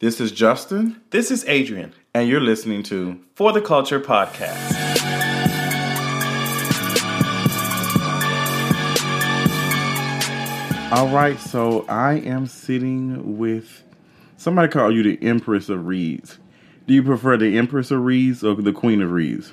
This 0.00 0.20
is 0.20 0.30
Justin, 0.30 1.00
This 1.10 1.32
is 1.32 1.44
Adrian 1.48 1.92
and 2.14 2.28
you're 2.28 2.40
listening 2.40 2.84
to 2.84 3.18
for 3.34 3.50
the 3.52 3.60
Culture 3.60 3.98
Podcast. 3.98 4.54
All 10.92 11.08
right, 11.08 11.36
so 11.40 11.84
I 11.88 12.12
am 12.24 12.46
sitting 12.46 13.38
with 13.38 13.82
somebody 14.36 14.68
called 14.68 14.94
you 14.94 15.02
the 15.02 15.18
Empress 15.20 15.68
of 15.68 15.88
Reads. 15.88 16.38
Do 16.86 16.94
you 16.94 17.02
prefer 17.02 17.36
the 17.36 17.58
Empress 17.58 17.90
of 17.90 18.04
Reads 18.04 18.44
or 18.44 18.54
the 18.54 18.72
Queen 18.72 19.02
of 19.02 19.10
Reads? 19.10 19.52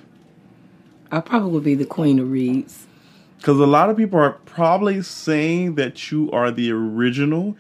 I 1.12 1.22
probably 1.22 1.50
would 1.54 1.64
be 1.64 1.74
the 1.74 1.88
queen 1.88 2.20
of 2.20 2.30
reads. 2.30 2.86
Because 3.38 3.60
a 3.60 3.66
lot 3.66 3.90
of 3.90 3.98
people 3.98 4.20
are 4.20 4.34
probably 4.46 5.02
saying 5.02 5.74
that 5.74 6.12
you 6.12 6.30
are 6.30 6.52
the 6.52 6.72
original 6.72 7.58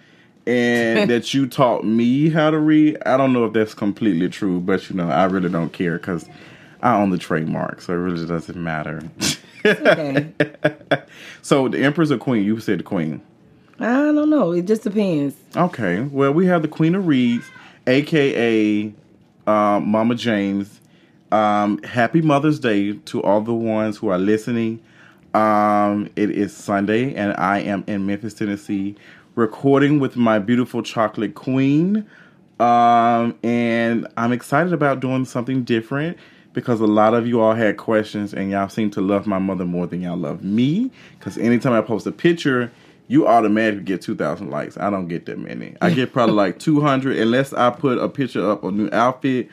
and 0.47 1.09
that 1.09 1.33
you 1.33 1.47
taught 1.47 1.83
me 1.83 2.29
how 2.29 2.49
to 2.51 2.59
read. 2.59 2.97
I 3.05 3.17
don't 3.17 3.33
know 3.33 3.45
if 3.45 3.53
that's 3.53 3.73
completely 3.73 4.29
true, 4.29 4.59
but 4.59 4.89
you 4.89 4.95
know, 4.95 5.09
I 5.09 5.25
really 5.25 5.49
don't 5.49 5.73
care 5.73 5.97
because 5.97 6.27
I 6.81 6.95
own 6.95 7.09
the 7.09 7.17
trademark, 7.17 7.81
so 7.81 7.93
it 7.93 7.97
really 7.97 8.25
doesn't 8.25 8.61
matter. 8.61 9.01
Okay. 9.65 10.31
so 11.41 11.67
the 11.67 11.83
Empress 11.83 12.11
or 12.11 12.17
Queen? 12.17 12.45
You 12.45 12.59
said 12.59 12.79
the 12.79 12.83
Queen. 12.83 13.21
I 13.79 14.11
don't 14.11 14.29
know. 14.29 14.51
It 14.51 14.65
just 14.65 14.83
depends. 14.83 15.35
Okay. 15.55 16.01
Well, 16.01 16.31
we 16.31 16.45
have 16.45 16.61
the 16.61 16.67
Queen 16.67 16.95
of 16.95 17.07
Reads, 17.07 17.45
aka 17.87 18.93
um, 19.47 19.87
Momma 19.87 20.15
James. 20.15 20.81
Um, 21.31 21.81
happy 21.83 22.21
Mother's 22.21 22.59
Day 22.59 22.93
to 22.93 23.21
all 23.23 23.41
the 23.41 23.53
ones 23.53 23.97
who 23.97 24.09
are 24.09 24.17
listening. 24.17 24.81
Um, 25.33 26.09
it 26.15 26.29
is 26.29 26.55
Sunday, 26.55 27.13
and 27.15 27.35
I 27.37 27.59
am 27.59 27.83
in 27.87 28.05
Memphis, 28.05 28.33
Tennessee, 28.33 28.95
recording 29.35 29.99
with 29.99 30.15
my 30.15 30.39
beautiful 30.39 30.81
chocolate 30.81 31.35
queen. 31.35 32.05
Um, 32.59 33.37
and 33.43 34.07
I'm 34.17 34.31
excited 34.31 34.73
about 34.73 35.01
doing 35.01 35.25
something 35.25 35.63
different 35.63 36.17
because 36.53 36.79
a 36.79 36.87
lot 36.87 37.13
of 37.13 37.27
you 37.27 37.41
all 37.41 37.53
had 37.53 37.75
questions, 37.75 38.33
and 38.33 38.49
y'all 38.49 38.69
seem 38.69 38.89
to 38.91 39.01
love 39.01 39.27
my 39.27 39.39
mother 39.39 39.65
more 39.65 39.87
than 39.87 40.01
y'all 40.01 40.17
love 40.17 40.41
me. 40.41 40.89
Because 41.19 41.37
anytime 41.37 41.73
I 41.73 41.81
post 41.81 42.07
a 42.07 42.13
picture, 42.13 42.71
you 43.07 43.27
automatically 43.27 43.83
get 43.83 44.01
2,000 44.01 44.49
likes. 44.49 44.77
I 44.77 44.89
don't 44.89 45.09
get 45.09 45.25
that 45.25 45.37
many. 45.37 45.75
I 45.81 45.89
get 45.89 46.13
probably 46.13 46.35
like 46.35 46.59
200 46.59 47.17
unless 47.17 47.51
I 47.51 47.69
put 47.71 47.97
a 47.97 48.07
picture 48.07 48.49
up 48.49 48.63
of 48.63 48.73
a 48.73 48.77
new 48.77 48.89
outfit 48.93 49.49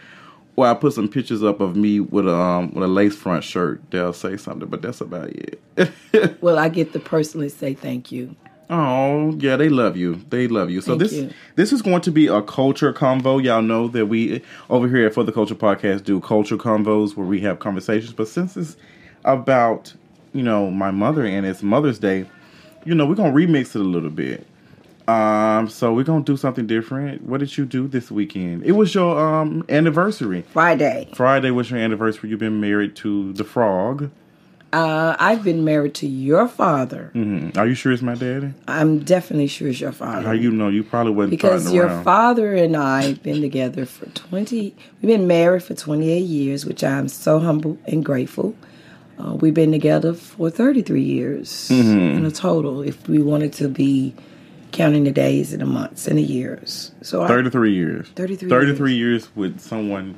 or 0.54 0.66
I 0.66 0.74
put 0.74 0.92
some 0.92 1.08
pictures 1.08 1.42
up 1.42 1.60
of 1.60 1.76
me 1.76 2.00
with 2.00 2.28
a 2.28 2.34
um, 2.34 2.72
with 2.72 2.84
a 2.84 2.88
lace 2.88 3.16
front 3.16 3.42
shirt. 3.42 3.82
They'll 3.90 4.12
say 4.12 4.36
something, 4.36 4.68
but 4.68 4.82
that's 4.82 5.00
about 5.00 5.30
it. 5.30 5.60
Well, 6.40 6.58
I 6.58 6.68
get 6.68 6.92
to 6.92 7.00
personally 7.00 7.48
say 7.48 7.74
thank 7.74 8.12
you. 8.12 8.36
Oh 8.70 9.34
yeah, 9.38 9.56
they 9.56 9.68
love 9.68 9.96
you. 9.96 10.20
They 10.30 10.48
love 10.48 10.70
you. 10.70 10.80
So 10.80 10.92
Thank 10.92 11.02
this 11.02 11.12
you. 11.12 11.30
this 11.56 11.72
is 11.72 11.82
going 11.82 12.00
to 12.02 12.10
be 12.10 12.26
a 12.26 12.40
culture 12.42 12.92
convo. 12.92 13.42
Y'all 13.42 13.62
know 13.62 13.88
that 13.88 14.06
we 14.06 14.42
over 14.70 14.88
here 14.88 15.06
at 15.06 15.14
For 15.14 15.24
the 15.24 15.32
Culture 15.32 15.54
Podcast 15.54 16.04
do 16.04 16.20
culture 16.20 16.56
convos 16.56 17.16
where 17.16 17.26
we 17.26 17.40
have 17.40 17.58
conversations. 17.58 18.12
But 18.12 18.28
since 18.28 18.56
it's 18.56 18.76
about 19.24 19.92
you 20.32 20.42
know 20.42 20.70
my 20.70 20.90
mother 20.90 21.24
and 21.24 21.44
it's 21.44 21.62
Mother's 21.62 21.98
Day, 21.98 22.26
you 22.84 22.94
know 22.94 23.04
we're 23.04 23.14
gonna 23.14 23.32
remix 23.32 23.74
it 23.74 23.76
a 23.76 23.84
little 23.84 24.10
bit. 24.10 24.46
Um, 25.08 25.68
so 25.68 25.92
we're 25.92 26.04
gonna 26.04 26.24
do 26.24 26.36
something 26.36 26.66
different. 26.66 27.22
What 27.24 27.40
did 27.40 27.56
you 27.58 27.66
do 27.66 27.88
this 27.88 28.10
weekend? 28.10 28.64
It 28.64 28.72
was 28.72 28.94
your 28.94 29.18
um 29.18 29.64
anniversary. 29.68 30.42
Friday. 30.52 31.10
Friday 31.14 31.50
was 31.50 31.70
your 31.70 31.80
anniversary. 31.80 32.30
You've 32.30 32.38
been 32.38 32.60
married 32.60 32.96
to 32.96 33.32
the 33.32 33.44
frog. 33.44 34.10
Uh, 34.72 35.14
I've 35.18 35.44
been 35.44 35.64
married 35.64 35.94
to 35.96 36.06
your 36.06 36.48
father. 36.48 37.10
hmm 37.12 37.50
Are 37.56 37.66
you 37.66 37.74
sure 37.74 37.92
it's 37.92 38.00
my 38.02 38.14
daddy? 38.14 38.52
I'm 38.66 39.00
definitely 39.00 39.48
sure 39.48 39.68
it's 39.68 39.80
your 39.80 39.92
father. 39.92 40.22
How 40.22 40.32
you 40.32 40.50
know? 40.50 40.68
You 40.68 40.82
probably 40.82 41.12
wasn't 41.12 41.30
because 41.32 41.72
your 41.72 41.86
around. 41.86 42.04
father 42.04 42.54
and 42.54 42.74
I 42.76 43.02
have 43.02 43.22
been 43.22 43.42
together 43.42 43.84
for 43.84 44.06
20, 44.06 44.74
we've 45.02 45.08
been 45.08 45.26
married 45.26 45.62
for 45.62 45.74
28 45.74 46.18
years, 46.20 46.64
which 46.64 46.82
I'm 46.82 47.08
so 47.08 47.38
humble 47.38 47.76
and 47.86 48.02
grateful. 48.02 48.56
Uh, 49.18 49.34
we've 49.34 49.52
been 49.52 49.72
together 49.72 50.14
for 50.14 50.48
33 50.48 51.02
years 51.02 51.68
Mm-hmm. 51.70 52.16
in 52.16 52.24
a 52.24 52.30
total, 52.30 52.80
if 52.82 53.06
we 53.08 53.20
wanted 53.22 53.52
to 53.54 53.68
be 53.68 54.14
counting 54.72 55.04
the 55.04 55.12
days 55.12 55.52
and 55.52 55.60
the 55.60 55.66
months 55.66 56.08
and 56.08 56.16
the 56.16 56.22
years. 56.22 56.92
So 57.02 57.26
33 57.28 57.74
years. 57.74 58.08
33 58.16 58.48
33 58.48 58.94
years. 58.94 59.28
with 59.36 59.60
someone. 59.60 60.14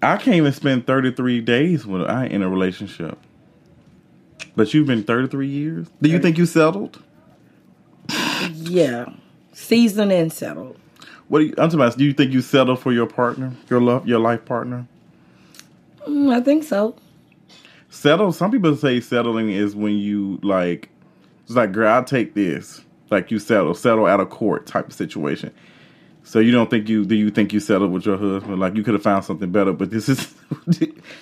I 0.00 0.16
can't 0.16 0.36
even 0.36 0.52
spend 0.52 0.86
33 0.86 1.40
days 1.40 1.84
with 1.84 2.02
I 2.02 2.26
in 2.26 2.42
a 2.42 2.48
relationship. 2.48 3.18
But 4.54 4.74
you've 4.74 4.86
been 4.86 5.04
33 5.04 5.48
years? 5.48 5.88
Do 6.00 6.10
you 6.10 6.18
think 6.18 6.38
you 6.38 6.46
settled? 6.46 7.02
yeah, 8.52 9.06
seasoned 9.52 10.12
and 10.12 10.32
settled. 10.32 10.78
What 11.28 11.38
do 11.38 11.44
you, 11.46 11.50
I'm 11.52 11.68
talking 11.68 11.80
about, 11.80 11.96
do 11.96 12.04
you 12.04 12.12
think 12.12 12.32
you 12.32 12.42
settled 12.42 12.80
for 12.80 12.92
your 12.92 13.06
partner, 13.06 13.52
your 13.70 13.80
love, 13.80 14.06
your 14.06 14.18
life 14.18 14.44
partner? 14.44 14.86
Mm, 16.06 16.32
I 16.32 16.40
think 16.40 16.64
so. 16.64 16.94
Settle, 17.88 18.32
some 18.32 18.50
people 18.50 18.76
say 18.76 19.00
settling 19.00 19.50
is 19.50 19.74
when 19.74 19.94
you 19.96 20.38
like, 20.42 20.88
it's 21.44 21.54
like, 21.54 21.72
girl, 21.72 21.92
I'll 21.92 22.04
take 22.04 22.34
this. 22.34 22.82
Like 23.10 23.30
you 23.30 23.38
settle, 23.38 23.74
settle 23.74 24.06
out 24.06 24.20
of 24.20 24.30
court 24.30 24.66
type 24.66 24.88
of 24.88 24.92
situation. 24.92 25.52
So 26.32 26.38
you 26.38 26.50
don't 26.50 26.70
think 26.70 26.88
you, 26.88 27.04
do 27.04 27.14
you 27.14 27.30
think 27.30 27.52
you 27.52 27.60
settled 27.60 27.92
with 27.92 28.06
your 28.06 28.16
husband? 28.16 28.58
Like 28.58 28.74
you 28.74 28.82
could 28.82 28.94
have 28.94 29.02
found 29.02 29.22
something 29.22 29.52
better, 29.52 29.74
but 29.74 29.90
this 29.90 30.08
is, 30.08 30.34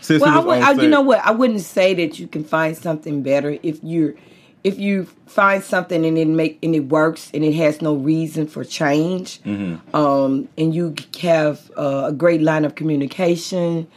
since 0.01 0.23
Well, 0.23 0.29
I 0.29 0.39
would, 0.39 0.63
I, 0.63 0.83
you 0.85 0.89
know 0.89 1.01
what? 1.01 1.19
I 1.27 1.33
wouldn't 1.33 1.63
say 1.63 1.95
that 1.95 2.21
you 2.21 2.29
can 2.29 2.45
find 2.45 2.77
something 2.77 3.25
better 3.25 3.59
if 3.61 3.83
you're 3.83 4.15
if 4.63 4.79
you 4.79 5.07
find 5.27 5.65
something 5.65 6.07
and 6.07 6.17
it 6.17 6.29
make 6.29 6.61
and 6.63 6.77
it 6.77 6.85
works 6.91 7.29
and 7.35 7.43
it 7.43 7.55
has 7.55 7.83
no 7.83 7.95
reason 7.95 8.47
for 8.47 8.63
change, 8.63 9.43
Mm-hmm. 9.43 9.97
um, 9.97 10.49
and 10.57 10.73
you 10.73 10.95
have 11.21 11.73
uh, 11.77 12.05
a 12.07 12.13
great 12.13 12.41
line 12.41 12.65
of 12.65 12.77
communication, 12.77 13.89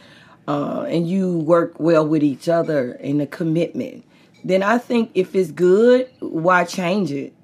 uh, 0.48 0.84
and 0.88 1.08
you 1.08 1.38
work 1.38 1.78
well 1.78 2.04
with 2.04 2.24
each 2.24 2.48
other 2.48 2.94
and 2.94 3.22
a 3.22 3.26
commitment. 3.28 4.04
Then 4.42 4.64
I 4.64 4.78
think 4.78 5.12
if 5.14 5.36
it's 5.36 5.52
good, 5.52 6.10
why 6.18 6.64
change 6.64 7.12
it? 7.12 7.34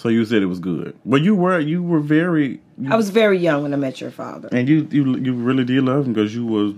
So 0.00 0.08
you 0.08 0.24
said 0.24 0.40
it 0.40 0.46
was 0.46 0.60
good. 0.60 0.96
Well, 1.04 1.20
you 1.20 1.34
were 1.34 1.60
you 1.60 1.82
were 1.82 2.00
very, 2.00 2.58
I 2.88 2.96
was 2.96 3.10
very 3.10 3.38
young 3.38 3.62
when 3.62 3.72
I 3.74 3.76
met 3.76 4.00
your 4.00 4.10
father. 4.10 4.48
and 4.52 4.68
you 4.68 4.86
you 4.90 5.16
you 5.18 5.34
really 5.34 5.64
did 5.64 5.84
love 5.84 6.06
him 6.06 6.12
because 6.12 6.34
you 6.34 6.46
were 6.46 6.72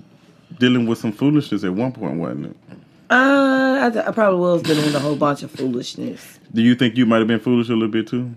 dealing 0.58 0.86
with 0.86 0.98
some 0.98 1.12
foolishness 1.12 1.64
at 1.64 1.72
one 1.74 1.92
point, 1.92 2.16
wasn't 2.18 2.46
it? 2.46 2.56
Uh, 3.10 3.78
I, 3.86 3.90
th- 3.90 4.04
I 4.06 4.10
probably 4.12 4.40
was 4.40 4.62
dealing 4.62 4.84
with 4.84 4.94
a 4.94 4.98
whole 5.00 5.16
bunch 5.16 5.42
of 5.42 5.50
foolishness. 5.50 6.38
Do 6.54 6.62
you 6.62 6.74
think 6.74 6.96
you 6.96 7.04
might 7.06 7.18
have 7.18 7.26
been 7.28 7.40
foolish 7.40 7.68
a 7.68 7.72
little 7.74 7.88
bit 7.88 8.06
too? 8.08 8.30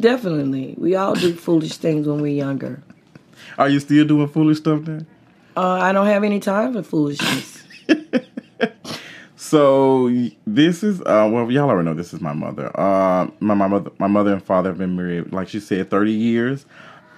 Definitely. 0.00 0.74
We 0.78 0.94
all 0.96 1.14
do 1.14 1.34
foolish 1.34 1.76
things 1.76 2.06
when 2.06 2.20
we're 2.20 2.34
younger. 2.34 2.82
Are 3.58 3.68
you 3.68 3.80
still 3.80 4.04
doing 4.06 4.28
foolish 4.28 4.58
stuff 4.58 4.84
then? 4.84 5.06
Uh, 5.56 5.72
I 5.72 5.92
don't 5.92 6.06
have 6.06 6.22
any 6.24 6.40
time 6.40 6.72
for 6.74 6.82
foolishness. 6.82 7.62
So 9.50 10.08
this 10.46 10.84
is 10.84 11.00
uh 11.00 11.28
well 11.28 11.50
y'all 11.50 11.68
already 11.68 11.84
know 11.86 11.94
this 11.94 12.14
is 12.14 12.20
my 12.20 12.32
mother. 12.32 12.70
Uh, 12.78 13.28
my 13.40 13.54
my 13.54 13.66
mother 13.66 13.90
my 13.98 14.06
mother 14.06 14.32
and 14.32 14.40
father 14.40 14.70
have 14.70 14.78
been 14.78 14.94
married 14.94 15.32
like 15.32 15.48
she 15.48 15.58
said 15.58 15.90
thirty 15.90 16.12
years. 16.12 16.64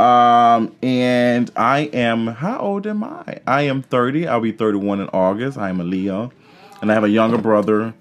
Um 0.00 0.74
and 0.82 1.50
I 1.56 1.90
am 1.92 2.28
how 2.28 2.58
old 2.58 2.86
am 2.86 3.04
I? 3.04 3.40
I 3.46 3.62
am 3.62 3.82
thirty. 3.82 4.26
I'll 4.26 4.40
be 4.40 4.50
thirty 4.50 4.78
one 4.78 4.98
in 4.98 5.08
August. 5.10 5.58
I 5.58 5.68
am 5.68 5.78
a 5.78 5.84
Leo, 5.84 6.32
and 6.80 6.90
I 6.90 6.94
have 6.94 7.04
a 7.04 7.10
younger 7.10 7.36
brother. 7.36 7.92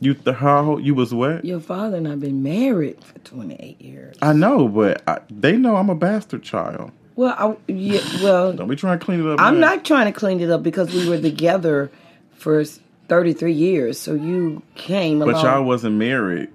You 0.00 0.14
th- 0.14 0.38
how 0.38 0.78
you 0.78 0.96
was 0.96 1.14
what? 1.14 1.44
Your 1.44 1.60
father 1.60 1.98
and 1.98 2.08
I've 2.08 2.18
been 2.18 2.42
married 2.42 3.04
for 3.04 3.20
28 3.20 3.80
years. 3.80 4.16
I 4.20 4.32
know, 4.32 4.66
but 4.66 5.00
I, 5.06 5.20
they 5.30 5.56
know 5.56 5.76
I'm 5.76 5.88
a 5.88 5.94
bastard 5.94 6.42
child. 6.42 6.90
Well, 7.14 7.36
I, 7.38 7.72
yeah, 7.72 8.00
well, 8.20 8.52
Don't 8.52 8.66
be 8.66 8.74
trying 8.74 8.98
to 8.98 9.04
clean 9.04 9.20
it 9.20 9.32
up. 9.32 9.38
I'm 9.38 9.60
now. 9.60 9.74
not 9.74 9.84
trying 9.84 10.12
to 10.12 10.18
clean 10.18 10.40
it 10.40 10.50
up 10.50 10.64
because 10.64 10.92
we 10.92 11.08
were 11.08 11.20
together 11.20 11.92
for 12.32 12.64
33 13.12 13.52
years. 13.52 13.98
So 13.98 14.14
you 14.14 14.62
came 14.74 15.18
But 15.18 15.42
y'all 15.42 15.62
wasn't 15.64 15.96
married. 15.96 16.48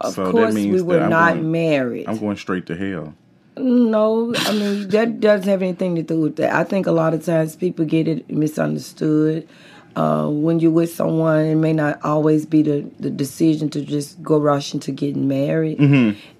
of 0.00 0.14
so 0.14 0.30
course, 0.30 0.54
that 0.54 0.54
means 0.54 0.72
we 0.72 0.80
were 0.80 1.08
not 1.08 1.34
going, 1.34 1.50
married. 1.50 2.06
I'm 2.06 2.18
going 2.18 2.36
straight 2.36 2.66
to 2.66 2.76
hell. 2.76 3.14
No, 3.56 4.32
I 4.36 4.52
mean 4.52 4.88
that 4.90 5.18
doesn't 5.18 5.48
have 5.48 5.60
anything 5.60 5.96
to 5.96 6.04
do 6.04 6.20
with 6.20 6.36
that. 6.36 6.54
I 6.54 6.62
think 6.62 6.86
a 6.86 6.92
lot 6.92 7.14
of 7.14 7.24
times 7.24 7.56
people 7.56 7.84
get 7.84 8.06
it 8.06 8.30
misunderstood. 8.30 9.48
Uh, 9.96 10.28
when 10.28 10.60
you're 10.60 10.70
with 10.70 10.94
someone, 10.94 11.46
it 11.46 11.56
may 11.56 11.72
not 11.72 11.98
always 12.04 12.46
be 12.46 12.62
the, 12.62 12.88
the 13.00 13.10
decision 13.10 13.68
to 13.70 13.80
just 13.80 14.22
go 14.22 14.38
rush 14.38 14.72
into 14.72 14.92
getting 14.92 15.26
married. 15.26 15.80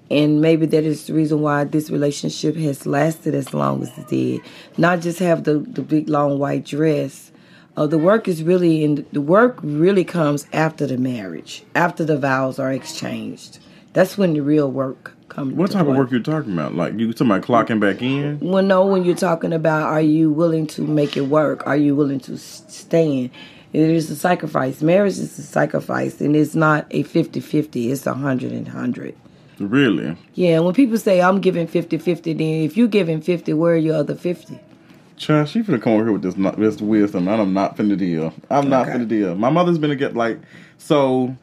And 0.08 0.40
maybe 0.40 0.66
that 0.66 0.84
is 0.84 1.06
the 1.06 1.14
reason 1.14 1.40
why 1.40 1.64
this 1.64 1.90
relationship 1.90 2.54
has 2.56 2.86
lasted 2.86 3.34
as 3.34 3.52
long 3.52 3.82
as 3.82 3.96
it 3.98 4.06
did. 4.06 4.40
Not 4.78 5.00
just 5.00 5.18
have 5.18 5.42
the, 5.42 5.58
the 5.58 5.82
big 5.82 6.08
long 6.08 6.38
white 6.38 6.64
dress. 6.64 7.32
Uh, 7.76 7.86
the 7.86 7.98
work 7.98 8.28
is 8.28 8.42
really 8.42 8.84
in 8.84 9.04
the 9.12 9.20
work 9.20 9.58
really 9.62 10.04
comes 10.04 10.46
after 10.52 10.86
the 10.86 10.96
marriage, 10.96 11.64
after 11.74 12.04
the 12.04 12.16
vows 12.16 12.58
are 12.58 12.72
exchanged. 12.72 13.58
That's 13.92 14.16
when 14.16 14.34
the 14.34 14.40
real 14.40 14.70
work 14.70 15.16
comes. 15.28 15.54
What 15.54 15.72
type 15.72 15.86
of 15.86 15.96
work 15.96 16.10
you're 16.10 16.20
talking 16.20 16.52
about? 16.52 16.74
Like 16.74 16.94
you 16.94 17.12
talking 17.12 17.32
about 17.32 17.42
clocking 17.42 17.80
back 17.80 18.00
in? 18.00 18.38
Well, 18.40 18.62
no, 18.62 18.86
when 18.86 19.04
you're 19.04 19.16
talking 19.16 19.52
about 19.52 19.88
are 19.88 20.00
you 20.00 20.30
willing 20.30 20.66
to 20.68 20.82
make 20.82 21.16
it 21.16 21.22
work? 21.22 21.66
Are 21.66 21.76
you 21.76 21.96
willing 21.96 22.20
to 22.20 22.38
stand? 22.38 23.30
It 23.72 23.80
is 23.80 24.08
a 24.08 24.16
sacrifice. 24.16 24.80
Marriage 24.80 25.18
is 25.18 25.36
a 25.36 25.42
sacrifice, 25.42 26.20
and 26.20 26.36
it's 26.36 26.54
not 26.54 26.86
a 26.92 27.02
50 27.02 27.40
50, 27.40 27.90
it's 27.90 28.06
a 28.06 28.14
hundred 28.14 28.52
and 28.52 28.68
hundred. 28.68 29.16
Really? 29.58 30.16
Yeah, 30.34 30.60
when 30.60 30.74
people 30.74 30.98
say 30.98 31.20
I'm 31.20 31.40
giving 31.40 31.66
50-50, 31.66 32.24
then 32.24 32.40
if 32.40 32.76
you're 32.76 32.88
giving 32.88 33.20
50, 33.20 33.52
where 33.54 33.74
are 33.74 33.76
your 33.76 33.96
other 33.96 34.14
50? 34.14 34.58
Child, 35.16 35.48
she 35.48 35.62
finna 35.62 35.80
come 35.80 35.92
over 35.94 36.04
here 36.04 36.12
with 36.12 36.22
this 36.22 36.34
this 36.56 36.80
wisdom, 36.80 37.28
and 37.28 37.40
I'm 37.40 37.52
not 37.54 37.76
finna 37.76 37.96
deal. 37.96 38.32
I'm 38.50 38.68
not 38.68 38.88
Okay. 38.88 38.98
finna 38.98 39.08
deal. 39.08 39.34
My 39.36 39.50
mother's 39.50 39.78
been 39.78 39.90
to 39.90 39.96
get 39.96 40.14
like 40.14 40.40
so. 40.78 41.36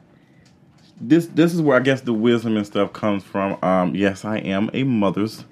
This 1.00 1.28
this 1.28 1.54
is 1.54 1.62
where 1.62 1.78
I 1.78 1.80
guess 1.80 2.02
the 2.02 2.14
wisdom 2.14 2.58
and 2.58 2.66
stuff 2.66 2.94
comes 2.94 3.24
from. 3.24 3.58
Um, 3.64 3.96
yes, 3.96 4.24
I 4.26 4.38
am 4.38 4.70
a 4.74 4.84
mother's 4.84 5.46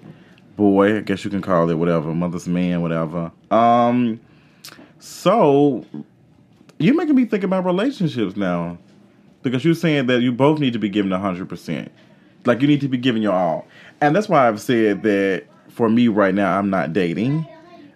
boy. 0.58 0.98
I 0.98 1.02
guess 1.02 1.24
you 1.24 1.32
can 1.32 1.42
call 1.42 1.70
it 1.70 1.76
whatever, 1.76 2.14
mother's 2.14 2.48
man, 2.48 2.82
whatever. 2.82 3.32
Um, 3.50 4.20
so 5.00 5.86
you're 6.78 6.96
making 6.96 7.16
me 7.16 7.26
think 7.26 7.44
about 7.44 7.66
relationships 7.66 8.36
now 8.36 8.78
because 9.44 9.64
you're 9.66 9.74
saying 9.74 10.08
that 10.08 10.22
you 10.22 10.32
both 10.32 10.60
need 10.60 10.74
to 10.74 10.80
be 10.80 10.90
given 10.90 11.12
hundred 11.12 11.50
percent. 11.50 11.92
Like 12.46 12.62
you 12.62 12.68
need 12.68 12.82
to 12.82 12.88
be 12.88 12.98
giving 12.98 13.22
your 13.24 13.34
all, 13.34 13.66
and 14.02 14.16
that's 14.16 14.30
why 14.30 14.48
I've 14.48 14.62
said 14.62 15.04
that 15.04 15.46
for 15.70 15.90
me 15.90 16.10
right 16.10 16.36
now, 16.36 16.58
I'm 16.60 16.70
not 16.70 16.94
dating. 16.94 17.48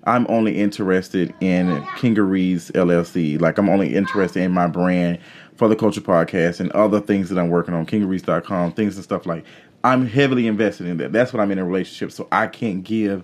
I'm 0.06 0.26
only 0.30 0.60
interested 0.60 1.34
in 1.40 1.82
Kingeries 1.98 2.72
LLC. 2.72 3.40
Like 3.40 3.58
I'm 3.58 3.70
only 3.70 3.96
interested 3.96 4.42
in 4.42 4.52
my 4.52 4.68
brand 4.68 5.20
for 5.56 5.68
the 5.68 5.76
Culture 5.76 6.02
Podcast 6.02 6.60
and 6.60 6.72
other 6.72 7.00
things 7.00 7.30
that 7.30 7.40
I'm 7.40 7.50
working 7.50 7.74
on, 7.74 7.86
Kingeries.com, 7.86 8.74
things 8.74 8.96
and 8.96 9.04
stuff 9.04 9.26
like. 9.26 9.46
I'm 9.86 10.08
heavily 10.08 10.48
invested 10.48 10.88
in 10.88 10.98
that. 10.98 11.12
That's 11.12 11.34
what 11.34 11.42
I'm 11.42 11.52
in 11.52 11.60
a 11.60 11.66
relationship, 11.66 12.14
so 12.14 12.28
I 12.32 12.48
can't 12.48 12.84
give 12.86 13.24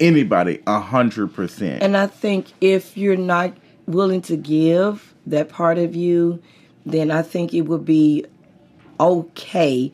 anybody 0.00 0.62
a 0.66 0.80
hundred 0.80 1.34
percent. 1.34 1.82
And 1.82 1.96
I 1.96 2.06
think 2.06 2.46
if 2.62 2.96
you're 2.96 3.16
not 3.16 3.54
willing 3.86 4.22
to 4.22 4.36
give 4.36 5.14
that 5.26 5.50
part 5.50 5.76
of 5.76 5.94
you, 5.94 6.42
then 6.86 7.10
I 7.10 7.22
think 7.22 7.52
it 7.52 7.62
would 7.62 7.84
be 7.84 8.24
okay 8.98 9.92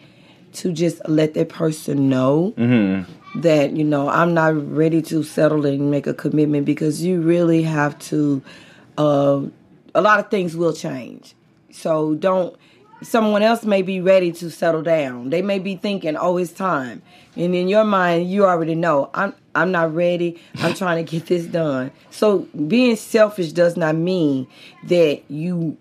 to 0.52 0.72
just 0.72 1.00
let 1.08 1.34
that 1.34 1.48
person 1.48 2.08
know 2.08 2.54
mm-hmm. 2.56 3.10
That, 3.36 3.72
you 3.72 3.84
know, 3.84 4.08
I'm 4.08 4.34
not 4.34 4.54
ready 4.72 5.02
to 5.02 5.22
settle 5.22 5.66
and 5.66 5.90
make 5.90 6.06
a 6.06 6.14
commitment 6.14 6.66
because 6.66 7.02
you 7.02 7.20
really 7.20 7.62
have 7.62 7.98
to, 8.00 8.42
uh, 8.98 9.42
a 9.94 10.00
lot 10.00 10.20
of 10.20 10.30
things 10.30 10.56
will 10.56 10.72
change. 10.72 11.34
So 11.70 12.14
don't, 12.14 12.56
someone 13.02 13.42
else 13.42 13.64
may 13.64 13.82
be 13.82 14.00
ready 14.00 14.32
to 14.32 14.50
settle 14.50 14.82
down. 14.82 15.30
They 15.30 15.42
may 15.42 15.58
be 15.58 15.76
thinking, 15.76 16.16
oh, 16.16 16.36
it's 16.36 16.52
time. 16.52 17.02
And 17.36 17.54
in 17.54 17.68
your 17.68 17.84
mind, 17.84 18.30
you 18.30 18.46
already 18.46 18.74
know, 18.74 19.10
I'm, 19.14 19.34
I'm 19.54 19.72
not 19.72 19.94
ready. 19.94 20.40
I'm 20.56 20.74
trying 20.76 21.04
to 21.04 21.10
get 21.10 21.26
this 21.26 21.44
done. 21.44 21.90
So 22.10 22.40
being 22.68 22.96
selfish 22.96 23.52
does 23.52 23.76
not 23.76 23.96
mean 23.96 24.46
that 24.84 25.22
you 25.28 25.76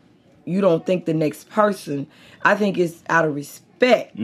you 0.45 0.59
don't 0.59 0.85
think 0.85 1.05
the 1.05 1.13
next 1.13 1.49
person. 1.49 2.05
I 2.43 2.55
think 2.55 2.77
it's 2.77 3.01
out 3.09 3.23
of 3.23 3.33
respect 3.33 4.15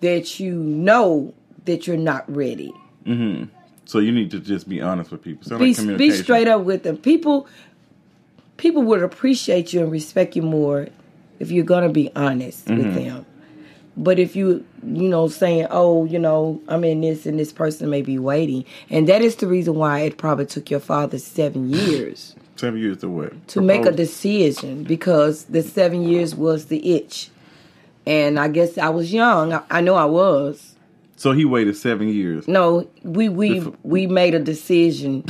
that 0.00 0.40
you 0.40 0.54
know 0.54 1.34
that 1.68 1.86
you're 1.86 1.96
not 1.96 2.24
ready. 2.34 2.74
So 3.86 4.00
you 4.00 4.12
need 4.12 4.30
to 4.32 4.40
just 4.40 4.68
be 4.68 4.82
honest 4.82 5.10
with 5.10 5.22
people. 5.22 5.58
Be, 5.58 5.72
like 5.72 5.96
be 5.96 6.10
straight 6.10 6.48
up 6.48 6.62
with 6.62 6.82
them. 6.82 6.98
People 6.98 7.46
people 8.58 8.82
would 8.82 9.02
appreciate 9.02 9.72
you 9.72 9.80
and 9.80 9.90
respect 9.90 10.36
you 10.36 10.42
more 10.42 10.88
if 11.38 11.50
you're 11.50 11.64
gonna 11.64 11.88
be 11.88 12.10
honest 12.16 12.66
Mm-hmm. 12.66 12.76
with 12.82 12.94
them. 12.94 13.26
But 13.96 14.18
if 14.18 14.36
you 14.36 14.64
you 14.84 15.08
know 15.08 15.28
saying, 15.28 15.68
oh, 15.70 16.04
you 16.04 16.18
know, 16.18 16.60
I'm 16.68 16.84
in 16.84 17.00
this 17.00 17.24
and 17.26 17.38
this 17.38 17.52
person 17.52 17.88
may 17.88 18.02
be 18.02 18.18
waiting, 18.18 18.64
and 18.90 19.08
that 19.08 19.22
is 19.22 19.36
the 19.36 19.46
reason 19.46 19.74
why 19.74 20.00
it 20.00 20.18
probably 20.18 20.46
took 20.46 20.70
your 20.70 20.80
father 20.80 21.18
seven 21.18 21.70
years. 21.80 22.34
Seven 22.56 22.80
years 22.80 22.98
to 22.98 23.08
what? 23.08 23.48
to 23.48 23.60
make 23.60 23.86
a 23.86 23.92
decision 23.92 24.82
because 24.82 25.44
the 25.44 25.62
seven 25.62 26.02
years 26.02 26.34
was 26.34 26.66
the 26.66 26.94
itch. 26.96 27.30
And 28.04 28.38
I 28.38 28.48
guess 28.48 28.76
I 28.78 28.88
was 28.88 29.12
young. 29.12 29.52
I, 29.52 29.62
I 29.70 29.80
know 29.80 29.94
I 29.94 30.06
was. 30.06 30.67
So 31.18 31.32
he 31.32 31.44
waited 31.44 31.76
seven 31.76 32.08
years. 32.08 32.46
No, 32.46 32.88
we 33.02 33.28
we 33.28 33.54
Befo- 33.54 33.76
we 33.82 34.06
made 34.06 34.34
a 34.34 34.38
decision. 34.38 35.24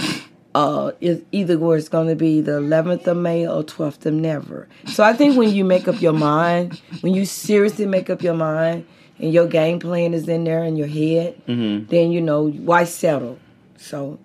Uh, 0.55 0.93
it 1.01 1.25
either 1.33 1.59
was 1.59 1.89
going 1.89 2.09
to 2.09 2.15
be 2.17 2.41
the 2.43 2.53
11th 2.61 3.07
of 3.07 3.17
May 3.17 3.47
or 3.47 3.63
12th 3.63 4.05
of 4.07 4.13
never. 4.15 4.69
So 4.87 5.03
I 5.05 5.13
think 5.15 5.37
when 5.39 5.51
you 5.51 5.65
make 5.65 5.89
up 5.89 6.01
your 6.03 6.13
mind, 6.13 6.81
when 7.01 7.15
you 7.15 7.25
seriously 7.25 7.87
make 7.87 8.11
up 8.11 8.23
your 8.23 8.35
mind, 8.35 8.85
and 9.19 9.33
your 9.33 9.47
game 9.47 9.79
plan 9.79 10.13
is 10.15 10.29
in 10.29 10.45
there 10.45 10.63
in 10.65 10.77
your 10.77 10.87
head, 10.89 11.41
then 11.47 12.11
you 12.13 12.21
know 12.21 12.49
why 12.51 12.85
settle. 12.85 13.39
So 13.79 14.19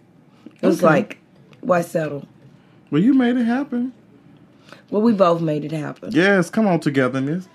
it 0.62 0.66
was 0.68 0.80
Okay. 0.80 0.86
like, 0.86 1.18
why 1.62 1.82
settle? 1.82 2.28
Well, 2.92 3.02
you 3.02 3.14
made 3.14 3.38
it 3.38 3.46
happen. 3.46 3.94
Well, 4.90 5.02
we 5.02 5.14
both 5.14 5.42
made 5.42 5.64
it 5.66 5.72
happen. 5.72 6.12
Yes, 6.14 6.50
come 6.50 6.68
on, 6.68 6.80
togetherness. 6.82 7.48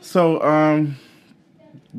So, 0.00 0.40
um, 0.42 0.96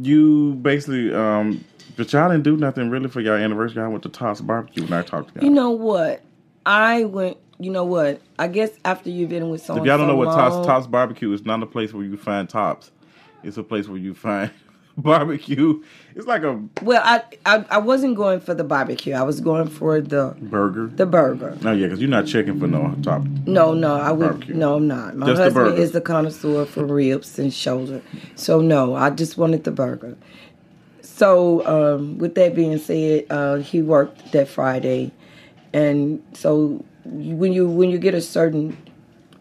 you 0.01 0.55
basically, 0.55 1.13
um, 1.13 1.63
but 1.95 2.11
y'all 2.13 2.29
didn't 2.29 2.43
do 2.43 2.57
nothing 2.57 2.89
really 2.89 3.07
for 3.07 3.21
your 3.21 3.37
anniversary. 3.37 3.81
I 3.81 3.87
went 3.87 4.03
to 4.03 4.09
Tops 4.09 4.41
Barbecue 4.41 4.83
and 4.83 4.93
I 4.93 5.01
talked 5.01 5.33
to 5.33 5.35
y'all. 5.35 5.43
You 5.43 5.49
know 5.49 5.71
what? 5.71 6.21
I 6.65 7.05
went. 7.05 7.37
You 7.59 7.71
know 7.71 7.85
what? 7.85 8.21
I 8.37 8.47
guess 8.47 8.69
after 8.85 9.09
you've 9.09 9.29
been 9.29 9.49
with 9.49 9.63
someone, 9.63 9.83
if 9.83 9.89
y'all 9.89 9.97
don't 9.97 10.07
so 10.07 10.11
know 10.11 10.17
what 10.17 10.27
long, 10.27 10.65
Tops 10.65 10.85
Barbecue 10.85 11.31
is, 11.33 11.43
not 11.43 11.63
a 11.63 11.65
place 11.65 11.93
where 11.93 12.03
you 12.03 12.17
find 12.17 12.47
tops. 12.47 12.91
It's 13.43 13.57
a 13.57 13.63
place 13.63 13.87
where 13.87 13.97
you 13.97 14.13
find 14.13 14.51
barbecue. 15.01 15.83
It's 16.15 16.25
like 16.25 16.43
a 16.43 16.59
Well, 16.81 17.01
I, 17.05 17.21
I 17.45 17.65
I 17.69 17.77
wasn't 17.77 18.15
going 18.15 18.39
for 18.39 18.53
the 18.55 18.63
barbecue. 18.63 19.13
I 19.13 19.21
was 19.23 19.39
going 19.39 19.67
for 19.67 20.01
the 20.01 20.35
burger. 20.41 20.87
the 20.87 21.05
burger. 21.05 21.57
No, 21.61 21.71
yeah, 21.71 21.85
because 21.87 21.99
you're 21.99 22.09
not 22.09 22.25
checking 22.25 22.59
for 22.59 22.67
no 22.67 22.95
top. 23.03 23.21
No, 23.45 23.73
no, 23.73 23.95
I 23.95 24.11
would. 24.11 24.29
Barbecue. 24.29 24.55
No, 24.55 24.75
I'm 24.75 24.87
not. 24.87 25.15
My 25.15 25.27
Just 25.27 25.41
husband 25.41 25.65
burger. 25.67 25.81
is 25.81 25.91
the 25.91 26.01
connoisseur 26.01 26.65
for 26.65 26.85
ribs 26.85 27.37
and 27.37 27.53
shoulder. 27.53 28.01
So 28.35 28.59
no, 28.61 28.95
I 28.95 29.11
just 29.11 29.37
wanted 29.37 29.63
the 29.63 29.71
burger. 29.71 30.17
So 31.01 31.65
um, 31.65 32.17
with 32.17 32.35
that 32.35 32.55
being 32.55 32.77
said, 32.77 33.25
uh, 33.29 33.57
he 33.57 33.81
worked 33.81 34.31
that 34.33 34.47
Friday, 34.47 35.11
and 35.73 36.21
so 36.33 36.83
when 37.05 37.53
you 37.53 37.67
when 37.67 37.89
you 37.89 37.97
get 37.97 38.13
a 38.13 38.21
certain 38.21 38.75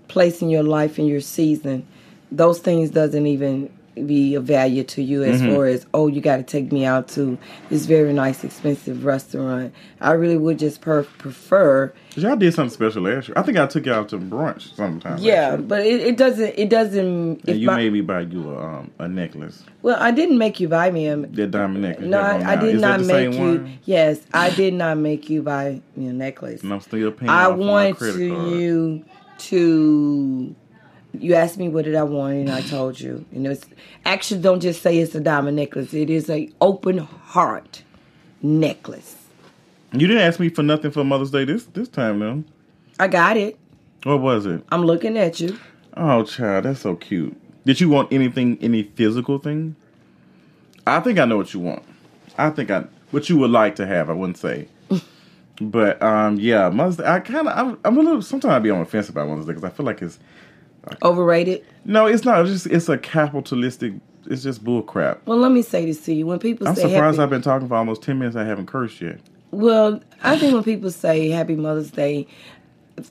place 0.09 0.41
in 0.41 0.49
your 0.51 0.63
life 0.63 0.99
in 0.99 1.07
your 1.07 1.21
season, 1.21 1.87
those 2.31 2.61
things 2.61 2.91
doesn't 2.91 3.27
even 3.27 3.71
be 4.05 4.35
of 4.35 4.45
value 4.45 4.85
to 4.85 5.03
you 5.03 5.23
as 5.25 5.41
Mm-hmm. 5.41 5.55
far 5.55 5.67
as 5.67 5.87
oh 5.95 6.07
you 6.07 6.21
got 6.21 6.37
to 6.37 6.43
take 6.43 6.71
me 6.71 6.85
out 6.85 7.09
to 7.09 7.39
this 7.71 7.87
very 7.87 8.13
nice 8.13 8.45
expensive 8.45 9.05
restaurant. 9.05 9.73
I 10.01 10.13
really 10.13 10.37
would 10.37 10.59
just 10.59 10.81
per- 10.83 11.05
prefer 11.05 11.93
y'all 12.15 12.37
did 12.37 12.53
something 12.55 12.73
special 12.75 13.03
last 13.03 13.29
year. 13.29 13.35
I 13.39 13.43
think 13.43 13.57
I 13.59 13.67
took 13.67 13.87
y'all 13.87 14.05
to 14.07 14.19
brunch 14.19 14.75
sometime. 14.75 15.19
yeah, 15.19 15.57
but 15.57 15.87
it, 15.87 16.01
it 16.01 16.17
doesn't. 16.17 16.55
It 16.57 16.69
doesn't. 16.69 17.45
And 17.49 17.59
you 17.61 17.67
my- 17.67 17.77
made 17.77 17.93
me 17.93 18.01
buy 18.03 18.21
you 18.21 18.51
a, 18.51 18.59
um, 18.65 18.91
a 18.99 19.09
necklace, 19.09 19.65
well, 19.83 19.97
I 20.01 20.11
didn't 20.11 20.39
make 20.39 20.61
you 20.61 20.69
buy 20.69 20.91
me 20.91 21.07
a. 21.07 21.17
diamond 21.17 21.83
necklace. 21.83 22.07
No, 22.09 22.19
you 22.21 22.25
I, 22.45 22.53
I 22.53 22.57
did 22.57 22.75
Is 22.77 22.81
not 22.83 23.01
make 23.03 23.33
you. 23.33 23.39
one? 23.41 23.79
Yes, 23.85 24.21
I 24.35 24.51
did 24.51 24.75
not 24.75 24.99
make 24.99 25.31
you 25.31 25.43
buy 25.43 25.81
me 25.97 26.09
a 26.09 26.13
necklace. 26.13 26.63
And 26.63 26.73
I'm 26.73 26.81
still 26.81 27.11
paying. 27.13 27.31
I 27.31 27.45
off 27.45 27.53
on 27.53 27.59
my 27.61 27.65
want 27.67 27.97
credit 27.99 28.17
to 28.19 28.59
you 28.59 29.05
to. 29.39 30.55
You 31.21 31.35
asked 31.35 31.59
me 31.59 31.69
what 31.69 31.85
did 31.85 31.95
I 31.95 32.03
want, 32.03 32.35
and 32.35 32.51
I 32.51 32.63
told 32.63 33.01
you. 33.01 33.25
And 33.33 33.47
it's 33.47 33.67
actually 34.05 34.41
don't 34.41 34.61
just 34.61 34.83
say 34.83 34.99
it's 34.99 35.15
a 35.15 35.21
diamond 35.21 35.57
necklace. 35.57 35.95
It 35.95 36.11
is 36.11 36.29
a 36.31 36.51
open 36.61 36.99
heart 36.99 37.83
necklace. 38.43 39.17
You 39.93 40.07
didn't 40.07 40.23
ask 40.23 40.41
me 40.41 40.49
for 40.49 40.63
nothing 40.63 40.91
for 40.91 41.05
Mother's 41.05 41.31
Day 41.31 41.45
this 41.45 41.65
this 41.67 41.89
time 41.89 42.19
though. 42.19 42.45
I 42.99 43.09
got 43.09 43.37
it. 43.37 43.59
What 44.05 44.21
was 44.21 44.47
it? 44.47 44.63
I'm 44.71 44.85
looking 44.85 45.17
at 45.17 45.41
you. 45.41 45.59
Oh, 45.97 46.23
child, 46.25 46.65
that's 46.65 46.81
so 46.81 46.95
cute. 46.95 47.37
Did 47.65 47.81
you 47.81 47.89
want 47.89 48.13
anything, 48.13 48.59
any 48.61 48.85
physical 48.85 49.39
thing? 49.39 49.75
I 50.87 51.01
think 51.01 51.19
I 51.19 51.25
know 51.25 51.37
what 51.37 51.53
you 51.53 51.61
want. 51.61 51.83
I 52.39 52.51
think 52.51 52.71
I 52.71 52.85
what 53.11 53.29
you 53.29 53.39
would 53.39 53.51
like 53.51 53.77
to 53.77 53.87
have. 53.87 54.11
I 54.11 54.13
wouldn't 54.13 54.39
say, 54.39 54.69
but 55.61 56.01
um, 56.03 56.39
yeah, 56.39 56.69
Mother's 56.69 56.99
Day. 56.99 57.07
I 57.07 57.21
kind 57.21 57.49
of, 57.49 57.59
I'm, 57.59 57.79
I'm 57.85 57.99
a 57.99 58.03
little. 58.03 58.23
Sometimes 58.23 58.53
I 58.53 58.59
be 58.59 58.71
on 58.71 58.81
the 58.81 58.85
fence 58.85 59.09
about 59.09 59.29
Mother's 59.29 59.47
Day 59.47 59.53
because 59.53 59.65
I 59.65 59.71
feel 59.71 59.87
like 59.87 60.03
it's 60.03 60.19
Overrated. 61.03 61.65
no, 61.85 62.07
it's 62.07 62.25
not. 62.25 62.41
It's 62.43 62.51
just 62.51 62.67
it's 62.67 62.89
a 62.89 62.99
capitalistic. 62.99 63.95
It's 64.29 64.43
just 64.43 64.65
bull 64.65 64.83
crap. 64.83 65.25
Well, 65.27 65.39
let 65.39 65.53
me 65.53 65.63
say 65.63 65.87
this 65.87 66.05
to 66.07 66.15
you. 66.15 66.27
When 66.27 66.39
people 66.41 66.67
I'm 66.67 66.75
say 66.75 66.83
surprised 66.83 67.19
happy, 67.19 67.23
I've 67.25 67.31
been 67.31 67.43
talking 67.43 67.69
for 67.69 67.75
almost 67.77 68.03
ten 68.03 68.19
minutes. 68.19 68.37
I 68.37 68.45
haven't 68.45 68.67
cursed 68.67 69.01
yet. 69.01 69.21
Well, 69.53 70.01
I 70.23 70.37
think 70.37 70.53
when 70.55 70.65
people 70.65 70.91
say 70.91 71.29
Happy 71.29 71.55
Mother's 71.55 71.93
Day, 71.93 72.27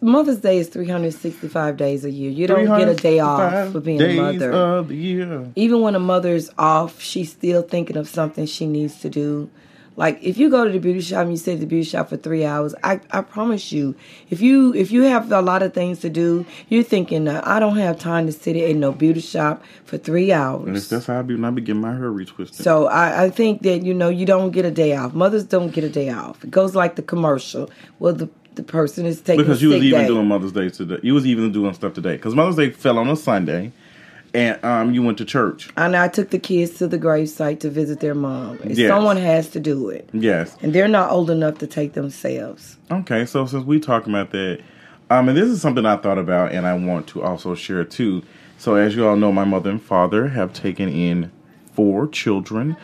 Mother's 0.01 0.39
Day 0.39 0.57
is 0.57 0.67
365 0.67 1.77
days 1.77 2.03
a 2.03 2.11
year. 2.11 2.29
You 2.29 2.47
don't 2.47 2.65
get 2.65 2.89
a 2.89 2.95
day 2.95 3.19
off 3.19 3.71
for 3.71 3.79
being 3.79 4.01
a 4.01 4.15
mother. 4.15 4.51
of 4.51 4.89
the 4.89 4.95
year. 4.95 5.47
Even 5.55 5.81
when 5.81 5.95
a 5.95 5.99
mother's 5.99 6.49
off, 6.57 7.01
she's 7.01 7.31
still 7.31 7.61
thinking 7.61 7.95
of 7.95 8.09
something 8.09 8.45
she 8.45 8.67
needs 8.67 8.99
to 9.01 9.09
do. 9.09 9.49
Like 9.97 10.21
if 10.21 10.37
you 10.37 10.49
go 10.49 10.65
to 10.65 10.71
the 10.71 10.79
beauty 10.79 11.01
shop 11.01 11.21
and 11.21 11.31
you 11.31 11.37
sit 11.37 11.55
at 11.55 11.59
the 11.61 11.65
beauty 11.65 11.85
shop 11.85 12.09
for 12.09 12.17
three 12.17 12.43
hours, 12.45 12.75
I, 12.83 12.99
I 13.11 13.21
promise 13.21 13.71
you, 13.71 13.95
if 14.29 14.41
you 14.41 14.73
if 14.73 14.91
you 14.91 15.03
have 15.03 15.31
a 15.31 15.41
lot 15.41 15.63
of 15.63 15.73
things 15.73 15.99
to 15.99 16.09
do, 16.09 16.45
you're 16.69 16.83
thinking 16.83 17.27
I 17.27 17.59
don't 17.59 17.77
have 17.77 17.97
time 17.97 18.25
to 18.25 18.31
sit 18.31 18.55
in 18.55 18.79
no 18.79 18.91
beauty 18.91 19.21
shop 19.21 19.63
for 19.85 19.97
three 19.97 20.33
hours. 20.33 20.67
And 20.67 20.75
that's 20.75 21.05
how 21.05 21.19
I 21.19 21.21
be 21.21 21.35
when 21.35 21.45
I 21.45 21.51
be 21.51 21.61
getting 21.61 21.81
my 21.81 21.93
hair 21.93 22.11
retwisted. 22.11 22.55
So 22.55 22.87
I, 22.87 23.25
I 23.25 23.29
think 23.29 23.61
that 23.61 23.83
you 23.83 23.93
know 23.93 24.09
you 24.09 24.25
don't 24.25 24.51
get 24.51 24.65
a 24.65 24.71
day 24.71 24.95
off. 24.95 25.13
Mothers 25.13 25.45
don't 25.45 25.71
get 25.71 25.83
a 25.83 25.89
day 25.89 26.09
off. 26.09 26.43
It 26.43 26.51
goes 26.51 26.75
like 26.75 26.95
the 26.95 27.01
commercial. 27.01 27.69
Well, 27.99 28.13
the 28.13 28.29
the 28.55 28.63
person 28.63 29.05
is 29.05 29.21
taking 29.21 29.43
because 29.43 29.61
you 29.61 29.69
was 29.69 29.83
even 29.83 30.01
day. 30.01 30.07
doing 30.07 30.27
Mother's 30.27 30.51
Day 30.51 30.69
today. 30.69 30.99
You 31.03 31.13
was 31.13 31.25
even 31.25 31.51
doing 31.51 31.73
stuff 31.73 31.93
today 31.93 32.15
because 32.15 32.35
Mother's 32.35 32.55
Day 32.55 32.71
fell 32.71 32.97
on 32.97 33.09
a 33.09 33.15
Sunday, 33.15 33.71
and 34.35 34.63
um, 34.65 34.93
you 34.93 35.01
went 35.01 35.17
to 35.19 35.25
church. 35.25 35.69
And 35.77 35.95
I 35.95 36.07
took 36.09 36.29
the 36.29 36.39
kids 36.39 36.77
to 36.79 36.87
the 36.87 36.99
gravesite 36.99 37.59
to 37.61 37.69
visit 37.69 38.01
their 38.01 38.13
mom. 38.13 38.59
Yes. 38.63 38.89
Someone 38.89 39.17
has 39.17 39.49
to 39.51 39.59
do 39.59 39.89
it. 39.89 40.09
Yes. 40.13 40.55
And 40.61 40.73
they're 40.73 40.87
not 40.87 41.09
old 41.11 41.29
enough 41.29 41.57
to 41.59 41.67
take 41.67 41.93
themselves. 41.93 42.77
Okay, 42.91 43.25
so 43.25 43.45
since 43.45 43.63
we 43.65 43.79
talking 43.79 44.13
about 44.13 44.31
that, 44.31 44.59
um, 45.09 45.29
and 45.29 45.37
this 45.37 45.47
is 45.47 45.61
something 45.61 45.85
I 45.85 45.97
thought 45.97 46.17
about, 46.17 46.51
and 46.51 46.67
I 46.67 46.73
want 46.73 47.07
to 47.07 47.23
also 47.23 47.55
share 47.55 47.83
too. 47.85 48.23
So 48.57 48.75
as 48.75 48.95
you 48.95 49.07
all 49.07 49.15
know, 49.15 49.31
my 49.31 49.45
mother 49.45 49.69
and 49.69 49.81
father 49.81 50.27
have 50.29 50.51
taken 50.53 50.89
in 50.89 51.31
four 51.73 52.07
children 52.07 52.75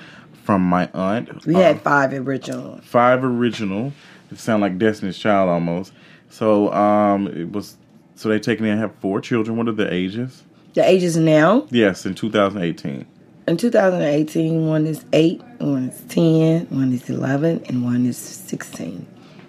from 0.43 0.62
my 0.62 0.89
aunt. 0.93 1.46
We 1.46 1.55
Um, 1.55 1.62
had 1.62 1.81
five 1.81 2.13
original. 2.13 2.79
five 2.84 3.24
original. 3.24 3.93
It 4.31 4.39
sound 4.39 4.62
like 4.62 4.77
Destiny's 4.77 5.17
Child 5.17 5.50
almost. 5.50 5.91
So 6.29 6.72
um, 6.74 7.27
it 7.27 7.51
was. 7.51 7.77
So 8.15 8.29
they 8.29 8.39
taken 8.39 8.65
in 8.65 8.77
I 8.77 8.81
have 8.81 8.93
four 9.01 9.20
children. 9.20 9.58
What 9.58 9.67
are 9.67 9.72
the 9.72 9.91
ages? 9.91 10.43
The 10.74 10.88
ages 10.88 11.18
now, 11.18 11.68
Yes, 11.70 12.06
in 12.06 12.16
2018. 12.16 13.06
in 13.48 13.58
2018, 13.58 14.68
one 14.68 14.86
is 14.86 15.04
8, 15.12 15.42
one 15.60 15.90
is 15.90 16.01
10, 16.08 16.68
one 16.70 16.94
is 16.94 17.10
11, 17.10 17.63
and 17.68 17.84
one 17.84 18.06
is 18.06 18.18
16. 18.18 19.06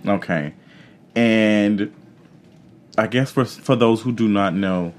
Okay, 0.09 0.53
and 1.15 1.93
I 2.99 3.07
guess 3.07 3.31
for 3.31 3.45
for 3.45 3.77
those 3.77 4.03
who 4.03 4.11
do 4.13 4.29
not 4.29 4.55
know, 4.55 4.93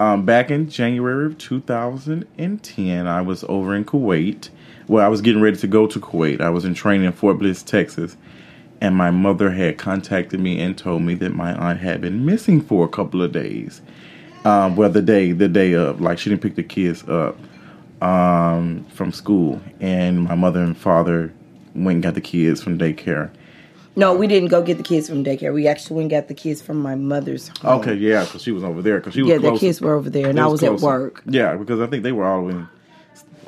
um, 0.00 0.24
back 0.24 0.50
in 0.50 0.68
January 0.68 1.26
of 1.26 1.38
2010, 1.38 3.06
I 3.06 3.20
was 3.20 3.44
over 3.48 3.74
in 3.76 3.84
Kuwait. 3.84 4.48
Well, 4.88 5.04
I 5.04 5.08
was 5.08 5.20
getting 5.20 5.42
ready 5.42 5.58
to 5.58 5.66
go 5.68 5.86
to 5.86 6.00
Kuwait. 6.00 6.40
I 6.40 6.50
was 6.50 6.64
in 6.64 6.74
training 6.74 7.06
in 7.06 7.12
Fort 7.12 7.38
Bliss, 7.38 7.62
Texas, 7.62 8.16
and 8.80 8.96
my 8.96 9.10
mother 9.12 9.50
had 9.52 9.78
contacted 9.78 10.40
me 10.40 10.58
and 10.60 10.76
told 10.76 11.02
me 11.02 11.14
that 11.14 11.34
my 11.34 11.52
aunt 11.54 11.78
had 11.80 12.00
been 12.00 12.24
missing 12.24 12.60
for 12.60 12.84
a 12.84 12.88
couple 12.88 13.22
of 13.22 13.30
days. 13.32 13.80
Um, 14.44 14.76
well, 14.76 14.90
the 14.90 15.02
day 15.02 15.32
the 15.32 15.48
day 15.48 15.72
of, 15.72 16.00
like 16.00 16.18
she 16.18 16.30
didn't 16.30 16.42
pick 16.42 16.54
the 16.54 16.62
kids 16.62 17.06
up 17.08 17.36
um, 18.02 18.84
from 18.90 19.12
school, 19.12 19.60
and 19.80 20.22
my 20.22 20.34
mother 20.34 20.62
and 20.62 20.76
father 20.76 21.32
went 21.74 21.96
and 21.96 22.02
got 22.02 22.14
the 22.14 22.20
kids 22.20 22.62
from 22.62 22.78
daycare. 22.78 23.30
No, 23.96 24.14
we 24.14 24.28
didn't 24.28 24.48
go 24.48 24.62
get 24.62 24.76
the 24.76 24.84
kids 24.84 25.08
from 25.08 25.24
daycare. 25.24 25.52
We 25.52 25.66
actually 25.66 25.96
went 25.96 26.04
and 26.04 26.22
got 26.22 26.28
the 26.28 26.34
kids 26.34 26.62
from 26.62 26.78
my 26.78 26.94
mother's 26.94 27.48
home. 27.48 27.80
Okay, 27.80 27.94
yeah, 27.94 28.24
because 28.24 28.42
she 28.42 28.52
was 28.52 28.62
over 28.62 28.80
there. 28.80 28.98
Because 28.98 29.14
she 29.14 29.22
was 29.22 29.30
Yeah, 29.30 29.38
the 29.38 29.58
kids 29.58 29.80
were 29.80 29.94
over 29.94 30.08
there, 30.08 30.28
and 30.28 30.38
It 30.38 30.42
I 30.42 30.46
was 30.46 30.62
at 30.62 30.76
work. 30.76 31.22
Yeah, 31.26 31.56
because 31.56 31.80
I 31.80 31.88
think 31.88 32.04
they 32.04 32.12
were 32.12 32.24
all 32.24 32.48
in 32.48 32.68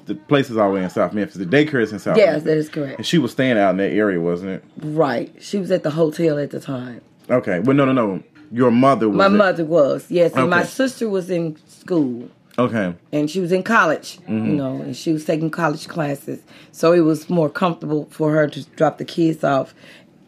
the 0.07 0.17
place 0.17 0.51
is 0.51 0.57
all 0.57 0.71
the 0.71 0.75
way 0.75 0.83
in 0.83 0.91
South 0.91 1.13
Memphis. 1.13 1.37
The 1.37 1.47
daycare 1.47 1.81
is 1.81 1.93
in 1.93 2.01
South. 2.01 2.17
Yes, 2.17 2.27
Memphis. 2.27 2.45
that 2.45 2.57
is 2.57 2.69
correct. 2.69 2.99
And 2.99 3.07
she 3.07 3.19
was 3.19 3.31
staying 3.31 3.57
out 3.57 3.71
in 3.71 3.77
that 3.77 3.93
area, 3.93 4.21
wasn't 4.21 4.51
it? 4.51 4.65
Right. 4.79 5.33
She 5.39 5.59
was 5.59 5.71
at 5.71 5.85
the 5.85 5.91
hotel 5.91 6.39
at 6.39 6.51
the 6.51 6.59
time. 6.59 7.01
Okay. 7.31 7.61
Well, 7.61 7.77
no, 7.77 7.85
no, 7.85 7.93
no. 7.93 8.23
Your 8.51 8.71
mother 8.71 9.09
was. 9.09 9.17
My 9.17 9.27
at- 9.27 9.33
mother 9.33 9.65
was, 9.65 10.11
yes. 10.11 10.33
And 10.35 10.51
my 10.51 10.65
sister 10.65 11.09
was 11.09 11.31
in 11.31 11.57
school. 11.69 12.29
Okay. 12.59 12.95
and 13.13 13.31
she 13.31 13.41
was 13.41 13.53
in 13.53 13.63
college, 13.63 14.19
Mm-hmm. 14.23 14.47
you 14.47 14.53
know, 14.53 14.83
and 14.83 14.95
she 14.95 15.13
was 15.13 15.25
taking 15.25 15.51
college 15.51 15.89
classes. 15.89 16.41
So 16.73 16.93
it 16.93 17.01
was 17.01 17.31
more 17.31 17.49
comfortable 17.49 18.07
for 18.11 18.33
her 18.33 18.49
to 18.49 18.65
drop 18.77 18.99
the 18.99 19.05
kids 19.05 19.43
off 19.45 19.73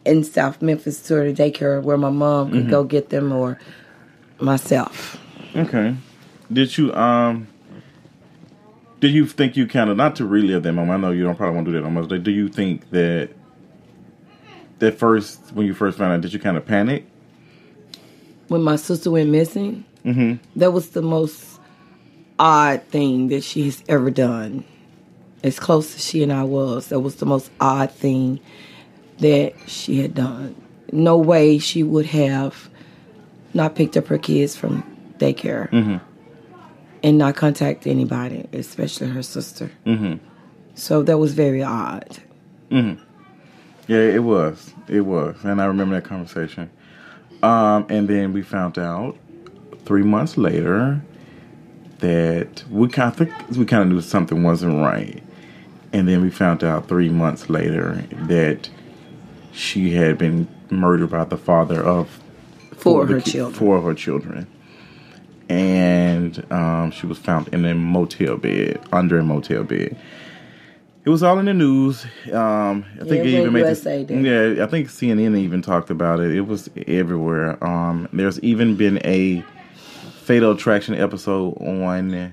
in 0.05 0.23
South 0.23 0.61
Memphis 0.61 1.01
to 1.03 1.15
the 1.15 1.33
daycare 1.33 1.81
where 1.83 1.97
my 1.97 2.09
mom 2.09 2.47
Mm-hmm. 2.47 2.61
could 2.61 2.69
go 2.71 2.83
get 2.85 3.09
them 3.09 3.31
or 3.31 3.59
myself. 4.39 5.17
Okay. 5.55 5.95
Did 6.51 6.75
you 6.77 6.93
um? 6.95 7.47
Do 8.99 9.09
you 9.09 9.27
think 9.27 9.55
you 9.57 9.67
kind 9.67 9.89
of 9.89 9.97
not 9.97 10.15
to 10.15 10.25
relive 10.25 10.63
that 10.63 10.71
moment? 10.73 10.97
I 11.03 11.07
know 11.07 11.11
you 11.13 11.23
don't 11.23 11.35
probably 11.35 11.55
want 11.55 11.65
to 11.67 11.71
do 11.73 11.77
that 11.79 11.85
on 11.85 11.93
Mother's 11.93 12.09
Day. 12.09 12.17
Do 12.19 12.31
you 12.31 12.47
think 12.47 12.89
that 12.91 13.29
that 14.79 14.97
first 14.97 15.39
when 15.53 15.67
you 15.67 15.73
first 15.73 15.97
found 15.97 16.13
out, 16.13 16.21
did 16.21 16.33
you 16.33 16.39
kind 16.39 16.57
of 16.57 16.65
panic? 16.65 17.05
When 18.53 18.61
my 18.61 18.75
sister 18.75 19.09
went 19.09 19.31
missing, 19.31 19.83
mm-hmm. 20.05 20.35
that 20.59 20.73
was 20.73 20.89
the 20.89 21.01
most 21.01 21.59
odd 22.37 22.83
thing 22.83 23.29
that 23.29 23.43
she 23.43 23.63
has 23.63 23.83
ever 23.89 24.11
done. 24.11 24.63
As 25.43 25.57
close 25.57 25.95
as 25.95 26.05
she 26.05 26.21
and 26.21 26.31
I 26.31 26.43
was, 26.43 26.89
that 26.89 26.99
was 26.99 27.15
the 27.15 27.25
most 27.25 27.49
odd 27.59 27.89
thing 27.89 28.39
that 29.17 29.55
she 29.65 29.99
had 30.01 30.13
done. 30.13 30.55
No 30.91 31.17
way 31.17 31.57
she 31.57 31.81
would 31.81 32.05
have 32.05 32.69
not 33.55 33.73
picked 33.73 33.97
up 33.97 34.05
her 34.05 34.19
kids 34.19 34.55
from 34.55 34.83
daycare 35.17 35.71
mm-hmm. 35.71 35.97
and 37.01 37.17
not 37.17 37.35
contact 37.35 37.87
anybody, 37.87 38.45
especially 38.53 39.07
her 39.07 39.23
sister. 39.23 39.71
Mm-hmm. 39.87 40.23
So 40.75 41.01
that 41.01 41.17
was 41.17 41.33
very 41.33 41.63
odd. 41.63 42.19
Mm-hmm. 42.69 43.03
Yeah, 43.87 43.97
it 43.97 44.21
was. 44.23 44.71
It 44.87 45.01
was, 45.01 45.37
and 45.43 45.59
I 45.59 45.65
remember 45.65 45.95
that 45.95 46.03
conversation. 46.03 46.69
Um, 47.43 47.85
and 47.89 48.07
then 48.07 48.31
we 48.31 48.41
found 48.41 48.79
out 48.79 49.17
three 49.85 50.01
months 50.03 50.37
later 50.37 51.01
that 51.99 52.63
we 52.69 52.87
kind 52.87 53.11
of 53.11 53.17
think 53.17 53.33
we 53.57 53.65
kind 53.65 53.83
of 53.83 53.89
knew 53.89 54.01
something 54.01 54.43
wasn't 54.43 54.81
right, 54.81 55.21
and 55.91 56.07
then 56.07 56.21
we 56.21 56.29
found 56.29 56.63
out 56.63 56.87
three 56.87 57.09
months 57.09 57.49
later 57.49 58.03
that 58.13 58.69
she 59.51 59.91
had 59.91 60.17
been 60.17 60.47
murdered 60.69 61.09
by 61.11 61.25
the 61.25 61.37
father 61.37 61.83
of 61.83 62.19
For 62.77 63.03
of 63.03 63.09
her 63.09 63.19
ki- 63.21 63.31
children. 63.31 63.53
Four 63.59 63.77
of 63.77 63.83
her 63.83 63.93
children, 63.93 64.47
and 65.49 66.45
um, 66.49 66.91
she 66.91 67.05
was 67.07 67.17
found 67.17 67.49
in 67.49 67.65
a 67.65 67.75
motel 67.75 68.37
bed, 68.37 68.79
under 68.93 69.19
a 69.19 69.23
motel 69.23 69.63
bed. 69.63 69.97
It 71.05 71.09
was 71.09 71.21
all 71.21 71.37
in 71.39 71.45
the 71.45 71.53
news. 71.53 72.05
Um, 72.31 72.85
I 72.95 73.03
think 73.03 73.25
Yeah, 73.25 73.39
even 73.41 73.53
made 73.53 73.59
USA 73.61 74.03
did. 74.05 74.25
yeah. 74.25 74.63
I 74.63 74.67
think 74.67 74.87
CNN 74.87 75.37
even 75.37 75.61
talked 75.61 75.89
about 75.89 76.19
it. 76.21 76.33
It 76.33 76.47
was 76.47 76.69
everywhere. 76.87 77.61
Um, 77.63 78.07
there's 78.13 78.39
even 78.39 78.75
been 78.75 78.99
a 79.05 79.43
Fatal 80.21 80.51
Attraction 80.53 80.95
episode 80.95 81.57
on 81.59 82.31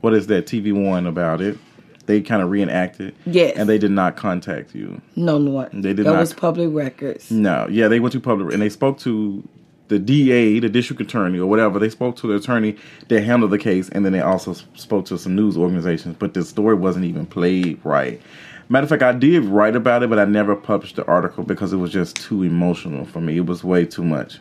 what 0.00 0.14
is 0.14 0.28
that 0.28 0.46
TV 0.46 0.72
One 0.72 1.06
about 1.06 1.40
it. 1.40 1.58
They 2.06 2.20
kind 2.20 2.42
of 2.42 2.50
reenacted. 2.50 3.14
Yes. 3.26 3.56
and 3.56 3.68
they 3.68 3.78
did 3.78 3.90
not 3.90 4.14
contact 4.14 4.74
you. 4.74 5.00
No, 5.16 5.38
no. 5.38 5.68
They 5.72 5.94
did 5.94 5.98
that 5.98 6.12
not- 6.12 6.20
was 6.20 6.32
public 6.34 6.68
records. 6.72 7.30
No, 7.32 7.66
yeah, 7.68 7.88
they 7.88 7.98
went 7.98 8.12
to 8.12 8.20
public 8.20 8.52
and 8.52 8.62
they 8.62 8.68
spoke 8.68 8.98
to 9.00 9.42
the 9.88 9.98
DA, 9.98 10.58
the 10.60 10.68
district 10.68 11.02
attorney, 11.02 11.38
or 11.38 11.46
whatever. 11.46 11.78
They 11.78 11.90
spoke 11.90 12.16
to 12.16 12.26
the 12.26 12.36
attorney 12.36 12.76
that 13.08 13.22
handled 13.22 13.50
the 13.50 13.58
case, 13.58 13.88
and 13.90 14.04
then 14.04 14.12
they 14.12 14.20
also 14.20 14.54
spoke 14.74 15.06
to 15.06 15.18
some 15.18 15.34
news 15.34 15.56
organizations. 15.56 16.16
But 16.18 16.34
the 16.34 16.44
story 16.44 16.74
wasn't 16.74 17.04
even 17.04 17.26
played 17.26 17.80
right. 17.84 18.20
Matter 18.68 18.84
of 18.84 18.90
fact, 18.90 19.02
I 19.02 19.12
did 19.12 19.44
write 19.44 19.76
about 19.76 20.02
it, 20.02 20.10
but 20.10 20.18
I 20.18 20.24
never 20.24 20.56
published 20.56 20.96
the 20.96 21.04
article 21.06 21.44
because 21.44 21.72
it 21.72 21.76
was 21.76 21.92
just 21.92 22.16
too 22.16 22.42
emotional 22.42 23.04
for 23.04 23.20
me. 23.20 23.36
It 23.36 23.46
was 23.46 23.62
way 23.62 23.84
too 23.84 24.04
much. 24.04 24.38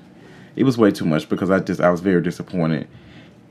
It 0.56 0.64
was 0.64 0.78
way 0.78 0.92
too 0.92 1.06
much 1.06 1.28
because 1.28 1.50
I 1.50 1.60
just 1.60 1.82
I 1.82 1.90
was 1.90 2.00
very 2.00 2.22
disappointed 2.22 2.88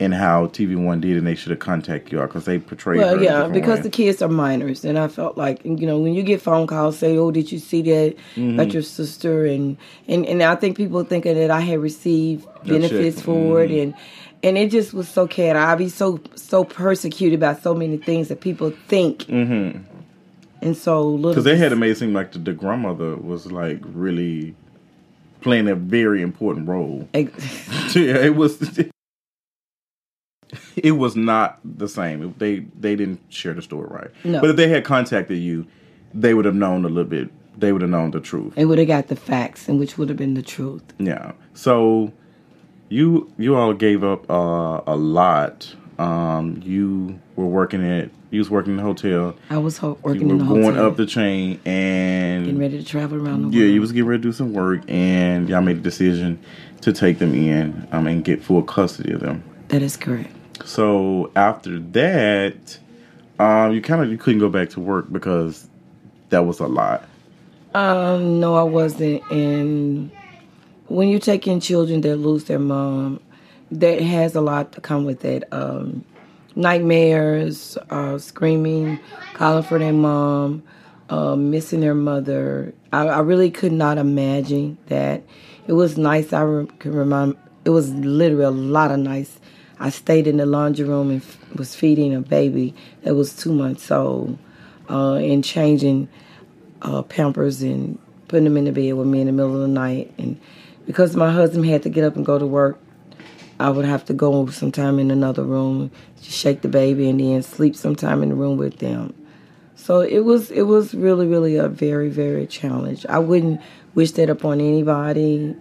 in 0.03 0.11
how 0.11 0.47
TV 0.47 0.75
One 0.75 1.01
did, 1.01 1.17
and 1.17 1.25
they 1.25 1.35
should 1.35 1.49
have 1.51 1.59
contacted 1.59 2.11
y'all 2.13 2.27
because 2.27 2.45
they 2.45 2.59
portrayed. 2.59 2.99
Well, 2.99 3.21
yeah, 3.21 3.47
because 3.47 3.77
way. 3.77 3.83
the 3.83 3.89
kids 3.89 4.21
are 4.21 4.29
minors, 4.29 4.85
and 4.85 4.99
I 4.99 5.07
felt 5.07 5.37
like 5.37 5.63
you 5.63 5.87
know 5.87 5.97
when 5.99 6.13
you 6.13 6.23
get 6.23 6.41
phone 6.41 6.67
calls 6.67 6.97
say, 6.97 7.17
"Oh, 7.17 7.31
did 7.31 7.51
you 7.51 7.59
see 7.59 7.81
that 7.83 8.15
Mm-hmm. 8.35 8.59
about 8.59 8.73
your 8.73 8.83
sister?" 8.83 9.45
and 9.45 9.77
and 10.07 10.25
and 10.25 10.43
I 10.43 10.55
think 10.55 10.77
people 10.77 11.03
thinking 11.03 11.35
that 11.35 11.49
I 11.51 11.61
had 11.61 11.79
received 11.79 12.47
benefits 12.65 13.21
for 13.21 13.63
it, 13.63 13.71
Mm-hmm. 13.71 13.79
and 13.81 13.93
and 14.43 14.57
it 14.57 14.71
just 14.71 14.93
was 14.93 15.07
so 15.07 15.25
bad. 15.25 15.55
I 15.55 15.75
be 15.75 15.89
so 15.89 16.19
so 16.35 16.63
persecuted 16.63 17.39
by 17.39 17.55
so 17.55 17.73
many 17.73 17.97
things 17.97 18.27
that 18.27 18.41
people 18.41 18.71
think, 18.87 19.19
mm-hmm. 19.23 19.79
and 20.61 20.77
so 20.77 21.17
Because 21.17 21.45
they 21.45 21.57
had 21.57 21.69
to 21.69 21.75
make 21.75 21.91
it 21.91 21.97
seem 21.97 22.13
like 22.13 22.33
the, 22.33 22.39
the 22.39 22.53
grandmother 22.53 23.15
was 23.15 23.51
like 23.51 23.79
really 23.85 24.55
playing 25.41 25.67
a 25.67 25.75
very 25.75 26.21
important 26.21 26.67
role. 26.67 27.07
Yeah, 27.95 28.15
it 28.25 28.35
was. 28.35 28.57
It 30.75 30.93
was 30.93 31.15
not 31.15 31.59
the 31.63 31.87
same. 31.87 32.33
They 32.37 32.59
they 32.79 32.95
didn't 32.95 33.19
share 33.29 33.53
the 33.53 33.61
story 33.61 33.87
right. 33.89 34.11
No. 34.23 34.41
But 34.41 34.49
if 34.51 34.55
they 34.55 34.67
had 34.69 34.83
contacted 34.83 35.37
you, 35.37 35.65
they 36.13 36.33
would 36.33 36.45
have 36.45 36.55
known 36.55 36.85
a 36.85 36.89
little 36.89 37.09
bit. 37.09 37.29
They 37.57 37.71
would 37.71 37.81
have 37.81 37.91
known 37.91 38.11
the 38.11 38.19
truth. 38.19 38.55
They 38.55 38.65
would 38.65 38.79
have 38.79 38.87
got 38.87 39.07
the 39.07 39.15
facts, 39.15 39.67
and 39.69 39.79
which 39.79 39.97
would 39.97 40.09
have 40.09 40.17
been 40.17 40.33
the 40.33 40.41
truth. 40.41 40.83
Yeah. 40.99 41.33
So 41.53 42.11
you 42.89 43.31
you 43.37 43.55
all 43.55 43.73
gave 43.73 44.03
up 44.03 44.29
uh, 44.29 44.81
a 44.85 44.95
lot. 44.95 45.75
Um, 45.99 46.59
you 46.63 47.19
were 47.35 47.45
working 47.45 47.85
at 47.87 48.09
you 48.31 48.39
was 48.39 48.49
working 48.49 48.71
in 48.71 48.77
the 48.77 48.83
hotel. 48.83 49.35
I 49.51 49.59
was 49.59 49.77
ho- 49.77 49.97
working 50.01 50.27
were 50.27 50.33
in 50.33 50.39
the 50.39 50.45
going 50.45 50.63
hotel, 50.63 50.87
up 50.87 50.97
the 50.97 51.05
chain 51.05 51.59
and 51.65 52.45
getting 52.45 52.59
ready 52.59 52.79
to 52.79 52.83
travel 52.83 53.17
around 53.17 53.41
the 53.41 53.47
world. 53.47 53.53
Yeah, 53.53 53.65
you 53.65 53.79
was 53.79 53.91
getting 53.91 54.07
ready 54.07 54.21
to 54.23 54.27
do 54.29 54.33
some 54.33 54.53
work, 54.53 54.81
and 54.87 55.47
y'all 55.47 55.61
made 55.61 55.77
a 55.77 55.81
decision 55.81 56.39
to 56.81 56.91
take 56.91 57.19
them 57.19 57.33
in 57.35 57.87
um, 57.91 58.07
and 58.07 58.25
get 58.25 58.41
full 58.43 58.63
custody 58.63 59.13
of 59.13 59.19
them. 59.21 59.43
that 59.67 59.81
is 59.83 59.95
correct. 59.95 60.31
So 60.65 61.31
after 61.35 61.79
that, 61.79 62.77
um, 63.39 63.73
you 63.73 63.81
kind 63.81 64.01
of 64.01 64.09
you 64.09 64.17
couldn't 64.17 64.39
go 64.39 64.49
back 64.49 64.69
to 64.71 64.79
work 64.79 65.11
because 65.11 65.67
that 66.29 66.45
was 66.45 66.59
a 66.59 66.67
lot. 66.67 67.07
Um, 67.73 68.39
no, 68.39 68.55
I 68.55 68.63
wasn't. 68.63 69.23
And 69.31 70.11
when 70.87 71.09
you 71.09 71.19
take 71.19 71.47
in 71.47 71.59
children 71.59 72.01
that 72.01 72.17
lose 72.17 72.45
their 72.45 72.59
mom, 72.59 73.19
that 73.71 74.01
has 74.01 74.35
a 74.35 74.41
lot 74.41 74.71
to 74.73 74.81
come 74.81 75.05
with 75.05 75.25
it. 75.25 75.43
Um, 75.51 76.05
nightmares, 76.55 77.77
uh, 77.89 78.17
screaming, 78.17 78.99
calling 79.33 79.63
for 79.63 79.79
their 79.79 79.93
mom, 79.93 80.63
uh, 81.09 81.35
missing 81.35 81.79
their 81.79 81.95
mother. 81.95 82.73
I, 82.91 83.07
I 83.07 83.19
really 83.19 83.49
could 83.49 83.71
not 83.71 83.97
imagine 83.97 84.77
that. 84.87 85.23
It 85.65 85.73
was 85.73 85.97
nice. 85.97 86.33
I 86.33 86.41
re- 86.41 86.67
can 86.79 86.93
remember. 86.93 87.37
It 87.65 87.69
was 87.69 87.91
literally 87.93 88.43
a 88.43 88.51
lot 88.51 88.91
of 88.91 88.99
nights. 88.99 89.39
I 89.79 89.89
stayed 89.89 90.27
in 90.27 90.37
the 90.37 90.45
laundry 90.45 90.85
room 90.85 91.09
and 91.09 91.21
f- 91.21 91.37
was 91.55 91.75
feeding 91.75 92.13
a 92.13 92.21
baby 92.21 92.73
that 93.03 93.15
was 93.15 93.35
two 93.35 93.53
months 93.53 93.91
old, 93.91 94.37
uh, 94.89 95.15
and 95.15 95.43
changing 95.43 96.07
uh, 96.81 97.01
pampers 97.01 97.61
and 97.61 97.97
putting 98.27 98.45
them 98.45 98.57
in 98.57 98.65
the 98.65 98.71
bed 98.71 98.93
with 98.93 99.07
me 99.07 99.21
in 99.21 99.27
the 99.27 99.33
middle 99.33 99.55
of 99.55 99.61
the 99.61 99.67
night. 99.67 100.13
And 100.17 100.39
because 100.85 101.15
my 101.15 101.31
husband 101.31 101.65
had 101.65 101.83
to 101.83 101.89
get 101.89 102.03
up 102.03 102.15
and 102.15 102.25
go 102.25 102.37
to 102.37 102.45
work, 102.45 102.79
I 103.59 103.69
would 103.69 103.85
have 103.85 104.05
to 104.05 104.13
go 104.13 104.47
sometime 104.47 104.99
in 104.99 105.11
another 105.11 105.43
room, 105.43 105.91
shake 106.21 106.61
the 106.61 106.67
baby, 106.67 107.09
and 107.09 107.19
then 107.19 107.41
sleep 107.43 107.75
sometime 107.75 108.23
in 108.23 108.29
the 108.29 108.35
room 108.35 108.57
with 108.57 108.79
them. 108.79 109.13
So 109.75 110.01
it 110.01 110.19
was 110.19 110.49
it 110.51 110.63
was 110.63 110.93
really 110.93 111.27
really 111.27 111.57
a 111.57 111.67
very 111.67 112.09
very 112.09 112.47
challenge. 112.47 113.05
I 113.07 113.19
wouldn't 113.19 113.61
wish 113.95 114.11
that 114.11 114.29
upon 114.29 114.61
anybody. 114.61 115.55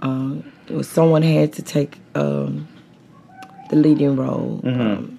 Um, 0.00 0.50
someone 0.82 1.22
had 1.22 1.52
to 1.54 1.62
take 1.62 1.98
um, 2.14 2.66
the 3.72 3.78
leading 3.78 4.16
role. 4.16 4.60
Um, 4.64 5.18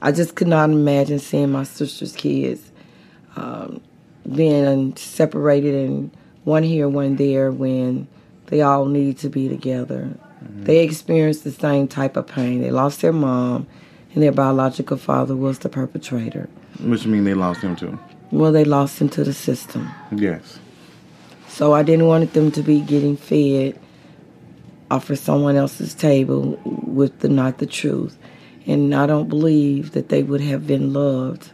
I 0.00 0.12
just 0.12 0.36
could 0.36 0.46
not 0.46 0.70
imagine 0.70 1.18
seeing 1.18 1.50
my 1.50 1.64
sister's 1.64 2.12
kids 2.14 2.70
um, 3.34 3.80
being 4.34 4.96
separated 4.96 5.74
and 5.74 6.16
one 6.44 6.62
here, 6.62 6.88
one 6.88 7.16
there 7.16 7.50
when 7.50 8.06
they 8.46 8.62
all 8.62 8.86
need 8.86 9.18
to 9.18 9.28
be 9.28 9.48
together. 9.48 10.08
They 10.60 10.84
experienced 10.84 11.44
the 11.44 11.50
same 11.50 11.88
type 11.88 12.16
of 12.16 12.26
pain. 12.26 12.62
They 12.62 12.70
lost 12.70 13.02
their 13.02 13.12
mom, 13.12 13.66
and 14.14 14.22
their 14.22 14.32
biological 14.32 14.96
father 14.96 15.34
was 15.34 15.58
the 15.58 15.68
perpetrator. 15.68 16.48
Which 16.80 17.04
mean 17.06 17.24
they 17.24 17.34
lost 17.34 17.60
him 17.60 17.74
too. 17.74 17.98
Well, 18.30 18.52
they 18.52 18.64
lost 18.64 19.00
him 19.00 19.08
to 19.10 19.24
the 19.24 19.32
system. 19.32 19.90
Yes. 20.12 20.58
So 21.48 21.74
I 21.74 21.82
didn't 21.82 22.06
want 22.06 22.32
them 22.32 22.50
to 22.52 22.62
be 22.62 22.80
getting 22.80 23.16
fed 23.16 23.78
off 24.90 25.10
of 25.10 25.18
someone 25.18 25.56
else's 25.56 25.94
table 25.94 26.58
with 26.64 27.18
the 27.20 27.28
not 27.28 27.58
the 27.58 27.66
truth. 27.66 28.16
And 28.66 28.94
I 28.94 29.06
don't 29.06 29.28
believe 29.28 29.92
that 29.92 30.08
they 30.08 30.22
would 30.22 30.40
have 30.42 30.66
been 30.66 30.92
loved. 30.92 31.50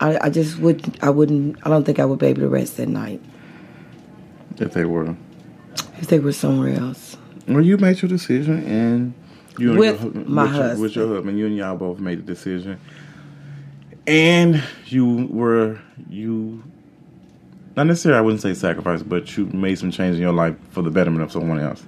I, 0.00 0.18
I 0.26 0.30
just 0.30 0.58
wouldn't 0.58 1.02
I 1.02 1.10
wouldn't 1.10 1.56
I 1.64 1.70
don't 1.70 1.84
think 1.84 1.98
I 1.98 2.04
would 2.04 2.18
be 2.18 2.26
able 2.26 2.40
to 2.42 2.48
rest 2.48 2.78
at 2.80 2.88
night 2.88 3.22
If 4.58 4.72
they 4.72 4.84
were. 4.84 5.16
if 5.98 6.08
they 6.08 6.18
were 6.18 6.32
somewhere 6.32 6.74
else. 6.78 7.16
Well, 7.46 7.62
you 7.64 7.76
made 7.76 8.00
your 8.02 8.08
decision, 8.08 8.64
and 8.66 9.14
you 9.58 9.70
and 9.70 9.78
With 9.78 10.02
your, 10.02 10.12
my 10.24 10.44
with 10.44 10.52
your, 10.54 10.62
with 10.62 10.70
husband. 10.80 10.94
your 10.96 11.14
husband, 11.16 11.38
you 11.38 11.46
and 11.46 11.56
y'all 11.56 11.76
both 11.76 12.00
made 12.00 12.18
a 12.18 12.22
decision, 12.22 12.80
and 14.06 14.62
you 14.86 15.26
were 15.30 15.78
you. 16.08 16.62
Not 17.76 17.86
necessarily, 17.86 18.18
I 18.18 18.22
wouldn't 18.22 18.42
say 18.42 18.54
sacrifice, 18.54 19.02
but 19.02 19.36
you 19.36 19.46
made 19.46 19.78
some 19.78 19.90
change 19.90 20.16
in 20.16 20.22
your 20.22 20.32
life 20.32 20.54
for 20.70 20.82
the 20.82 20.90
betterment 20.90 21.22
of 21.22 21.32
someone 21.32 21.58
else. 21.58 21.84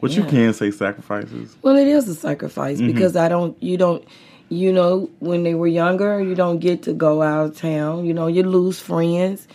What 0.00 0.12
you 0.12 0.24
can 0.24 0.54
say 0.54 0.70
sacrifices. 0.70 1.56
Well, 1.60 1.76
it 1.76 1.86
is 1.86 2.08
a 2.08 2.14
sacrifice 2.14 2.78
mm-hmm. 2.78 2.86
because 2.86 3.16
I 3.16 3.28
don't, 3.28 3.62
you 3.62 3.76
don't, 3.76 4.02
you 4.48 4.72
know, 4.72 5.10
when 5.18 5.42
they 5.42 5.54
were 5.54 5.66
younger, 5.66 6.22
you 6.22 6.34
don't 6.34 6.58
get 6.58 6.82
to 6.84 6.94
go 6.94 7.20
out 7.20 7.46
of 7.46 7.56
town. 7.56 8.06
You 8.06 8.14
know, 8.14 8.26
you 8.26 8.42
lose 8.42 8.80
friends. 8.80 9.46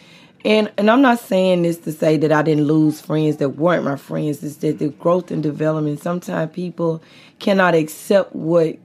And 0.46 0.72
and 0.78 0.92
I'm 0.92 1.02
not 1.02 1.20
saying 1.20 1.64
this 1.64 1.78
to 1.80 1.92
say 1.92 2.18
that 2.18 2.32
I 2.32 2.44
didn't 2.44 2.66
lose 2.66 3.02
friends 3.02 3.38
that 3.38 3.50
weren't 3.50 3.84
my 3.84 3.96
friends. 3.96 4.44
It's 4.44 4.58
that 4.58 4.78
the 4.78 4.90
growth 4.90 5.32
and 5.32 5.42
development. 5.42 6.02
Sometimes 6.02 6.52
people 6.54 7.02
cannot 7.40 7.74
accept 7.74 8.36
what 8.36 8.78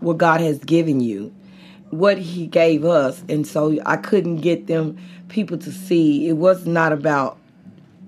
what 0.00 0.16
God 0.16 0.40
has 0.40 0.58
given 0.60 1.00
you, 1.00 1.34
what 1.90 2.18
He 2.18 2.46
gave 2.46 2.84
us, 2.84 3.22
and 3.28 3.46
so 3.46 3.78
I 3.86 3.96
couldn't 3.96 4.36
get 4.36 4.66
them 4.66 4.98
people 5.28 5.58
to 5.58 5.72
see. 5.72 6.28
It 6.28 6.34
was 6.34 6.66
not 6.66 6.92
about 6.92 7.38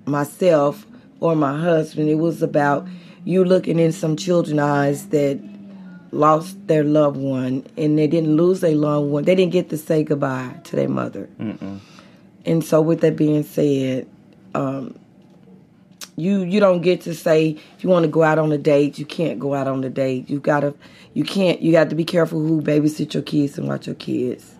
myself 0.07 0.87
or 1.21 1.37
my 1.37 1.59
husband. 1.59 2.09
It 2.09 2.17
was 2.17 2.43
about 2.43 2.87
you 3.25 3.45
looking 3.45 3.79
in 3.79 3.93
some 3.93 4.17
children's 4.17 4.61
eyes 4.61 5.07
that 5.09 5.39
lost 6.13 6.67
their 6.67 6.83
loved 6.83 7.17
one 7.17 7.65
and 7.77 7.97
they 7.97 8.07
didn't 8.07 8.37
lose 8.37 8.61
their 8.61 8.75
loved 8.75 9.11
one. 9.11 9.25
They 9.25 9.35
didn't 9.35 9.53
get 9.53 9.69
to 9.71 9.79
say 9.79 10.03
goodbye 10.03 10.55
to 10.65 10.77
their 10.77 10.89
mother. 10.89 11.29
And 12.47 12.65
so, 12.65 12.81
with 12.81 13.01
that 13.03 13.17
being 13.17 13.43
said, 13.43 14.09
um, 14.55 14.99
you 16.21 16.43
you 16.43 16.61
don't 16.61 16.83
get 16.83 17.01
to 17.03 17.15
say 17.15 17.57
if 17.77 17.83
you 17.83 17.91
want 17.91 18.05
to 18.05 18.11
go 18.11 18.23
out 18.23 18.39
on 18.39 18.53
a 18.53 18.59
date, 18.59 18.99
you 18.99 19.07
can't 19.07 19.39
go 19.39 19.55
out 19.55 19.67
on 19.67 19.83
a 19.83 19.91
date. 19.91 20.29
You 20.29 20.39
gotta 20.39 20.75
you 21.15 21.25
can't 21.25 21.61
you 21.61 21.73
got 21.73 21.91
to 21.91 21.97
be 21.97 22.05
careful 22.05 22.41
who 22.41 22.61
babysit 22.63 23.15
your 23.15 23.23
kids 23.23 23.59
and 23.59 23.67
watch 23.67 23.87
your 23.87 23.97
kids. 23.97 24.55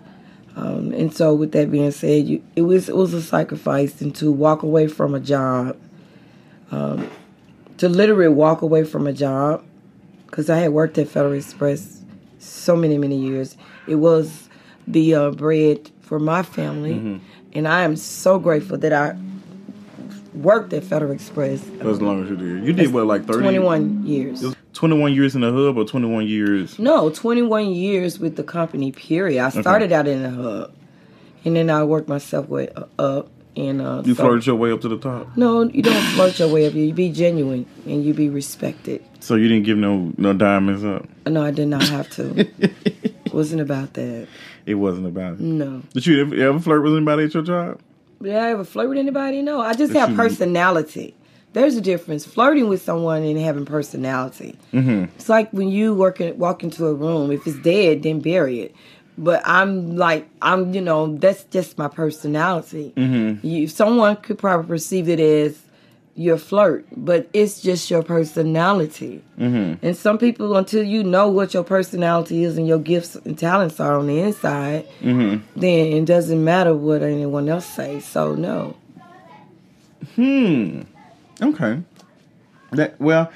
Um, 0.57 0.93
and 0.93 1.15
so, 1.15 1.35
with 1.35 1.53
that 1.53 1.71
being 1.71 1.91
said, 1.93 2.27
you, 2.27 2.43
it 2.57 2.63
was 2.63 2.89
it 2.89 2.97
was 2.97 3.15
a 3.15 3.23
sacrifice 3.23 4.01
and 4.01 4.15
to 4.17 4.33
walk 4.33 4.63
away 4.63 4.89
from 4.89 5.15
a 5.15 5.21
job, 5.21 5.77
um, 6.71 7.09
to 7.79 7.89
literally 7.89 8.29
walk 8.29 8.63
away 8.63 8.85
from 8.85 9.07
a 9.07 9.13
job, 9.13 9.65
because 10.27 10.51
I 10.51 10.59
had 10.59 10.73
worked 10.73 10.99
at 10.99 11.09
Federal 11.09 11.35
Express 11.35 12.03
so 12.39 12.75
many 12.75 12.99
many 12.99 13.17
years. 13.17 13.57
It 13.87 13.97
was 13.97 14.49
the 14.89 15.15
uh, 15.15 15.31
bread 15.31 15.91
for 16.01 16.19
my 16.19 16.43
family, 16.43 17.21
and 17.53 17.69
I 17.69 17.83
am 17.83 17.95
so 17.97 18.39
grateful 18.39 18.77
that 18.79 18.93
I 18.93 19.17
worked 20.35 20.73
at 20.73 20.85
Federal 20.85 21.13
Express 21.13 21.63
As 21.81 22.01
long 22.01 22.23
as 22.25 22.31
you 22.31 22.37
did, 22.37 22.65
you 22.65 22.73
did 22.73 22.93
what 22.93 23.07
like 23.07 23.25
thirty. 23.27 23.41
twenty 23.43 23.59
one 23.59 24.07
years. 24.07 24.45
Twenty-one 24.73 25.13
years 25.13 25.35
in 25.35 25.41
the 25.43 25.53
hub, 25.53 25.77
or 25.77 25.85
twenty-one 25.85 26.27
years. 26.27 26.79
No, 26.79 27.11
21 27.11 27.73
years 27.73 28.19
with 28.21 28.37
the 28.37 28.45
company, 28.45 28.93
period. 28.93 29.43
I 29.43 29.51
started 29.51 29.91
out 29.93 30.07
in 30.07 30.23
the 30.23 30.31
hub. 30.31 30.73
And 31.45 31.57
then 31.57 31.69
I 31.71 31.83
worked 31.85 32.09
myself 32.09 32.49
way 32.49 32.69
up. 32.99 33.29
And, 33.57 33.83
uh, 33.83 34.03
You 34.05 34.15
so- 34.15 34.23
flirted 34.23 34.47
your 34.47 34.55
way 34.57 34.71
up 34.71 34.81
to 34.83 34.89
the 34.89 34.97
top, 34.97 35.37
No, 35.37 35.65
you 35.65 35.83
don't 35.83 36.01
flirt 36.15 36.39
your 36.39 36.49
way 36.49 36.67
up. 36.69 36.75
You 36.75 36.93
be 36.95 37.11
genuine 37.11 37.67
and 37.85 38.05
you 38.05 38.15
be 38.15 38.29
respected. 38.29 39.03
so 39.19 39.35
you 39.35 39.49
didn't 39.49 39.65
give 39.65 39.77
no 39.77 40.13
no 40.17 40.33
diamonds 40.33 40.85
up. 40.85 41.05
No, 41.27 41.43
I 41.45 41.51
did 41.51 41.67
not 41.67 41.83
have 41.83 42.09
to. 42.11 42.49
wasn't 43.33 43.61
about 43.61 43.95
that. 43.95 44.29
It 44.67 44.75
wasn't 44.77 45.07
about 45.09 45.35
it. 45.35 45.41
No. 45.41 45.83
Did 45.95 46.07
you 46.07 46.21
ever, 46.21 46.35
ever 46.37 46.61
flirt 46.61 46.83
with 46.85 46.95
anybody 46.95 47.25
at 47.25 47.35
your 47.35 47.43
job? 47.43 47.81
Did 48.23 48.35
I 48.35 48.51
ever 48.51 48.65
flirt 48.65 48.89
with 48.91 48.99
anybody? 48.99 49.41
No. 49.43 49.61
I 49.61 49.75
just 49.75 49.93
have 49.95 50.15
personality. 50.15 51.15
There's 51.53 51.75
a 51.75 51.81
difference. 51.81 52.25
Flirting 52.25 52.69
with 52.69 52.83
someone 52.83 53.23
and 53.23 53.39
having 53.39 53.65
personality. 53.65 54.57
Mm-hmm. 54.73 55.05
It's 55.17 55.29
like 55.29 55.51
when 55.53 55.69
you 55.69 55.95
work 55.95 56.21
in, 56.21 56.39
walk 56.39 56.63
into 56.63 56.87
a 56.87 56.95
room. 56.95 57.33
If 57.33 57.47
it's 57.47 57.59
dead, 57.59 58.03
then 58.03 58.21
bury 58.21 58.61
it. 58.61 58.75
But 59.19 59.43
I'm 59.45 59.97
like 59.97 60.29
I'm, 60.41 60.73
you 60.73 60.81
know, 60.81 61.17
that's 61.17 61.45
just 61.45 61.77
my 61.77 61.89
personality. 61.89 62.93
Mm-hmm. 62.97 63.47
You, 63.47 63.69
someone 63.69 64.17
could 64.17 64.39
probably 64.39 64.69
perceive 64.69 65.09
it 65.09 65.19
as 65.19 65.59
your 66.17 66.37
flirt, 66.37 66.85
but 66.95 67.29
it's 67.33 67.61
just 67.63 67.91
your 67.91 68.03
personality. 68.03 69.23
Mm-hmm. 69.39 69.85
And 69.87 69.97
some 69.97 70.19
people, 70.19 70.57
until 70.57 70.83
you 70.83 71.03
know 71.03 71.29
what 71.29 71.55
your 71.55 71.65
personality 71.65 72.45
is 72.45 72.59
and 72.59 72.67
your 72.67 72.79
gifts 72.79 73.15
and 73.17 73.39
talents 73.39 73.81
are 73.81 73.97
on 73.99 74.07
the 74.07 74.21
inside, 74.21 74.87
Mm-hmm. 75.01 75.59
then 75.59 75.87
it 75.93 76.05
doesn't 76.05 76.43
matter 76.45 76.75
what 76.75 77.03
anyone 77.03 77.49
else 77.49 77.67
says. 77.67 78.05
So 78.05 78.35
no. 78.35 78.77
Hmm. 80.17 80.83
Okay. 81.41 81.83
That 82.73 83.01
well, 83.01 83.31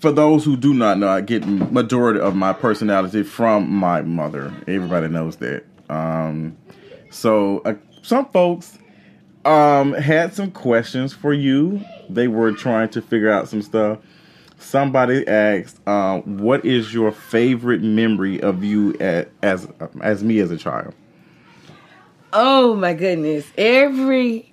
for 0.00 0.12
those 0.12 0.44
who 0.44 0.56
do 0.56 0.74
not 0.74 0.98
know, 0.98 1.08
I 1.08 1.20
get 1.20 1.46
majority 1.46 2.20
of 2.20 2.34
my 2.34 2.52
personality 2.52 3.22
from 3.22 3.70
my 3.70 4.02
mother. 4.02 4.52
Everybody 4.66 5.08
knows 5.08 5.36
that. 5.36 5.64
Um, 5.88 6.56
so 7.10 7.58
uh, 7.64 7.74
some 8.02 8.26
folks 8.26 8.78
um 9.44 9.92
had 9.92 10.34
some 10.34 10.50
questions 10.50 11.12
for 11.12 11.32
you. 11.32 11.80
They 12.08 12.28
were 12.28 12.52
trying 12.52 12.90
to 12.90 13.02
figure 13.02 13.30
out 13.30 13.48
some 13.48 13.62
stuff. 13.62 13.98
Somebody 14.58 15.26
asked, 15.26 15.80
uh, 15.86 16.20
"What 16.20 16.64
is 16.64 16.94
your 16.94 17.10
favorite 17.10 17.82
memory 17.82 18.40
of 18.40 18.62
you 18.64 18.94
as 19.00 19.26
as, 19.42 19.68
as 20.00 20.24
me 20.24 20.38
as 20.38 20.50
a 20.50 20.56
child?" 20.56 20.94
Oh 22.32 22.74
my 22.74 22.94
goodness. 22.94 23.46
Every 23.56 24.52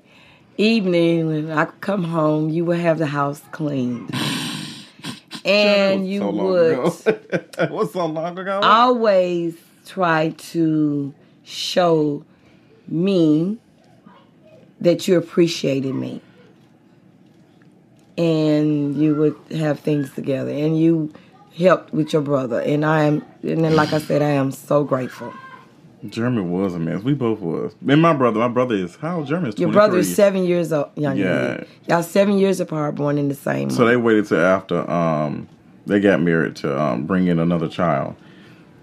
evening 0.58 1.28
when 1.28 1.52
I 1.52 1.66
come 1.66 2.04
home, 2.04 2.50
you 2.50 2.66
would 2.66 2.80
have 2.80 2.98
the 3.00 3.08
house 3.08 3.42
cleaned. 3.52 4.12
And 5.44 6.08
you 6.08 6.20
so 6.20 6.32
would 6.32 6.78
was 7.72 7.94
so 7.94 8.06
long 8.06 8.38
ago. 8.38 8.60
always 8.62 9.56
try 9.88 10.30
to 10.38 11.14
show 11.44 12.24
me 12.88 13.58
that 14.80 15.08
you 15.08 15.18
appreciated 15.18 15.96
me. 15.96 16.22
And 18.26 18.96
you 18.96 19.16
would 19.16 19.36
have 19.58 19.80
things 19.80 20.12
together 20.14 20.52
and 20.52 20.80
you 20.80 21.12
helped 21.58 21.92
with 21.92 22.14
your 22.14 22.22
brother 22.22 22.62
and 22.62 22.86
I 22.86 23.04
am 23.04 23.26
and 23.42 23.64
then 23.66 23.76
like 23.76 23.92
I 23.94 23.98
said 23.98 24.22
I 24.22 24.30
am 24.30 24.52
so 24.52 24.84
grateful. 24.84 25.34
Jeremy 26.08 26.42
was 26.44 26.76
a 26.76 26.80
mess. 26.80 27.02
We 27.04 27.14
both 27.16 27.40
was. 27.40 27.76
And 27.88 28.02
my 28.02 28.14
brother, 28.14 28.40
my 28.40 28.48
brother 28.48 28.76
is 28.76 28.96
how 28.98 29.18
old? 29.18 29.28
Jeremy 29.28 29.50
is 29.50 29.56
Your 29.60 29.70
23. 29.70 29.74
brother 29.74 29.98
is 30.00 30.16
seven 30.16 30.44
years 30.44 30.72
old, 30.72 30.90
younger 30.96 31.20
Yeah. 31.24 31.58
you. 31.62 31.66
Y'all 31.88 32.04
seven 32.04 32.38
years 32.38 32.60
apart, 32.60 32.94
born 32.96 33.18
in 33.18 33.28
the 33.28 33.34
same 33.36 33.70
So 33.72 33.80
month. 33.84 33.90
they 33.92 33.98
waited 33.98 34.28
till 34.28 34.40
after 34.40 34.90
um 34.90 35.48
they 35.88 36.00
got 36.00 36.22
married 36.22 36.56
to 36.58 36.80
um 36.80 37.06
bring 37.08 37.26
in 37.28 37.40
another 37.40 37.68
child 37.68 38.16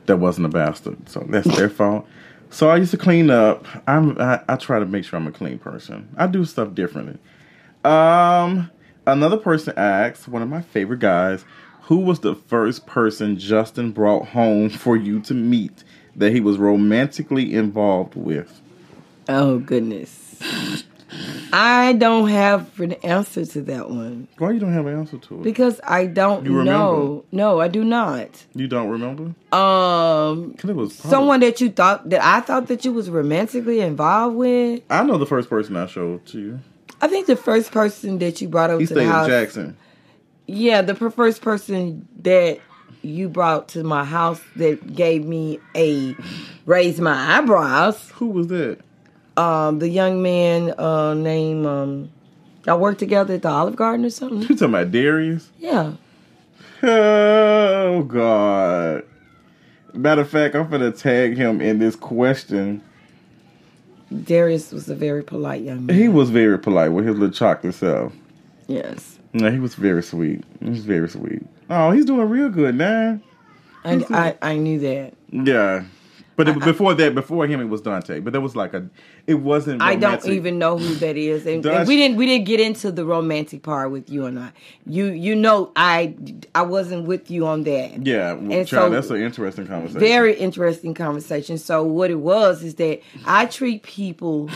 that 0.07 0.16
wasn't 0.16 0.46
a 0.46 0.51
bastard. 0.51 1.09
So 1.09 1.24
that's 1.29 1.46
their 1.57 1.68
fault. 1.81 2.07
So 2.51 2.70
I 2.70 2.77
used 2.77 2.90
to 2.90 2.96
clean 2.98 3.31
up. 3.31 3.64
I'm 3.87 4.20
I, 4.20 4.40
I 4.48 4.57
try 4.57 4.81
to 4.81 4.87
make 4.87 5.05
sure 5.05 5.16
I'm 5.16 5.29
a 5.29 5.33
clean 5.33 5.59
person. 5.61 6.09
I 6.16 6.27
do 6.27 6.44
stuff 6.44 6.74
differently. 6.74 7.18
Um 7.85 8.70
another 9.12 9.37
person 9.37 9.75
asked, 9.77 10.29
one 10.29 10.42
of 10.42 10.49
my 10.49 10.62
favorite 10.62 11.01
guys, 11.01 11.44
Who 11.83 11.99
was 11.99 12.21
the 12.21 12.35
first 12.35 12.87
person 12.87 13.38
Justin 13.38 13.92
brought 13.92 14.27
home 14.29 14.68
for 14.71 14.97
you 14.97 15.21
to 15.21 15.35
meet 15.35 15.85
that 16.16 16.33
he 16.33 16.40
was 16.40 16.59
romantically 16.59 17.55
involved 17.55 18.14
with? 18.14 18.61
Oh 19.29 19.59
goodness. 19.59 20.40
I 21.53 21.94
don't 21.94 22.29
have 22.29 22.79
an 22.81 22.92
answer 23.03 23.47
to 23.47 23.62
that 23.62 23.88
one 23.88 24.29
Why 24.37 24.51
you 24.51 24.61
don't 24.61 24.75
have 24.75 24.87
an 24.87 24.99
answer 24.99 25.16
to 25.16 25.37
it? 25.40 25.42
because 25.42 25.81
I 25.83 26.05
don't 26.07 26.44
You 26.44 26.51
remember? 26.59 26.71
know. 26.71 27.25
No, 27.33 27.61
I 27.61 27.68
do 27.68 27.83
not. 27.83 28.44
You 28.55 28.68
don't 28.68 28.88
remember? 28.90 29.35
Um, 29.57 30.55
it 30.62 30.77
was 30.77 30.94
someone 30.94 31.40
that 31.40 31.62
you 31.62 31.71
thought 31.71 32.11
that 32.11 32.23
I 32.23 32.40
thought 32.40 32.66
that 32.66 32.85
you 32.85 32.92
was 32.92 33.09
romantically 33.09 33.81
involved 33.81 34.37
with. 34.37 34.83
I 34.90 35.03
know 35.05 35.16
the 35.16 35.25
first 35.27 35.49
person 35.49 35.77
I 35.77 35.87
showed 35.87 36.27
to 36.27 36.38
you. 36.38 36.61
I 37.01 37.09
think 37.09 37.27
the 37.27 37.37
first 37.37 37.71
person 37.71 38.19
that 38.19 38.41
you 38.41 38.49
brought 38.49 38.71
over 38.71 38.81
He 38.81 38.87
to 38.87 38.95
the 38.95 39.07
house. 39.07 39.27
Jackson. 39.27 39.77
Yeah, 40.47 40.83
the 40.83 40.95
first 40.95 41.43
person 41.43 42.09
that 42.23 42.61
you 43.03 43.29
brought 43.29 43.69
to 43.69 43.85
my 43.85 44.05
house 44.05 44.41
that 44.57 44.95
gave 44.95 45.25
me 45.25 45.61
a 45.77 46.17
raise 46.67 47.01
my 47.01 47.39
eyebrows. 47.39 48.11
Who 48.15 48.29
was 48.29 48.49
that? 48.49 48.79
Um, 49.37 49.79
the 49.79 49.89
young 49.89 50.23
man 50.23 50.75
uh, 50.79 51.15
named 51.15 51.67
um, 51.67 52.11
I 52.67 52.75
worked 52.75 52.99
together 52.99 53.35
at 53.35 53.43
the 53.43 53.49
Olive 53.49 53.77
Garden 53.77 54.05
or 54.05 54.11
something. 54.11 54.43
You 54.43 54.49
talking 54.49 54.69
about 54.69 54.91
Darius? 54.91 55.51
Yeah. 55.59 55.93
Oh 56.83 58.03
God. 58.03 59.05
Matter 59.95 60.21
of 60.23 60.31
fact, 60.31 60.55
I'm 60.55 60.69
gonna 60.69 60.93
tag 60.93 61.37
him 61.37 61.61
in 61.61 61.79
this 61.79 61.97
question. 61.97 62.83
Darius 64.25 64.73
was 64.73 64.88
a 64.88 64.94
very 64.94 65.23
polite 65.23 65.62
young 65.62 65.87
man. 65.87 65.97
He 65.97 66.09
was 66.09 66.31
very 66.31 66.59
polite 66.59 66.92
with 66.92 67.07
his 67.07 67.16
little 67.18 67.35
chocolate 67.35 67.75
self. 67.75 68.12
yes. 68.66 69.14
No, 69.35 69.51
he 69.51 69.59
was 69.59 69.75
very 69.75 70.03
sweet. 70.03 70.42
He 70.62 70.71
was 70.71 70.87
very 70.87 71.09
sweet. 71.09 71.42
Oh, 71.68 71.90
he's 71.90 72.07
doing 72.07 72.27
real 72.31 72.49
good 72.49 72.75
now. 72.75 73.21
I, 73.85 74.05
I, 74.11 74.53
I 74.53 74.57
knew 74.57 74.79
that. 74.81 75.12
Yeah. 75.31 75.85
But 76.38 76.48
it, 76.48 76.61
before 76.61 76.94
that, 76.94 77.16
before 77.16 77.48
him, 77.48 77.61
it 77.61 77.64
was 77.64 77.81
Dante. 77.81 78.20
But 78.20 78.33
there 78.33 78.40
was 78.40 78.55
like 78.55 78.72
a, 78.72 78.88
it 79.27 79.35
wasn't. 79.35 79.83
I 79.83 79.96
don't 79.96 80.24
even 80.29 80.57
know 80.57 80.79
who 80.79 80.94
that 80.94 81.16
is, 81.16 81.44
and, 81.46 81.66
and 81.66 81.88
we 81.88 81.96
didn't 81.96 82.16
we 82.16 82.27
didn't 82.27 82.44
get 82.46 82.61
into 82.61 82.92
the 82.92 83.05
romantic 83.05 83.64
part 83.64 83.90
with 83.90 84.09
you 84.09 84.24
and 84.24 84.38
I. 84.38 84.53
You 84.87 85.07
you 85.07 85.35
know 85.35 85.72
I 85.74 86.14
I 86.55 86.62
wasn't 86.62 87.09
with 87.09 87.29
you 87.29 87.44
on 87.44 87.64
that. 87.64 88.07
Yeah, 88.07 88.35
well, 88.35 88.53
And 88.53 88.68
child, 88.68 88.68
so- 88.68 88.90
that's 88.90 89.11
an 89.11 89.20
interesting 89.20 89.66
conversation. 89.66 89.98
Very 89.98 90.38
interesting 90.38 90.94
conversation. 90.94 91.59
So 91.59 91.83
what 91.83 92.09
it 92.09 92.20
was 92.20 92.62
is 92.62 92.77
that 92.77 93.01
I 93.27 93.46
treat 93.46 93.83
people. 93.83 94.48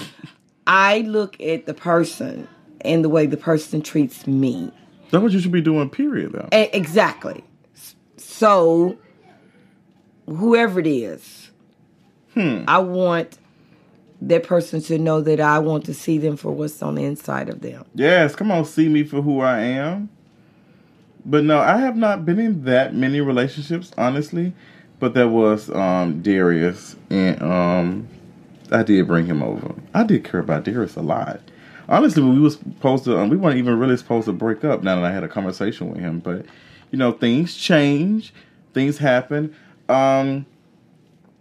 I 0.68 1.01
look 1.01 1.40
at 1.40 1.66
the 1.66 1.75
person 1.75 2.47
and 2.83 3.05
the 3.05 3.09
way 3.09 3.27
the 3.27 3.37
person 3.37 3.83
treats 3.83 4.29
me. 4.29 4.71
That's 5.11 5.21
what 5.21 5.33
you 5.33 5.40
should 5.40 5.51
be 5.51 5.61
doing. 5.61 5.90
Period. 5.90 6.31
Though. 6.31 6.49
Exactly. 6.53 7.42
So, 8.16 8.99
whoever 10.27 10.79
it 10.81 10.87
is, 10.87 11.32
I 12.37 12.79
want 12.79 13.38
that 14.23 14.45
person 14.45 14.81
to 14.83 14.99
know 14.99 15.21
that 15.21 15.40
I 15.40 15.59
want 15.59 15.85
to 15.87 15.95
see 15.95 16.18
them 16.18 16.37
for 16.37 16.53
what's 16.53 16.83
on 16.83 16.95
the 16.95 17.05
inside 17.05 17.49
of 17.49 17.61
them. 17.61 17.85
Yes, 17.95 18.35
come 18.35 18.51
on, 18.51 18.64
see 18.64 18.88
me 18.88 19.05
for 19.05 19.21
who 19.21 19.40
I 19.40 19.61
am. 19.61 20.09
But 21.25 21.45
no, 21.45 21.59
I 21.59 21.79
have 21.79 21.97
not 21.97 22.25
been 22.25 22.38
in 22.38 22.64
that 22.64 22.95
many 22.95 23.21
relationships, 23.21 23.92
honestly. 23.97 24.53
But 24.99 25.14
there 25.14 25.29
was 25.29 25.68
um 25.71 26.23
Darius, 26.23 26.95
and 27.11 27.42
um 27.42 28.09
I 28.71 28.83
did 28.83 29.07
bring 29.07 29.27
him 29.27 29.42
over. 29.42 29.75
I 29.95 30.05
did 30.05 30.25
care 30.25 30.40
about 30.40 30.64
Darius 30.64 30.97
a 30.97 31.03
lot. 31.03 31.40
Honestly, 31.88 32.23
we 32.23 32.38
was 32.38 32.55
supposed 32.55 33.05
to, 33.05 33.18
um, 33.18 33.29
we 33.29 33.37
weren't 33.37 33.59
even 33.59 33.79
really 33.79 33.97
supposed 33.97 34.27
to 34.27 34.33
break 34.33 34.64
up. 34.64 34.83
Now 34.83 34.95
that 34.97 35.05
I 35.05 35.12
had 35.12 35.25
a 35.25 35.29
conversation 35.29 35.90
with 35.90 35.99
him, 35.99 36.21
but 36.21 36.47
you 36.90 36.99
know, 36.99 37.12
things 37.12 37.57
change, 37.57 38.33
things 38.73 38.99
happen. 38.99 39.55
Um, 39.88 40.47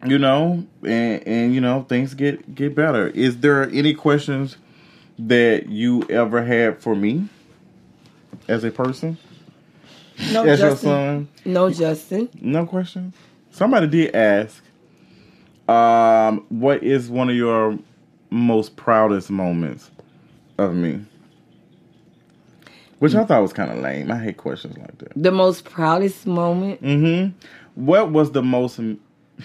you 0.05 0.17
know, 0.17 0.65
and 0.83 1.27
and 1.27 1.55
you 1.55 1.61
know, 1.61 1.85
things 1.87 2.13
get 2.13 2.55
get 2.55 2.75
better. 2.75 3.07
Is 3.09 3.39
there 3.39 3.69
any 3.69 3.93
questions 3.93 4.57
that 5.19 5.69
you 5.69 6.03
ever 6.09 6.43
had 6.43 6.79
for 6.79 6.95
me 6.95 7.27
as 8.47 8.63
a 8.63 8.71
person? 8.71 9.17
No, 10.31 10.43
as 10.43 10.59
your 10.59 10.69
Justin. 10.69 10.89
son? 10.89 11.27
No, 11.45 11.69
Justin. 11.69 12.29
No 12.39 12.65
questions. 12.65 13.15
Somebody 13.51 13.87
did 13.87 14.15
ask, 14.15 14.63
um, 15.67 16.45
what 16.49 16.83
is 16.83 17.09
one 17.09 17.29
of 17.29 17.35
your 17.35 17.77
most 18.29 18.75
proudest 18.75 19.29
moments 19.29 19.91
of 20.57 20.73
me? 20.73 21.01
Which 22.99 23.15
I 23.15 23.25
thought 23.25 23.41
was 23.41 23.51
kind 23.51 23.71
of 23.71 23.79
lame. 23.79 24.11
I 24.11 24.19
hate 24.19 24.37
questions 24.37 24.77
like 24.77 24.95
that. 24.99 25.11
The 25.15 25.31
most 25.31 25.65
proudest 25.65 26.27
moment. 26.27 26.83
Mm-hmm. 26.83 27.35
What 27.73 28.11
was 28.11 28.31
the 28.31 28.43
most? 28.43 28.79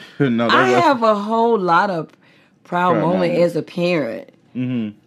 no, 0.20 0.48
I 0.48 0.72
was, 0.72 0.82
have 0.82 1.02
a 1.02 1.14
whole 1.14 1.59
lot 1.59 1.90
of 1.90 2.11
proud 2.64 2.92
Proud 2.92 3.00
moment 3.00 3.32
moments. 3.35 3.52
as 3.52 3.56
a 3.56 3.62
parent. 3.62 4.30
Mm-hmm. 4.54 4.98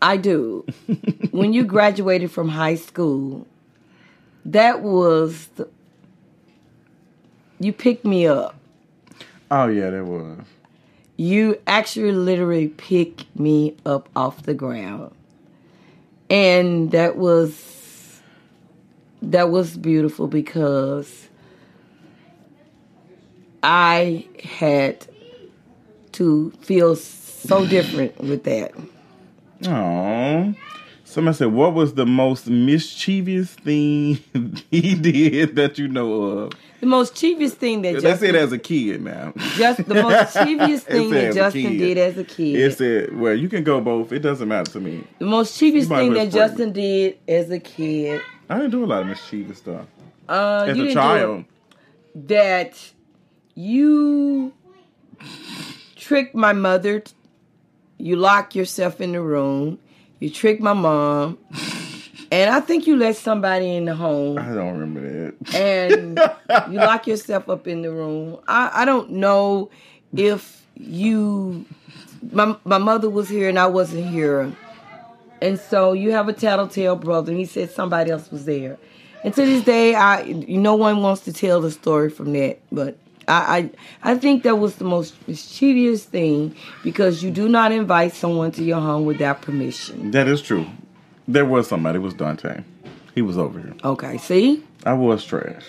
I 0.00 0.16
do. 0.16 0.64
when 1.30 1.52
you 1.52 1.64
graduated 1.64 2.30
from 2.30 2.48
high 2.48 2.76
school, 2.76 3.46
that 4.44 4.82
was 4.82 5.48
the, 5.56 5.68
you 7.58 7.72
picked 7.72 8.04
me 8.04 8.26
up. 8.26 8.54
Oh 9.50 9.66
yeah, 9.66 9.90
that 9.90 10.04
was. 10.04 10.38
You 11.16 11.60
actually 11.66 12.12
literally 12.12 12.68
picked 12.68 13.26
me 13.38 13.76
up 13.84 14.08
off 14.14 14.44
the 14.44 14.54
ground. 14.54 15.12
And 16.30 16.90
that 16.92 17.16
was 17.16 18.20
that 19.22 19.50
was 19.50 19.76
beautiful 19.76 20.26
because 20.26 21.27
I 23.62 24.26
had 24.42 25.06
to 26.12 26.50
feel 26.60 26.96
so 26.96 27.66
different 27.66 28.18
with 28.20 28.44
that. 28.44 28.72
Oh. 29.66 30.54
Somebody 31.04 31.36
said, 31.38 31.52
"What 31.52 31.72
was 31.74 31.94
the 31.94 32.04
most 32.06 32.48
mischievous 32.48 33.54
thing 33.54 34.18
he 34.70 34.94
did 34.94 35.56
that 35.56 35.78
you 35.78 35.88
know 35.88 36.22
of?" 36.22 36.52
The 36.80 36.86
most 36.86 37.16
chivious 37.16 37.54
thing 37.54 37.82
that 37.82 37.94
That's 37.94 38.04
Justin, 38.04 38.28
it 38.28 38.34
as 38.36 38.52
a 38.52 38.58
kid 38.58 39.02
now. 39.02 39.32
just 39.56 39.84
the 39.88 39.94
most 39.94 40.32
It 40.36 40.82
thing 40.84 41.10
that 41.10 41.34
Justin 41.34 41.76
did 41.78 41.98
as 41.98 42.18
a 42.18 42.24
kid. 42.24 42.56
It 42.60 42.76
said, 42.76 43.18
"Well, 43.18 43.34
you 43.34 43.48
can 43.48 43.64
go 43.64 43.80
both. 43.80 44.12
It 44.12 44.20
doesn't 44.20 44.46
matter 44.46 44.70
to 44.72 44.80
me." 44.80 45.02
the 45.18 45.24
most 45.24 45.60
might 45.88 45.98
thing 45.98 46.12
that. 46.12 46.30
Justin 46.30 46.72
did 46.72 47.16
as 47.26 47.50
a 47.50 47.58
kid. 47.58 48.20
I 48.50 48.58
didn't 48.58 48.70
do 48.70 48.84
a 48.84 48.86
lot 48.86 49.00
of 49.02 49.08
mischievous 49.08 49.58
stuff 49.58 49.86
Uh, 50.28 50.66
as 50.68 50.76
you 50.76 50.84
a 50.84 50.86
didn't 50.86 50.88
do 50.88 50.94
child. 50.94 51.44
that 52.14 52.92
you 53.58 54.52
tricked 55.96 56.34
my 56.34 56.52
mother. 56.52 57.02
You 57.98 58.14
locked 58.14 58.54
yourself 58.54 59.00
in 59.00 59.12
the 59.12 59.20
room. 59.20 59.80
You 60.20 60.30
tricked 60.30 60.62
my 60.62 60.74
mom. 60.74 61.38
And 62.30 62.50
I 62.50 62.60
think 62.60 62.86
you 62.86 62.96
let 62.96 63.16
somebody 63.16 63.74
in 63.74 63.86
the 63.86 63.96
home 63.96 64.38
I 64.38 64.54
don't 64.54 64.78
remember 64.78 65.00
that. 65.00 65.54
and 65.54 66.20
you 66.72 66.78
lock 66.78 67.06
yourself 67.08 67.48
up 67.48 67.66
in 67.66 67.82
the 67.82 67.90
room. 67.90 68.38
I, 68.46 68.70
I 68.74 68.84
don't 68.84 69.10
know 69.10 69.70
if 70.14 70.64
you 70.76 71.64
my 72.30 72.54
my 72.64 72.78
mother 72.78 73.10
was 73.10 73.28
here 73.28 73.48
and 73.48 73.58
I 73.58 73.66
wasn't 73.66 74.06
here. 74.06 74.52
And 75.42 75.58
so 75.58 75.94
you 75.94 76.12
have 76.12 76.28
a 76.28 76.32
tattletale 76.32 76.96
brother 76.96 77.32
and 77.32 77.40
he 77.40 77.46
said 77.46 77.70
somebody 77.70 78.12
else 78.12 78.30
was 78.30 78.44
there. 78.44 78.78
And 79.24 79.34
to 79.34 79.44
this 79.44 79.64
day 79.64 79.96
I 79.96 80.22
no 80.46 80.76
one 80.76 81.02
wants 81.02 81.22
to 81.22 81.32
tell 81.32 81.60
the 81.60 81.72
story 81.72 82.10
from 82.10 82.34
that, 82.34 82.60
but 82.70 82.98
I, 83.28 83.70
I 84.02 84.12
I 84.12 84.18
think 84.18 84.42
that 84.44 84.56
was 84.56 84.76
the 84.76 84.84
most 84.84 85.14
mischievous 85.28 86.04
thing 86.04 86.54
because 86.82 87.22
you 87.22 87.30
do 87.30 87.48
not 87.48 87.72
invite 87.72 88.14
someone 88.14 88.50
to 88.52 88.64
your 88.64 88.80
home 88.80 89.04
without 89.04 89.42
permission. 89.42 90.10
That 90.12 90.26
is 90.28 90.40
true. 90.42 90.66
There 91.26 91.44
was 91.44 91.68
somebody. 91.68 91.96
It 91.98 92.02
was 92.02 92.14
Dante. 92.14 92.62
He 93.14 93.22
was 93.22 93.36
over 93.36 93.58
here. 93.60 93.74
Okay, 93.84 94.16
see? 94.18 94.62
I 94.84 94.92
was 94.94 95.24
trash. 95.24 95.64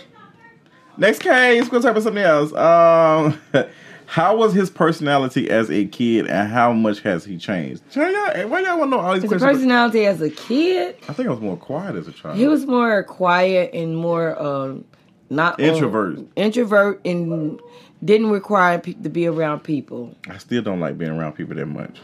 Next 0.97 1.19
case, 1.21 1.63
we're 1.63 1.69
gonna 1.69 1.83
talk 1.83 1.91
about 1.91 2.03
something 2.03 2.23
else. 2.23 2.53
Um, 2.53 3.39
how 4.05 4.35
was 4.35 4.53
his 4.53 4.69
personality 4.69 5.49
as 5.49 5.69
a 5.69 5.85
kid, 5.85 6.27
and 6.27 6.49
how 6.49 6.73
much 6.73 7.01
has 7.01 7.23
he 7.25 7.37
changed? 7.37 7.81
Why 7.93 8.09
y'all, 8.11 8.49
why 8.49 8.61
y'all 8.61 8.77
want 8.79 8.91
to 8.91 8.97
know 8.97 8.99
all 9.01 9.13
these 9.13 9.23
His 9.23 9.29
questions? 9.31 9.53
personality 9.53 10.05
as 10.05 10.21
a 10.21 10.29
kid, 10.29 10.95
I 11.07 11.13
think 11.13 11.27
I 11.27 11.31
was 11.31 11.39
more 11.41 11.57
quiet 11.57 11.95
as 11.95 12.07
a 12.07 12.11
child. 12.11 12.37
He 12.37 12.47
was 12.47 12.65
more 12.65 13.03
quiet 13.03 13.71
and 13.73 13.95
more 13.97 14.39
um, 14.41 14.85
not 15.29 15.59
Introvert. 15.59 16.19
introvert 16.35 17.01
and 17.05 17.59
didn't 18.03 18.29
require 18.31 18.79
pe- 18.79 18.93
to 18.93 19.09
be 19.09 19.27
around 19.27 19.59
people. 19.61 20.15
I 20.29 20.37
still 20.37 20.61
don't 20.61 20.79
like 20.79 20.97
being 20.97 21.11
around 21.11 21.33
people 21.33 21.55
that 21.55 21.65
much. 21.67 21.99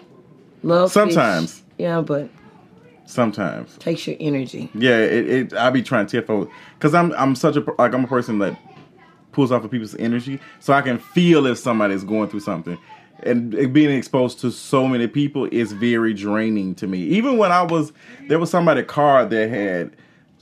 Love 0.63 0.89
fish. 0.91 0.93
Sometimes. 1.13 1.63
yeah, 1.77 2.01
but 2.01 2.29
Sometimes, 3.07 3.77
takes 3.77 4.07
your 4.07 4.15
energy. 4.19 4.69
yeah, 4.73 4.97
it, 4.97 5.29
it 5.29 5.53
I 5.53 5.69
be 5.69 5.83
trying 5.83 6.07
to 6.07 6.21
tell 6.23 6.49
because 6.73 6.95
I'm 6.95 7.13
I'm 7.13 7.35
such 7.35 7.55
a 7.55 7.59
like 7.77 7.93
I'm 7.93 8.03
a 8.03 8.07
person 8.07 8.39
that 8.39 8.57
pulls 9.31 9.51
off 9.51 9.63
of 9.63 9.69
people's 9.69 9.95
energy, 9.97 10.39
so 10.59 10.73
I 10.73 10.81
can 10.81 10.97
feel 10.97 11.45
if 11.45 11.59
somebody 11.59 11.93
is 11.93 12.03
going 12.03 12.29
through 12.29 12.39
something. 12.39 12.77
And 13.21 13.51
being 13.71 13.91
exposed 13.95 14.39
to 14.41 14.51
so 14.51 14.88
many 14.88 15.07
people 15.07 15.45
is 15.51 15.71
very 15.71 16.13
draining 16.15 16.73
to 16.75 16.88
me. 16.88 16.99
Even 17.03 17.38
when 17.38 17.51
I 17.51 17.61
was 17.61 17.93
there 18.27 18.39
was 18.39 18.49
somebody 18.49 18.81
car 18.81 19.23
that 19.25 19.49
had 19.49 19.91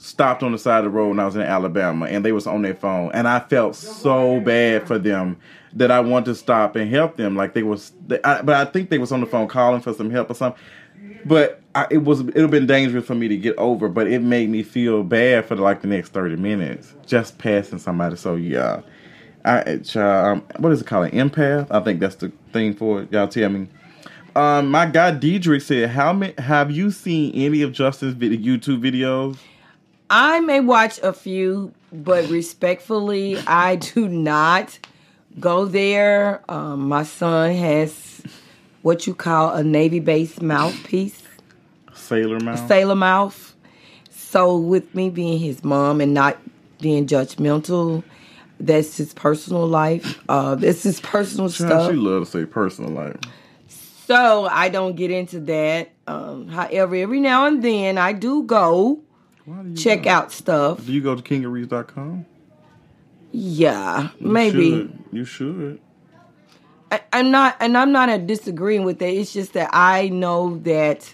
stopped 0.03 0.43
on 0.43 0.51
the 0.51 0.57
side 0.57 0.79
of 0.79 0.83
the 0.83 0.89
road 0.89 1.09
when 1.09 1.19
I 1.19 1.25
was 1.25 1.35
in 1.35 1.41
Alabama, 1.41 2.05
and 2.05 2.25
they 2.25 2.33
was 2.33 2.45
on 2.45 2.61
their 2.61 2.75
phone, 2.75 3.11
and 3.13 3.27
I 3.27 3.39
felt 3.39 3.75
so 3.75 4.41
bad 4.41 4.85
for 4.85 4.99
them 4.99 5.37
that 5.73 5.91
I 5.91 6.01
wanted 6.01 6.25
to 6.25 6.35
stop 6.35 6.75
and 6.75 6.91
help 6.91 7.15
them. 7.15 7.35
Like 7.35 7.53
they 7.53 7.63
was, 7.63 7.93
they, 8.07 8.21
I, 8.23 8.41
but 8.41 8.55
I 8.55 8.69
think 8.69 8.89
they 8.89 8.97
was 8.97 9.11
on 9.11 9.21
the 9.21 9.25
phone 9.25 9.47
calling 9.47 9.81
for 9.81 9.93
some 9.93 10.09
help 10.11 10.29
or 10.29 10.33
something. 10.33 10.61
But 11.25 11.61
I, 11.73 11.87
it 11.89 11.99
was 11.99 12.19
it 12.19 12.35
have 12.35 12.51
been 12.51 12.67
dangerous 12.67 13.05
for 13.05 13.15
me 13.15 13.29
to 13.29 13.37
get 13.37 13.57
over, 13.57 13.87
but 13.87 14.07
it 14.07 14.19
made 14.19 14.49
me 14.49 14.61
feel 14.61 15.03
bad 15.03 15.45
for 15.45 15.55
like 15.55 15.81
the 15.81 15.87
next 15.87 16.09
thirty 16.09 16.35
minutes 16.35 16.93
just 17.05 17.37
passing 17.37 17.79
somebody. 17.79 18.17
So 18.17 18.35
yeah, 18.35 18.81
I 19.45 19.79
uh, 19.95 20.01
um, 20.01 20.45
what 20.57 20.73
is 20.73 20.81
it 20.81 20.87
called? 20.87 21.13
An 21.13 21.29
empath? 21.29 21.67
I 21.71 21.79
think 21.79 22.01
that's 22.01 22.15
the 22.15 22.31
thing 22.51 22.73
for 22.73 23.03
it. 23.03 23.11
Y'all 23.11 23.27
tell 23.29 23.49
me. 23.49 23.69
Um, 24.35 24.69
my 24.69 24.85
guy 24.85 25.11
Diedrich 25.11 25.61
said, 25.61 25.89
"How 25.91 26.11
many 26.11 26.33
have 26.39 26.71
you 26.71 26.91
seen 26.91 27.33
any 27.35 27.61
of 27.61 27.71
Justin's 27.71 28.15
video, 28.15 28.57
YouTube 28.57 28.81
videos?" 28.81 29.37
I 30.15 30.41
may 30.41 30.59
watch 30.59 30.99
a 30.99 31.11
few, 31.11 31.73
but 31.91 32.29
respectfully, 32.29 33.35
I 33.47 33.77
do 33.77 34.07
not 34.07 34.77
go 35.39 35.65
there. 35.65 36.43
Um, 36.47 36.87
my 36.87 37.01
son 37.01 37.55
has 37.55 38.21
what 38.83 39.07
you 39.07 39.15
call 39.15 39.55
a 39.55 39.63
Navy 39.63 39.99
based 39.99 40.39
mouthpiece, 40.39 41.23
Sailor 41.95 42.39
Mouth. 42.39 42.67
sailor 42.67 42.93
mouth. 42.93 43.55
So, 44.11 44.55
with 44.55 44.93
me 44.93 45.09
being 45.09 45.39
his 45.39 45.63
mom 45.63 45.99
and 45.99 46.13
not 46.13 46.37
being 46.79 47.07
judgmental, 47.07 48.03
that's 48.59 48.95
his 48.97 49.15
personal 49.15 49.65
life. 49.65 50.21
Uh, 50.29 50.53
this 50.53 50.85
is 50.85 50.99
personal 51.01 51.49
Child, 51.49 51.71
stuff. 51.71 51.91
She 51.91 51.97
love 51.97 52.25
to 52.25 52.29
say 52.29 52.45
personal 52.45 52.91
life. 52.91 53.17
So 54.05 54.45
I 54.45 54.69
don't 54.69 54.95
get 54.95 55.09
into 55.09 55.39
that. 55.39 55.89
Um, 56.05 56.49
however, 56.49 56.93
every 56.97 57.19
now 57.19 57.47
and 57.47 57.63
then 57.63 57.97
I 57.97 58.13
do 58.13 58.43
go 58.43 58.59
Why 58.85 58.95
do 58.95 58.99
you 58.99 59.12
check 59.75 60.03
go? 60.03 60.09
out 60.09 60.31
stuff. 60.31 60.85
Do 60.85 60.91
you 60.91 61.01
go 61.01 61.15
to 61.15 61.21
kingarees.com? 61.21 62.25
Yeah, 63.31 64.09
You 64.19 64.27
maybe. 64.27 64.69
should. 64.71 64.99
You 65.11 65.25
should. 65.25 65.79
I, 66.91 67.01
I'm 67.11 67.31
not, 67.31 67.57
and 67.59 67.75
I'm 67.75 67.91
not 67.91 68.09
a 68.09 68.19
disagreeing 68.19 68.83
with 68.83 68.99
that. 68.99 69.09
It's 69.09 69.33
just 69.33 69.53
that 69.53 69.71
I 69.73 70.09
know 70.09 70.57
that 70.59 71.11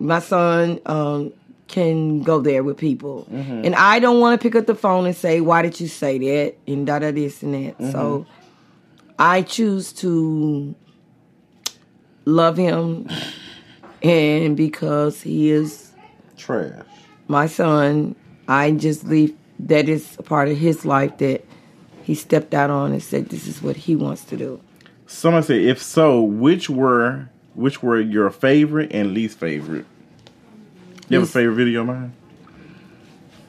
my 0.00 0.18
son 0.18 0.80
um, 0.86 1.32
can 1.68 2.22
go 2.22 2.40
there 2.40 2.64
with 2.64 2.76
people, 2.78 3.28
and 3.30 3.76
I 3.76 4.00
don't 4.00 4.18
want 4.18 4.40
to 4.40 4.42
pick 4.44 4.56
up 4.56 4.66
the 4.66 4.74
phone 4.74 5.06
and 5.06 5.14
say, 5.14 5.40
"Why 5.40 5.62
did 5.62 5.78
you 5.78 5.86
say 5.86 6.18
that?" 6.18 6.56
and 6.66 6.84
da 6.84 6.98
da 6.98 7.12
this 7.12 7.44
and 7.44 7.54
that. 7.54 7.92
So 7.92 8.26
I 9.16 9.42
choose 9.42 9.92
to 9.94 10.74
love 12.24 12.56
him, 12.56 13.08
and 14.02 14.56
because 14.56 15.22
he 15.22 15.50
is 15.50 15.92
Trash. 16.36 16.72
My 17.30 17.46
son, 17.46 18.16
I 18.48 18.72
just 18.72 19.04
leave 19.04 19.36
that 19.60 19.88
is 19.88 20.16
a 20.18 20.22
part 20.22 20.48
of 20.48 20.56
his 20.58 20.84
life 20.84 21.16
that 21.18 21.44
he 22.02 22.14
stepped 22.14 22.54
out 22.54 22.70
on 22.70 22.92
and 22.92 23.02
said 23.02 23.28
this 23.28 23.46
is 23.46 23.62
what 23.62 23.76
he 23.76 23.94
wants 23.94 24.24
to 24.24 24.36
do. 24.36 24.60
Someone 25.06 25.42
said, 25.42 25.60
if 25.60 25.80
so, 25.80 26.20
which 26.20 26.68
were 26.68 27.28
which 27.54 27.82
were 27.82 28.00
your 28.00 28.30
favorite 28.30 28.92
and 28.92 29.14
least 29.14 29.38
favorite? 29.38 29.86
You 31.08 31.20
have 31.20 31.28
a 31.28 31.30
favorite 31.30 31.54
video 31.54 31.82
of 31.82 31.86
mine? 31.86 32.12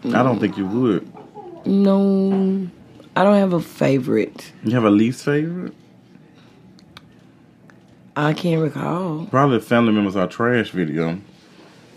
I 0.06 0.24
don't 0.24 0.40
think 0.40 0.58
you 0.58 0.66
would. 0.68 1.12
No, 1.66 2.68
I 3.16 3.24
don't 3.24 3.36
have 3.36 3.54
a 3.54 3.62
favorite. 3.62 4.52
You 4.64 4.72
have 4.72 4.84
a 4.84 4.90
least 4.90 5.24
favorite? 5.26 5.74
I 8.16 8.34
can't 8.34 8.62
recall. 8.62 9.28
Probably 9.28 9.58
the 9.58 9.66
family 9.66 9.94
members 9.94 10.16
are 10.16 10.28
trash 10.28 10.72
video. 10.72 11.20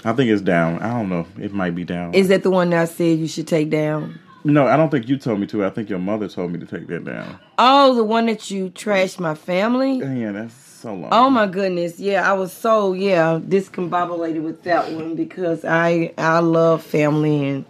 I 0.05 0.13
think 0.13 0.31
it's 0.31 0.43
down. 0.43 0.81
I 0.81 0.91
don't 0.91 1.09
know. 1.09 1.27
It 1.41 1.53
might 1.53 1.75
be 1.75 1.85
down. 1.85 2.15
Is 2.15 2.29
that 2.29 2.43
the 2.43 2.51
one 2.51 2.71
that 2.71 2.83
I 2.83 2.85
said 2.85 3.19
you 3.19 3.27
should 3.29 3.49
take 3.49 3.71
down? 3.71 4.19
no, 4.45 4.67
I 4.67 4.77
don't 4.77 4.91
think 4.91 5.09
you 5.09 5.17
told 5.17 5.41
me 5.41 5.47
to. 5.49 5.65
I 5.65 5.71
think 5.71 5.89
your 5.89 5.99
mother 5.99 6.29
told 6.29 6.53
me 6.53 6.59
to 6.59 6.67
take 6.67 6.87
that 6.89 7.05
down. 7.05 7.39
Oh, 7.59 7.95
the 7.95 8.05
one 8.05 8.27
that 8.27 8.51
you 8.51 8.69
trashed 8.69 9.19
my 9.19 9.35
family? 9.35 9.99
Yeah, 9.99 10.33
that's 10.33 10.55
so 10.55 10.95
long. 10.95 11.09
Oh 11.11 11.31
my 11.31 11.47
goodness. 11.47 11.99
Yeah, 11.99 12.31
I 12.31 12.35
was 12.35 12.53
so 12.53 12.93
yeah, 12.93 13.41
discombobulated 13.43 14.43
with 14.43 14.63
that 14.65 14.93
one 14.93 15.15
because 15.15 15.65
I 15.65 16.13
I 16.19 16.41
love 16.41 16.83
family 16.83 17.49
and 17.49 17.65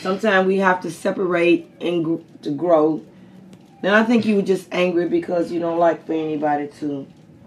sometimes 0.00 0.48
we 0.48 0.56
have 0.58 0.80
to 0.80 0.90
separate 0.90 1.70
and 1.80 2.04
gr- 2.04 2.22
to 2.42 2.50
grow. 2.50 3.04
And 3.84 3.94
I 3.94 4.02
think 4.02 4.26
you 4.26 4.34
were 4.34 4.42
just 4.42 4.66
angry 4.72 5.08
because 5.08 5.52
you 5.52 5.60
don't 5.60 5.78
like 5.78 6.04
for 6.04 6.14
anybody 6.14 6.66
to 6.80 7.06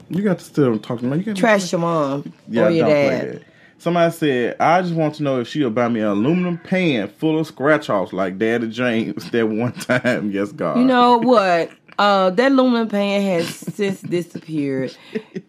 You 0.09 0.23
got 0.23 0.39
to 0.39 0.45
still 0.45 0.79
talk 0.79 0.99
to 0.99 1.05
me. 1.05 1.17
You 1.17 1.23
got 1.23 1.35
trash 1.35 1.73
your 1.73 1.81
mom 1.81 2.31
Yeah, 2.47 2.67
or 2.67 2.69
your 2.69 2.87
dad. 2.87 3.45
That. 3.81 3.83
Somebody 3.83 4.13
said, 4.13 4.57
I 4.59 4.81
just 4.81 4.93
want 4.93 5.15
to 5.15 5.23
know 5.23 5.39
if 5.39 5.47
she'll 5.47 5.69
buy 5.69 5.87
me 5.89 6.01
an 6.01 6.07
aluminum 6.07 6.57
pan 6.57 7.07
full 7.09 7.39
of 7.39 7.47
scratch 7.47 7.89
offs 7.89 8.13
like 8.13 8.37
Daddy 8.37 8.67
James 8.69 9.29
that 9.31 9.47
one 9.47 9.73
time. 9.73 10.31
Yes, 10.31 10.51
God. 10.51 10.77
You 10.77 10.85
know 10.85 11.17
what? 11.17 11.71
Uh, 11.99 12.29
that 12.31 12.51
aluminum 12.51 12.87
pan 12.87 13.21
has 13.21 13.47
since 13.53 14.01
disappeared. 14.01 14.95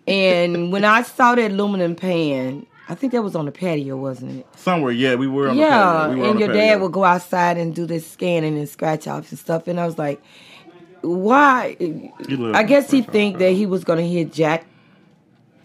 And 0.07 0.73
when 0.73 0.85
I 0.85 1.03
saw 1.03 1.35
that 1.35 1.51
aluminum 1.51 1.95
pan, 1.95 2.67
I 2.89 2.95
think 2.95 3.13
that 3.13 3.23
was 3.23 3.35
on 3.37 3.47
the 3.47 3.53
patio, 3.53 3.97
wasn't 3.97 4.41
it? 4.41 4.47
Somewhere, 4.57 4.93
yeah, 4.93 5.15
we 5.15 5.27
were 5.29 5.49
on 5.49 5.57
the 5.57 5.63
Yeah. 5.63 6.09
We 6.09 6.17
were 6.17 6.27
and 6.27 6.35
the 6.37 6.41
your 6.41 6.49
patio. 6.49 6.63
dad 6.63 6.81
would 6.83 6.93
go 6.93 7.05
outside 7.05 7.57
and 7.57 7.75
do 7.75 7.87
this 7.87 8.11
scanning 8.11 8.59
and 8.59 8.69
scratch 8.69 9.07
offs 9.07 9.31
and 9.31 9.39
stuff. 9.39 9.67
And 9.69 9.79
I 9.81 9.87
was 9.87 9.99
like, 9.99 10.21
why? 11.03 11.77
I 12.55 12.63
guess 12.65 12.91
he 12.91 13.03
think 13.03 13.39
that 13.39 13.53
he 13.53 13.67
was 13.67 13.85
gonna 13.85 14.03
hit 14.03 14.33
Jack. 14.33 14.65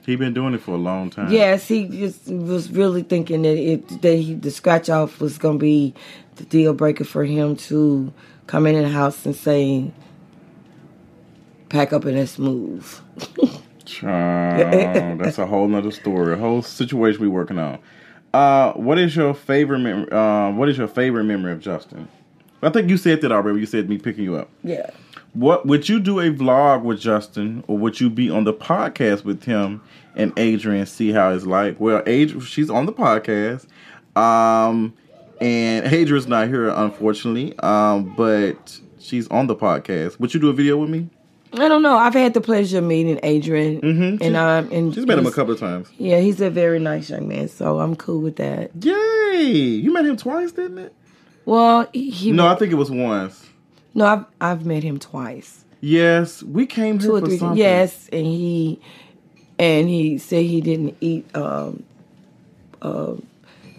He 0.07 0.15
been 0.15 0.33
doing 0.33 0.53
it 0.53 0.61
for 0.61 0.71
a 0.71 0.77
long 0.77 1.09
time. 1.09 1.33
Yes, 1.33 1.67
he 1.67 1.85
just 1.85 2.27
was 2.29 2.71
really 2.71 3.03
thinking 3.03 3.41
that 3.41 3.57
it 3.57 4.01
that 4.01 4.15
he 4.15 4.35
the 4.35 4.51
scratch 4.51 4.89
off 4.89 5.19
was 5.19 5.37
gonna 5.37 5.57
be 5.57 5.93
the 6.37 6.45
deal 6.45 6.73
breaker 6.73 7.03
for 7.03 7.25
him 7.25 7.57
to 7.57 8.13
come 8.47 8.65
in 8.67 8.81
the 8.81 8.87
house 8.87 9.25
and 9.25 9.35
say, 9.35 9.91
"Pack 11.67 11.91
up 11.91 12.05
and 12.05 12.15
let's 12.15 12.39
move." 12.39 13.01
Child, 13.85 15.19
that's 15.19 15.39
a 15.39 15.45
whole 15.45 15.67
nother 15.67 15.91
story. 15.91 16.35
A 16.35 16.37
whole 16.37 16.61
situation 16.61 17.19
we 17.21 17.27
working 17.27 17.59
on. 17.59 17.77
Uh, 18.33 18.71
what 18.73 18.97
is 18.97 19.13
your 19.13 19.33
favorite? 19.33 19.79
Mem- 19.79 20.07
uh, 20.09 20.51
what 20.51 20.69
is 20.69 20.77
your 20.77 20.87
favorite 20.87 21.25
memory 21.25 21.51
of 21.51 21.59
Justin? 21.59 22.07
I 22.61 22.69
think 22.69 22.89
you 22.89 22.95
said 22.95 23.19
that 23.21 23.33
already. 23.33 23.59
You 23.59 23.65
said 23.65 23.89
me 23.89 23.97
picking 23.97 24.23
you 24.23 24.37
up. 24.37 24.49
Yeah. 24.63 24.89
What 25.37 25.67
would 25.67 25.87
you 25.87 25.99
do 25.99 26.19
a 26.19 26.31
vlog 26.31 26.81
with 26.81 26.99
Justin, 26.99 27.63
or 27.67 27.77
would 27.77 27.99
you 28.01 28.09
be 28.09 28.29
on 28.31 28.43
the 28.43 28.53
podcast 28.53 29.23
with 29.23 29.43
him 29.43 29.81
and 30.15 30.33
Adrian? 30.35 30.87
See 30.87 31.11
how 31.11 31.31
it's 31.31 31.45
like. 31.45 31.79
Well, 31.79 32.01
Adrian, 32.07 32.41
she's 32.43 32.71
on 32.71 32.87
the 32.87 32.91
podcast, 32.93 33.67
um, 34.15 34.95
and 35.39 35.85
Adrian's 35.93 36.27
not 36.27 36.47
here 36.47 36.69
unfortunately, 36.69 37.53
um, 37.59 38.15
but 38.17 38.79
she's 38.99 39.27
on 39.27 39.45
the 39.45 39.55
podcast. 39.55 40.19
Would 40.19 40.33
you 40.33 40.39
do 40.39 40.49
a 40.49 40.53
video 40.53 40.75
with 40.77 40.89
me? 40.89 41.07
I 41.53 41.67
don't 41.67 41.83
know. 41.83 41.95
I've 41.97 42.15
had 42.15 42.33
the 42.33 42.41
pleasure 42.41 42.79
of 42.79 42.85
meeting 42.85 43.19
Adrian, 43.21 43.79
Mhm. 43.81 44.21
and 44.21 44.35
um, 44.35 44.69
and 44.71 44.93
She's 44.95 45.05
met 45.05 45.19
him 45.19 45.27
a 45.27 45.31
couple 45.31 45.53
of 45.53 45.59
times. 45.59 45.87
Yeah, 45.99 46.19
he's 46.19 46.41
a 46.41 46.49
very 46.49 46.79
nice 46.79 47.11
young 47.11 47.27
man, 47.27 47.47
so 47.47 47.79
I'm 47.79 47.95
cool 47.95 48.21
with 48.21 48.37
that. 48.37 48.71
Yay! 48.83 49.43
You 49.43 49.93
met 49.93 50.05
him 50.05 50.17
twice, 50.17 50.51
didn't 50.51 50.79
it? 50.79 50.93
Well, 51.45 51.87
he, 51.93 52.09
he 52.09 52.31
No, 52.31 52.47
I 52.47 52.55
think 52.55 52.71
it 52.71 52.75
was 52.75 52.89
once. 52.89 53.43
No, 53.97 54.05
I've 54.05 54.25
I've 54.39 54.65
met 54.65 54.83
him 54.83 54.99
twice, 54.99 55.65
Yes, 55.81 56.43
we 56.43 56.65
came 56.65 56.99
here 56.99 57.09
two 57.09 57.15
or 57.17 57.19
for 57.19 57.25
three. 57.27 57.37
something. 57.37 57.57
Yes, 57.57 58.09
and 58.11 58.25
he 58.25 58.79
and 59.59 59.89
he 59.89 60.17
said 60.17 60.45
he 60.45 60.61
didn't 60.61 60.97
eat. 61.01 61.25
Um, 61.35 61.83
uh, 62.81 63.15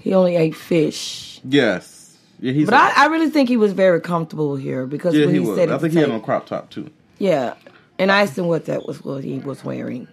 he 0.00 0.14
only 0.14 0.36
ate 0.36 0.54
fish. 0.54 1.40
Yes. 1.44 2.16
Yeah, 2.40 2.52
he's. 2.52 2.66
But 2.66 2.74
I, 2.74 3.04
I 3.04 3.06
really 3.06 3.30
think 3.30 3.48
he 3.48 3.56
was 3.56 3.72
very 3.72 4.00
comfortable 4.00 4.56
here 4.56 4.86
because 4.86 5.14
yeah, 5.14 5.26
when 5.26 5.34
he 5.34 5.40
he, 5.40 5.54
said 5.54 5.70
I 5.70 5.78
think 5.78 5.92
he 5.92 5.98
had 6.00 6.10
on 6.10 6.16
a 6.16 6.20
crop 6.20 6.46
top 6.46 6.70
too. 6.70 6.90
yeah, 7.18 7.54
and 7.98 8.12
I 8.12 8.22
asked 8.22 8.38
him 8.38 8.46
what 8.46 8.66
that 8.66 8.86
was, 8.86 9.04
what 9.04 9.24
he 9.24 9.38
was 9.38 9.64
wearing. 9.64 10.08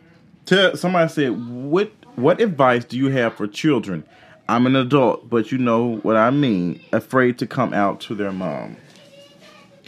Tell 0.45 0.75
somebody 0.75 1.09
said, 1.11 1.29
"What 1.31 1.91
what 2.15 2.41
advice 2.41 2.85
do 2.85 2.97
you 2.97 3.09
have 3.09 3.35
for 3.35 3.47
children?" 3.47 4.03
I'm 4.47 4.67
an 4.67 4.75
adult, 4.75 5.29
but 5.29 5.51
you 5.51 5.57
know 5.57 5.97
what 6.03 6.15
I 6.17 6.29
mean. 6.29 6.79
Afraid 6.93 7.39
to 7.39 7.47
come 7.47 7.73
out 7.73 7.99
to 8.01 8.15
their 8.15 8.31
mom. 8.31 8.77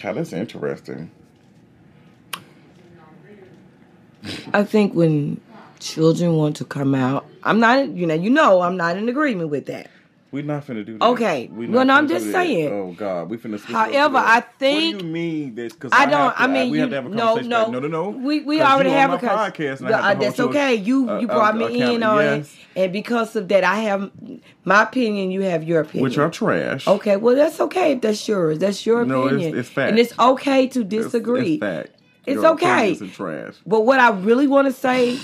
God, 0.01 0.15
that's 0.15 0.33
interesting. 0.33 1.11
I 4.53 4.63
think 4.63 4.93
when 4.93 5.41
children 5.79 6.35
want 6.35 6.57
to 6.57 6.65
come 6.65 6.93
out, 6.95 7.25
I'm 7.43 7.59
not, 7.59 7.89
you 7.89 8.05
know, 8.05 8.13
you 8.13 8.29
know, 8.29 8.61
I'm 8.61 8.77
not 8.77 8.97
in 8.97 9.09
agreement 9.09 9.49
with 9.49 9.65
that. 9.67 9.89
We're 10.29 10.43
not 10.43 10.67
finna 10.67 10.85
do 10.85 10.97
that. 10.97 11.05
Okay. 11.05 11.49
We 11.51 11.67
Well, 11.67 11.85
no, 11.85 11.93
I'm 11.93 12.07
just 12.07 12.31
saying. 12.31 12.71
Oh 12.71 12.91
God, 12.91 13.29
we 13.29 13.37
finna. 13.37 13.57
switch 13.59 13.71
However, 13.71 14.15
to 14.15 14.19
I 14.19 14.43
think- 14.59 14.95
What 14.95 15.01
do 15.01 15.07
you 15.07 15.13
mean 15.13 15.55
this? 15.55 15.73
Because 15.73 15.91
I 15.93 16.05
don't. 16.05 16.33
I 16.39 16.47
mean, 16.47 16.69
we 16.69 16.77
you, 16.77 16.81
have 16.81 16.89
to 16.89 16.95
have 16.97 17.05
a 17.05 17.09
conversation. 17.09 17.49
no, 17.49 17.61
like, 17.63 17.71
no, 17.71 17.79
no, 17.79 17.87
no. 17.87 18.09
We 18.09 18.41
we 18.41 18.61
already 18.61 18.89
have 18.89 19.11
a 19.13 19.17
podcast. 19.19 19.81
I 19.83 19.91
have 20.07 20.17
uh, 20.17 20.19
that's 20.19 20.39
okay. 20.39 20.75
You 20.75 21.09
uh, 21.09 21.19
you 21.19 21.27
uh, 21.29 21.33
brought 21.33 21.55
me 21.55 21.65
account- 21.65 21.93
in 21.95 22.03
on 22.03 22.17
yes, 22.23 22.53
it, 22.75 22.81
and 22.83 22.93
because 22.93 23.35
of 23.37 23.47
that, 23.47 23.63
I 23.63 23.75
have 23.77 24.11
my 24.65 24.83
opinion. 24.83 25.31
You 25.31 25.41
have 25.43 25.63
your 25.63 25.81
opinion. 25.81 26.03
Which 26.03 26.17
are 26.17 26.29
trash. 26.29 26.87
okay. 26.87 27.15
Well, 27.15 27.35
that's 27.35 27.59
okay 27.61 27.93
if 27.93 28.01
that's 28.01 28.27
yours. 28.27 28.59
That's 28.59 28.85
your 28.85 29.05
No, 29.05 29.27
it's- 29.27 29.33
opinion, 29.35 29.57
it's 29.59 29.69
fact. 29.69 29.89
and 29.91 29.99
it's 29.99 30.17
okay 30.19 30.67
to 30.67 30.83
disagree. 30.83 31.53
It's, 31.53 31.59
fact. 31.61 31.89
It's 32.25 32.41
Your 32.41 32.51
okay. 32.55 32.95
trash. 32.97 33.53
But 33.65 33.85
what 33.85 34.01
I 34.01 34.09
really 34.09 34.47
want 34.47 34.67
to 34.67 34.73
say 34.73 35.17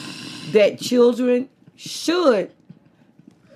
that 0.54 0.80
children 0.80 1.50
should 1.76 2.50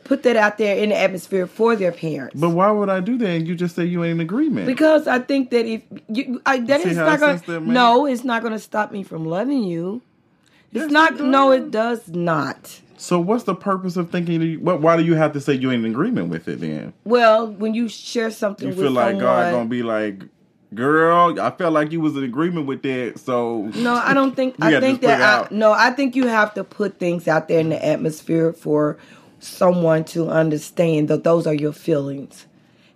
put 0.08 0.24
that 0.24 0.36
out 0.36 0.58
there 0.58 0.78
in 0.78 0.90
the 0.90 0.98
atmosphere 0.98 1.46
for 1.48 1.76
their 1.76 1.92
parents. 1.92 2.40
But 2.40 2.50
why 2.52 2.72
would 2.72 2.90
I 2.90 3.00
do 3.02 3.18
that? 3.18 3.28
And 3.28 3.48
you 3.48 3.56
just 3.56 3.76
say 3.76 3.86
you 3.86 4.04
ain't 4.04 4.14
in 4.14 4.20
agreement. 4.22 4.66
Because 4.68 5.08
I 5.08 5.20
think 5.20 5.50
that 5.52 5.66
if 5.66 5.82
you, 6.08 6.42
I, 6.46 6.60
that 6.62 6.82
is 6.82 6.96
not 6.98 7.20
going. 7.20 7.40
to? 7.40 7.60
No, 7.60 8.06
it's 8.06 8.24
not 8.24 8.42
going 8.42 8.54
to 8.54 8.60
stop 8.60 8.92
me 8.92 9.04
from 9.04 9.26
loving 9.26 9.64
you. 9.64 10.02
It's 10.72 10.84
Yes, 10.84 10.92
not. 10.92 11.14
it 11.20 11.22
No, 11.24 11.52
it 11.52 11.72
does 11.72 12.08
not. 12.10 12.82
so 12.98 13.20
what's 13.20 13.44
the 13.44 13.56
purpose 13.56 13.98
of 13.98 14.10
thinking? 14.10 14.42
you- 14.42 14.60
What? 14.60 14.82
Why 14.82 14.98
do 14.98 15.04
you 15.04 15.16
have 15.16 15.34
to 15.34 15.42
say 15.42 15.54
you 15.54 15.72
ain't 15.72 15.86
in 15.86 15.92
agreement 15.92 16.30
with 16.30 16.48
it? 16.48 16.60
Then 16.62 16.94
Well, 17.04 17.48
when 17.52 17.74
you 17.74 17.88
share 17.90 18.32
something 18.32 18.70
you 18.70 18.76
feel 18.76 18.92
like 18.92 19.12
someone, 19.18 19.24
God 19.24 19.52
gonna 19.52 19.70
be 19.70 19.82
like, 19.84 20.24
"Girl, 20.74 21.40
I 21.40 21.52
felt 21.52 21.74
like 21.74 21.92
you 21.92 22.02
was 22.02 22.18
in 22.18 22.24
agreement 22.24 22.66
with 22.68 22.82
that." 22.84 23.20
So 23.20 23.72
No, 23.76 23.94
I 23.96 24.14
don't 24.14 24.36
think. 24.36 24.56
I 24.62 24.80
think 24.80 25.02
that. 25.02 25.22
I, 25.52 25.56
no, 25.56 25.72
I 25.72 25.92
think 25.92 26.16
you 26.16 26.28
have 26.28 26.54
to 26.56 26.64
put 26.64 27.00
things 27.00 27.28
out 27.28 27.48
there 27.48 27.60
in 27.60 27.70
the 27.70 27.84
atmosphere 27.84 28.52
for 28.54 28.98
someone 29.40 30.04
to 30.06 30.30
understand 30.30 31.08
that 31.10 31.24
those 31.24 31.46
are 31.48 31.54
your 31.54 31.74
feelings. 31.74 32.46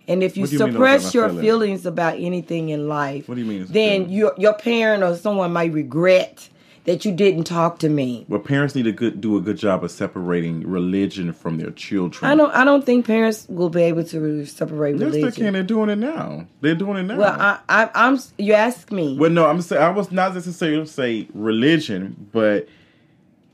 And 0.08 0.22
if 0.22 0.36
you 0.36 0.42
What 0.42 0.52
you 0.52 0.58
mean 0.58 0.66
those 0.66 0.68
are 0.68 0.72
suppress 0.72 1.14
your 1.14 1.28
feelings? 1.28 1.44
feelings 1.44 1.86
about 1.86 2.18
anything 2.18 2.70
in 2.70 2.88
life, 2.88 3.28
What 3.28 3.36
do 3.36 3.40
you 3.40 3.46
mean 3.46 3.66
then 3.68 4.10
your 4.10 4.34
your 4.36 4.54
parent 4.54 5.02
or 5.02 5.14
someone 5.16 5.52
might 5.52 5.72
regret 5.72 6.48
that 6.84 7.04
you 7.04 7.12
didn't 7.12 7.44
talk 7.44 7.78
to 7.78 7.88
me. 7.88 8.26
Well, 8.28 8.40
parents 8.40 8.74
need 8.74 8.82
to 8.84 8.92
good, 8.92 9.20
do 9.20 9.36
a 9.36 9.40
good 9.40 9.56
job 9.56 9.84
of 9.84 9.90
separating 9.92 10.66
religion 10.66 11.32
from 11.32 11.58
their 11.58 11.70
children. 11.70 12.28
I 12.30 12.34
don't. 12.34 12.50
I 12.52 12.64
don't 12.64 12.84
think 12.84 13.06
parents 13.06 13.46
will 13.48 13.70
be 13.70 13.82
able 13.82 14.02
to 14.04 14.44
separate 14.46 14.96
Yes, 14.96 15.00
religion. 15.00 15.30
they 15.30 15.36
can. 15.36 15.52
They're 15.52 15.62
doing 15.62 15.90
it 15.90 15.98
now. 15.98 16.46
They're 16.60 16.74
doing 16.74 16.96
it 16.96 17.02
now. 17.04 17.18
Well, 17.18 17.36
I, 17.40 17.58
I, 17.68 17.90
I'm. 17.94 18.18
You 18.36 18.54
ask 18.54 18.90
me. 18.90 19.16
well, 19.16 19.30
no, 19.30 19.46
I'm 19.46 19.62
saying 19.62 19.80
I 19.80 19.90
was 19.90 20.10
not 20.10 20.34
necessarily 20.34 20.84
say 20.86 21.28
religion, 21.34 22.28
but 22.32 22.66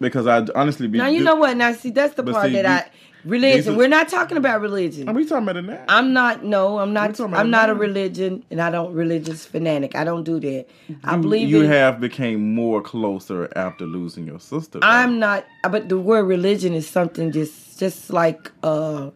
because 0.01 0.27
I 0.27 0.47
honestly 0.55 0.87
be. 0.89 0.99
now 0.99 1.07
you 1.09 1.23
know 1.23 1.37
what? 1.37 1.57
Now 1.57 1.73
see, 1.73 1.91
that's 1.91 2.15
the 2.15 2.23
part 2.25 2.47
see, 2.47 2.53
that 2.53 2.63
these- 2.63 2.93
I. 2.93 3.05
Religion. 3.25 3.75
are- 3.75 3.77
We're 3.77 3.89
not 3.89 4.09
talking 4.09 4.37
about 4.37 4.61
religion. 4.61 5.09
Are 5.09 5.13
we 5.13 5.25
talking 5.25 5.43
about 5.43 5.57
it 5.57 5.63
now? 5.63 5.85
I'm 5.89 6.13
not. 6.13 6.45
No, 6.45 6.79
I'm 6.79 6.93
not. 6.93 7.19
I'm 7.21 7.51
not 7.51 7.69
a 7.69 7.75
religion, 7.75 8.45
and 8.49 8.61
I 8.61 8.71
don't 8.71 8.95
religious 8.95 9.45
fanatic. 9.45 9.97
I 9.97 10.05
don't 10.05 10.23
do 10.23 10.39
that. 10.39 10.67
I 11.03 11.17
believe 11.17 11.49
you 11.49 11.63
in. 11.63 11.67
have 11.69 11.99
became 12.01 12.55
more 12.55 12.81
closer 12.81 13.53
after 13.57 13.87
losing 13.87 14.25
your 14.27 14.39
sister. 14.39 14.79
though. 14.79 14.87
I'm 14.87 15.19
not. 15.19 15.45
But 15.69 15.89
the 15.89 15.99
word 15.99 16.25
religion 16.27 16.75
is 16.75 16.89
something 16.89 17.33
just, 17.33 17.79
just 17.81 18.11
like. 18.11 18.53
uh 18.63 19.11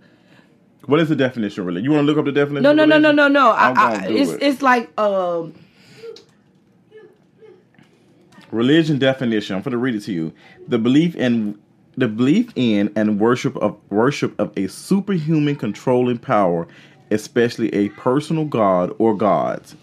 What 0.87 0.99
is 0.99 1.09
the 1.09 1.17
definition 1.17 1.61
of 1.61 1.67
religion? 1.69 1.85
You 1.85 1.93
want 1.93 2.03
to 2.03 2.07
look 2.07 2.19
up 2.19 2.25
the 2.25 2.33
definition? 2.33 2.65
No, 2.65 2.73
no, 2.73 2.85
no, 2.85 2.99
no, 2.99 3.13
no, 3.13 3.29
no. 3.29 3.53
I, 3.53 3.73
I, 3.73 4.09
do 4.09 4.17
it's 4.17 4.33
it. 4.33 4.43
it's 4.43 4.63
like. 4.63 4.91
um 5.01 5.55
Religion 8.53 8.99
definition. 8.99 9.57
I'm 9.57 9.63
going 9.63 9.73
to 9.73 9.79
read 9.79 9.95
it 9.95 10.03
to 10.03 10.13
you. 10.13 10.33
The 10.69 10.79
belief 10.79 11.17
in 11.17 11.59
the 11.97 12.09
belief 12.09 12.53
in 12.55 12.93
and 12.97 13.19
worship 13.21 13.57
of 13.57 13.77
worship 13.91 14.39
of 14.39 14.53
a 14.57 14.69
superhuman 14.69 15.57
controlling 15.57 16.19
power, 16.19 16.69
especially 17.11 17.73
a 17.75 17.89
personal 17.91 18.45
god 18.45 18.95
or 18.99 19.17
gods. 19.17 19.75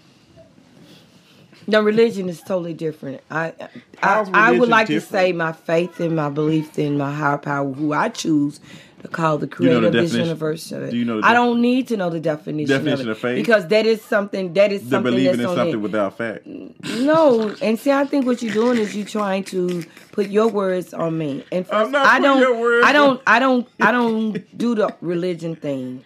No, 1.68 1.82
religion 1.82 2.30
is 2.30 2.42
totally 2.42 2.74
different. 2.74 3.22
I 3.30 3.54
I, 3.60 3.70
How's 3.98 4.30
I 4.34 4.52
would 4.52 4.70
like 4.70 4.88
to 4.88 5.02
say 5.02 5.34
my 5.34 5.52
faith 5.52 6.00
and 6.00 6.16
my 6.16 6.30
belief 6.30 6.80
in 6.80 6.98
my 6.98 7.14
higher 7.14 7.38
power, 7.38 7.72
who 7.72 7.94
I 7.94 8.10
choose 8.10 8.60
call 9.08 9.38
the 9.38 9.46
you 9.46 9.50
know 9.50 9.56
creator 9.56 9.80
the 9.82 9.88
of 9.88 9.94
this 9.94 10.14
universe. 10.14 10.70
do 10.70 10.96
you 10.98 11.06
know 11.06 11.22
I 11.24 11.34
don't 11.34 11.62
need 11.62 11.88
to 11.88 11.98
know 11.98 12.10
the 12.10 12.20
definition, 12.20 12.68
Definition 12.76 13.10
of, 13.10 13.18
of 13.18 13.20
faith? 13.20 13.36
because 13.38 13.68
that 13.70 13.86
is 13.86 14.02
something 14.04 14.54
that 14.54 14.72
is 14.72 14.82
something 14.82 15.04
believing 15.04 15.38
that's 15.38 15.50
in 15.52 15.56
something 15.56 15.74
it. 15.76 15.78
without 15.78 16.18
fact. 16.18 16.46
No, 16.46 17.56
and 17.62 17.80
see, 17.80 17.92
I 17.92 18.06
think 18.06 18.26
what 18.26 18.42
you're 18.42 18.54
doing 18.54 18.78
is 18.78 18.96
you're 18.96 19.06
trying 19.06 19.44
to 19.46 19.84
put 20.12 20.28
your 20.30 20.48
words 20.50 20.94
on 20.94 21.18
me. 21.18 21.46
And 21.52 21.66
I'm 21.72 21.86
first, 21.86 21.92
not 21.92 22.06
I 22.06 22.20
don't, 22.20 22.40
your 22.40 22.60
words 22.60 22.86
I 22.86 22.92
don't, 22.92 23.18
on- 23.18 23.24
I 23.26 23.40
don't, 23.40 23.68
I 23.80 23.92
don't 23.98 24.58
do 24.58 24.76
the 24.76 24.94
religion 25.02 25.56
thing. 25.56 26.04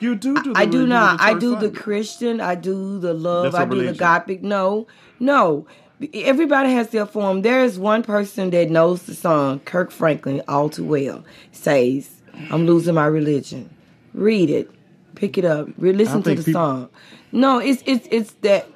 You 0.00 0.14
do 0.16 0.34
do. 0.42 0.52
The 0.52 0.58
I 0.58 0.66
do 0.66 0.86
not. 0.86 1.20
I 1.20 1.34
do 1.38 1.56
the 1.56 1.70
Christian. 1.70 2.40
I 2.40 2.56
do 2.56 2.98
the 2.98 3.14
love. 3.14 3.44
That's 3.52 3.54
I 3.54 3.64
do 3.64 3.86
the. 3.86 3.92
Gothic. 3.94 4.42
No, 4.42 4.86
no. 5.18 5.66
Everybody 6.12 6.72
has 6.72 6.90
their 6.90 7.06
form. 7.06 7.42
There 7.42 7.64
is 7.64 7.78
one 7.78 8.02
person 8.02 8.50
that 8.50 8.68
knows 8.68 9.04
the 9.04 9.14
song, 9.14 9.60
Kirk 9.60 9.90
Franklin, 9.92 10.42
all 10.48 10.68
too 10.68 10.84
well. 10.84 11.24
Says, 11.52 12.20
"I'm 12.50 12.66
losing 12.66 12.94
my 12.94 13.06
religion." 13.06 13.70
Read 14.12 14.50
it, 14.50 14.70
pick 15.14 15.36
it 15.38 15.44
up, 15.44 15.68
re- 15.76 15.92
listen 15.92 16.22
to 16.22 16.30
the 16.30 16.36
people- 16.36 16.52
song. 16.52 16.88
No, 17.32 17.58
it's 17.58 17.82
it's 17.86 18.06
it's 18.10 18.32
that 18.42 18.68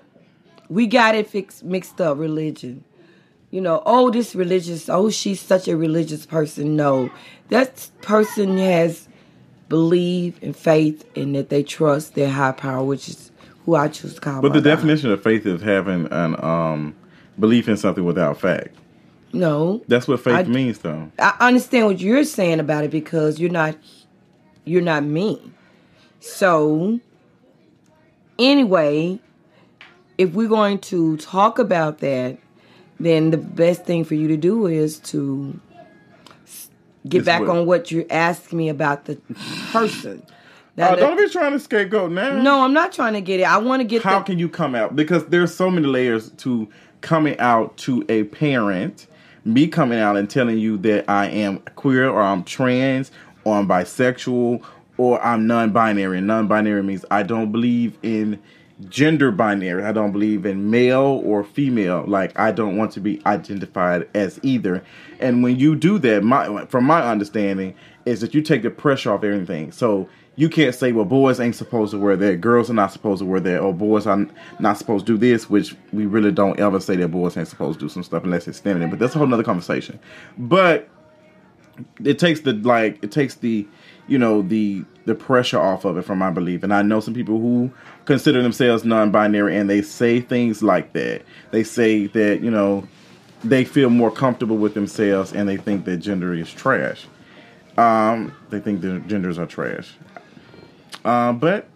we 0.69 0.87
got 0.87 1.15
it 1.15 1.29
fixed 1.29 1.65
mixed 1.65 2.01
up. 2.01 2.19
Religion. 2.19 2.85
You 3.51 3.63
know, 3.63 3.83
oh, 3.87 4.11
this 4.11 4.35
religious. 4.35 4.89
Oh, 4.91 5.09
she's 5.09 5.41
such 5.41 5.69
a 5.69 5.77
religious 5.77 6.27
person. 6.27 6.77
No, 6.77 7.11
that 7.49 7.89
person 8.03 8.59
has 8.59 9.09
believe 9.69 10.39
and 10.43 10.57
faith 10.57 11.05
and 11.17 11.35
that 11.35 11.49
they 11.51 11.63
trust 11.63 12.15
their 12.15 12.31
high 12.31 12.53
power, 12.53 12.85
which 12.85 13.09
is 13.09 13.31
who 13.65 13.75
I 13.75 13.89
choose 13.89 14.15
to 14.15 14.21
call. 14.21 14.43
But 14.43 14.53
the 14.53 14.61
God. 14.61 14.77
definition 14.77 15.11
of 15.11 15.23
faith 15.23 15.47
is 15.47 15.63
having 15.63 16.07
an 16.11 16.43
um 16.45 16.95
belief 17.39 17.69
in 17.69 17.77
something 17.77 18.05
without 18.05 18.41
fact. 18.41 18.75
No, 19.33 19.83
That's 19.89 20.09
what 20.09 20.21
faith 20.21 20.35
I- 20.35 20.43
means, 20.45 20.79
though. 20.79 21.11
I 21.19 21.35
understand 21.41 21.87
what 21.87 22.01
you're 22.01 22.25
saying 22.25 22.61
about 22.61 22.85
it 22.85 22.91
because 22.91 23.39
you're 23.39 23.51
not, 23.51 23.77
you're 24.65 24.83
not 24.83 25.05
me. 25.05 25.41
So, 26.21 26.99
anyway, 28.39 29.21
if 30.17 30.33
we're 30.33 30.49
going 30.49 30.79
to 30.81 31.17
talk 31.19 31.59
about 31.59 31.99
that, 31.99 32.39
then 32.99 33.31
the 33.31 33.37
best 33.39 33.85
thing 33.85 34.05
for 34.05 34.15
you 34.15 34.29
to 34.29 34.37
do 34.37 34.67
is 34.67 34.99
to 35.01 35.61
get 37.07 37.21
Is 37.21 37.27
back 37.27 37.41
what? 37.43 37.51
on 37.51 37.67
what 37.67 37.91
you 37.91 38.07
asked 38.11 38.53
me 38.53 38.69
about 38.69 39.05
the 39.07 39.17
person. 39.73 40.23
Oh, 40.81 40.83
now, 40.85 40.93
Oh, 40.93 40.95
that- 40.95 41.01
don't 41.01 41.17
be 41.19 41.29
trying 41.29 41.51
to 41.55 41.59
scapegoat 41.59 42.13
now. 42.13 42.41
no, 42.41 42.61
I'm 42.63 42.73
not 42.73 42.93
trying 42.93 43.15
to 43.15 43.21
get 43.21 43.41
it. 43.41 43.43
I 43.43 43.59
want 43.59 43.81
to 43.81 43.85
get 43.85 44.03
How 44.03 44.21
the, 44.21 44.25
can 44.27 44.39
you 44.39 44.49
come 44.49 44.77
out? 44.77 44.95
Because 44.95 45.25
there's 45.27 45.53
so 45.53 45.69
many 45.71 45.89
layers 45.89 46.31
to 46.31 46.69
coming 47.01 47.37
out 47.41 47.77
to 47.79 48.05
a 48.09 48.23
parent. 48.25 49.09
Me 49.49 49.67
coming 49.67 49.99
out 49.99 50.19
and 50.19 50.29
telling 50.29 50.59
you 50.59 50.77
that 50.79 51.09
I 51.09 51.27
am 51.29 51.61
queer 51.75 52.07
or 52.09 52.21
I'm 52.21 52.45
trans 52.45 53.11
or 53.45 53.57
I'm 53.57 53.67
bisexual 53.67 54.63
or 54.99 55.25
I'm 55.25 55.47
non-binary. 55.47 56.21
Non-binary 56.21 56.83
means 56.83 57.07
I 57.11 57.23
don't 57.23 57.51
believe 57.51 57.97
in 58.03 58.39
gender 58.91 59.31
binary. 59.31 59.85
I 59.85 59.93
don't 59.93 60.13
believe 60.13 60.45
in 60.45 60.71
male 60.71 61.23
or 61.25 61.43
female. 61.45 62.05
Like 62.07 62.39
I 62.39 62.53
don't 62.53 62.77
want 62.77 62.93
to 62.93 63.01
be 63.01 63.23
identified 63.25 64.07
as 64.15 64.39
either. 64.43 64.85
And 65.19 65.43
when 65.43 65.59
you 65.59 65.75
do 65.77 65.99
that, 66.01 66.23
my 66.23 66.67
from 66.67 66.85
my 66.85 67.03
understanding 67.03 67.75
is 68.05 68.21
that 68.21 68.35
you 68.35 68.43
take 68.43 68.63
the 68.63 68.71
pressure 68.71 69.15
off 69.15 69.25
everything. 69.25 69.73
So 69.73 70.11
you 70.39 70.49
can't 70.49 70.73
say, 70.73 70.93
well, 70.93 71.05
boys 71.05 71.41
ain't 71.41 71.57
supposed 71.57 71.91
to 71.91 71.99
wear 71.99 72.17
that, 72.17 72.41
girls 72.41 72.71
are 72.71 72.75
not 72.75 72.93
supposed 72.93 73.19
to 73.19 73.25
wear 73.25 73.41
that, 73.41 73.59
or 73.59 73.75
boys 73.75 74.07
are 74.07 74.25
not 74.61 74.79
supposed 74.79 75.05
to 75.05 75.15
do 75.15 75.19
this, 75.19 75.51
which 75.51 75.75
we 75.93 76.07
really 76.07 76.31
don't 76.31 76.61
ever 76.61 76.79
say 76.79 76.95
that 76.95 77.09
boys 77.09 77.37
ain't 77.37 77.49
supposed 77.49 77.81
to 77.81 77.87
do 77.87 77.89
some 77.89 78.05
stuff 78.05 78.23
unless 78.23 78.47
it's 78.47 78.61
feminine. 78.61 78.89
But 78.89 79.01
that's 79.01 79.17
a 79.17 79.19
whole 79.19 79.27
nother 79.27 79.43
conversation. 79.43 79.99
But 80.39 80.89
it 82.05 82.21
takes 82.21 82.41
the 82.41 82.53
like 82.53 83.03
it 83.03 83.11
takes 83.11 83.35
the 83.35 83.67
you 84.07 84.17
know 84.17 84.43
the 84.43 84.85
the 85.07 85.15
pressure 85.17 85.59
off 85.59 85.85
of 85.85 85.97
it 85.97 86.03
from 86.03 86.19
my 86.19 86.31
belief 86.31 86.65
and 86.65 86.75
i 86.75 86.83
know 86.83 86.99
some 86.99 87.15
people 87.15 87.39
who 87.39 87.71
consider 88.05 88.43
themselves 88.43 88.85
non-binary 88.85 89.57
and 89.57 89.71
they 89.71 89.81
say 89.81 90.21
things 90.21 90.61
like 90.61 90.93
that 90.93 91.23
they 91.53 91.63
say 91.63 92.09
that 92.09 92.41
you 92.41 92.51
know 92.51 92.87
they 93.45 93.65
feel 93.65 93.91
more 93.91 94.11
comfortable 94.11 94.57
with 94.57 94.75
themselves 94.75 95.33
and 95.33 95.49
they 95.49 95.57
think 95.57 95.85
that 95.85 95.99
gender 95.99 96.35
is 96.35 96.53
trash 96.53 97.07
um 97.77 98.35
they 98.51 98.59
think 98.59 98.81
that 98.81 99.07
genders 99.07 99.39
are 99.39 99.47
trash 99.47 99.95
um 101.05 101.39
but 101.39 101.69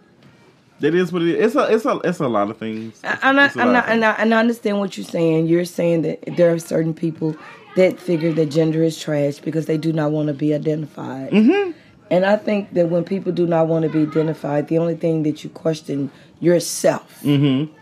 it 0.81 0.95
is 0.95 1.11
what 1.11 1.21
it 1.21 1.29
is 1.29 1.45
it's 1.45 1.55
a 1.55 1.73
it's 1.73 1.85
a 1.85 1.99
it's 2.03 2.19
a 2.19 2.27
lot 2.27 2.49
of 2.49 2.57
things 2.57 2.99
and 3.03 3.19
I, 3.21 3.29
and, 3.29 3.39
I, 3.39 3.79
and, 3.81 4.05
I, 4.05 4.11
and 4.11 4.33
I 4.33 4.39
understand 4.39 4.79
what 4.79 4.97
you're 4.97 5.05
saying. 5.05 5.47
You're 5.47 5.65
saying 5.65 6.01
that 6.03 6.19
there 6.37 6.53
are 6.53 6.59
certain 6.59 6.93
people 6.93 7.35
that 7.75 7.99
figure 7.99 8.33
that 8.33 8.47
gender 8.47 8.83
is 8.83 8.99
trash 8.99 9.39
because 9.39 9.65
they 9.65 9.77
do 9.77 9.93
not 9.93 10.11
want 10.11 10.27
to 10.27 10.33
be 10.33 10.53
identified. 10.53 11.31
Mm-hmm. 11.31 11.71
And 12.11 12.25
I 12.25 12.35
think 12.35 12.73
that 12.73 12.89
when 12.89 13.03
people 13.03 13.31
do 13.31 13.47
not 13.47 13.67
want 13.67 13.83
to 13.83 13.89
be 13.89 14.01
identified, 14.01 14.67
the 14.67 14.77
only 14.77 14.95
thing 14.95 15.23
that 15.23 15.43
you 15.43 15.49
question 15.49 16.11
yourself. 16.39 17.21
Mm-hmm. 17.23 17.73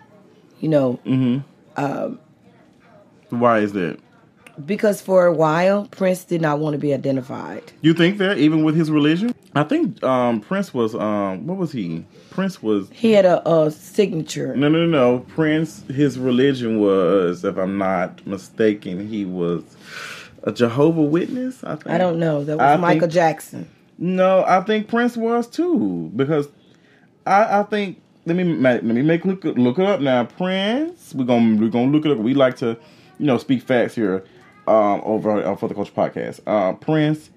You 0.59 0.69
know, 0.69 0.99
why 3.29 3.59
is 3.59 3.73
that 3.73 3.99
because 4.65 5.01
for 5.01 5.25
a 5.25 5.33
while 5.33 5.87
Prince 5.87 6.23
did 6.23 6.41
not 6.41 6.59
want 6.59 6.73
to 6.73 6.77
be 6.77 6.93
identified. 6.93 7.71
You 7.81 7.93
think 7.93 8.17
that 8.19 8.37
even 8.37 8.63
with 8.63 8.75
his 8.75 8.91
religion? 8.91 9.33
I 9.53 9.63
think 9.63 10.01
um, 10.03 10.39
Prince 10.39 10.73
was 10.73 10.95
um, 10.95 11.45
what 11.45 11.57
was 11.57 11.71
he? 11.71 12.05
Prince 12.29 12.63
was 12.63 12.89
He 12.93 13.11
had 13.11 13.25
a, 13.25 13.47
a 13.49 13.69
signature. 13.71 14.55
no 14.55 14.69
no 14.69 14.85
no. 14.85 15.19
Prince 15.19 15.83
his 15.89 16.17
religion 16.17 16.79
was, 16.79 17.43
if 17.43 17.57
I'm 17.57 17.77
not 17.77 18.25
mistaken, 18.25 19.07
he 19.07 19.25
was 19.25 19.63
a 20.43 20.51
Jehovah 20.53 21.01
Witness. 21.01 21.63
I 21.63 21.75
think. 21.75 21.87
I 21.87 21.97
don't 21.97 22.17
know. 22.19 22.43
That 22.45 22.57
was 22.57 22.63
I 22.63 22.77
Michael 22.77 23.01
think- 23.01 23.13
Jackson. 23.13 23.69
No, 23.97 24.43
I 24.45 24.61
think 24.61 24.87
Prince 24.87 25.15
was 25.17 25.47
too 25.47 26.11
because 26.15 26.47
I 27.27 27.59
I 27.59 27.63
think 27.63 28.01
let 28.25 28.35
me 28.35 28.43
let 28.45 28.83
me 28.85 29.01
make 29.01 29.25
look 29.25 29.43
look 29.43 29.77
it 29.77 29.85
up 29.85 29.99
now. 30.01 30.23
Prince, 30.23 31.13
we're 31.13 31.25
gonna 31.25 31.59
we're 31.61 31.69
gonna 31.69 31.91
look 31.91 32.05
it 32.05 32.11
up. 32.11 32.17
We 32.17 32.33
like 32.33 32.55
to 32.57 32.77
you 33.19 33.25
know 33.27 33.37
speak 33.37 33.61
facts 33.61 33.93
here 33.95 34.23
um, 34.67 35.01
over 35.03 35.43
uh, 35.45 35.55
for 35.55 35.67
the 35.67 35.75
Culture 35.75 35.91
Podcast. 35.91 36.39
Uh, 36.47 36.73
Prince 36.73 37.29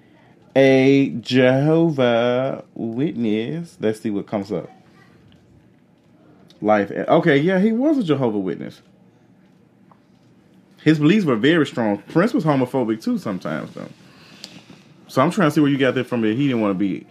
a 0.55 1.09
Jehovah 1.19 2.63
Witness. 2.73 3.77
Let's 3.79 3.99
see 3.99 4.09
what 4.09 4.27
comes 4.27 4.51
up. 4.51 4.69
Life. 6.61 6.91
Okay, 6.91 7.37
yeah, 7.37 7.59
he 7.59 7.71
was 7.71 7.97
a 7.97 8.03
Jehovah 8.03 8.39
Witness. 8.39 8.81
His 10.81 10.99
beliefs 10.99 11.25
were 11.25 11.35
very 11.35 11.65
strong. 11.65 11.97
Prince 12.03 12.33
was 12.33 12.43
homophobic 12.43 13.03
too 13.03 13.17
sometimes, 13.17 13.73
though. 13.73 13.89
So 15.07 15.21
I'm 15.21 15.31
trying 15.31 15.49
to 15.49 15.51
see 15.51 15.61
where 15.61 15.69
you 15.69 15.77
got 15.77 15.95
that 15.95 16.05
from. 16.05 16.21
That 16.21 16.35
he 16.35 16.47
didn't 16.47 16.61
want 16.61 16.71
to 16.71 16.79
be. 16.79 17.05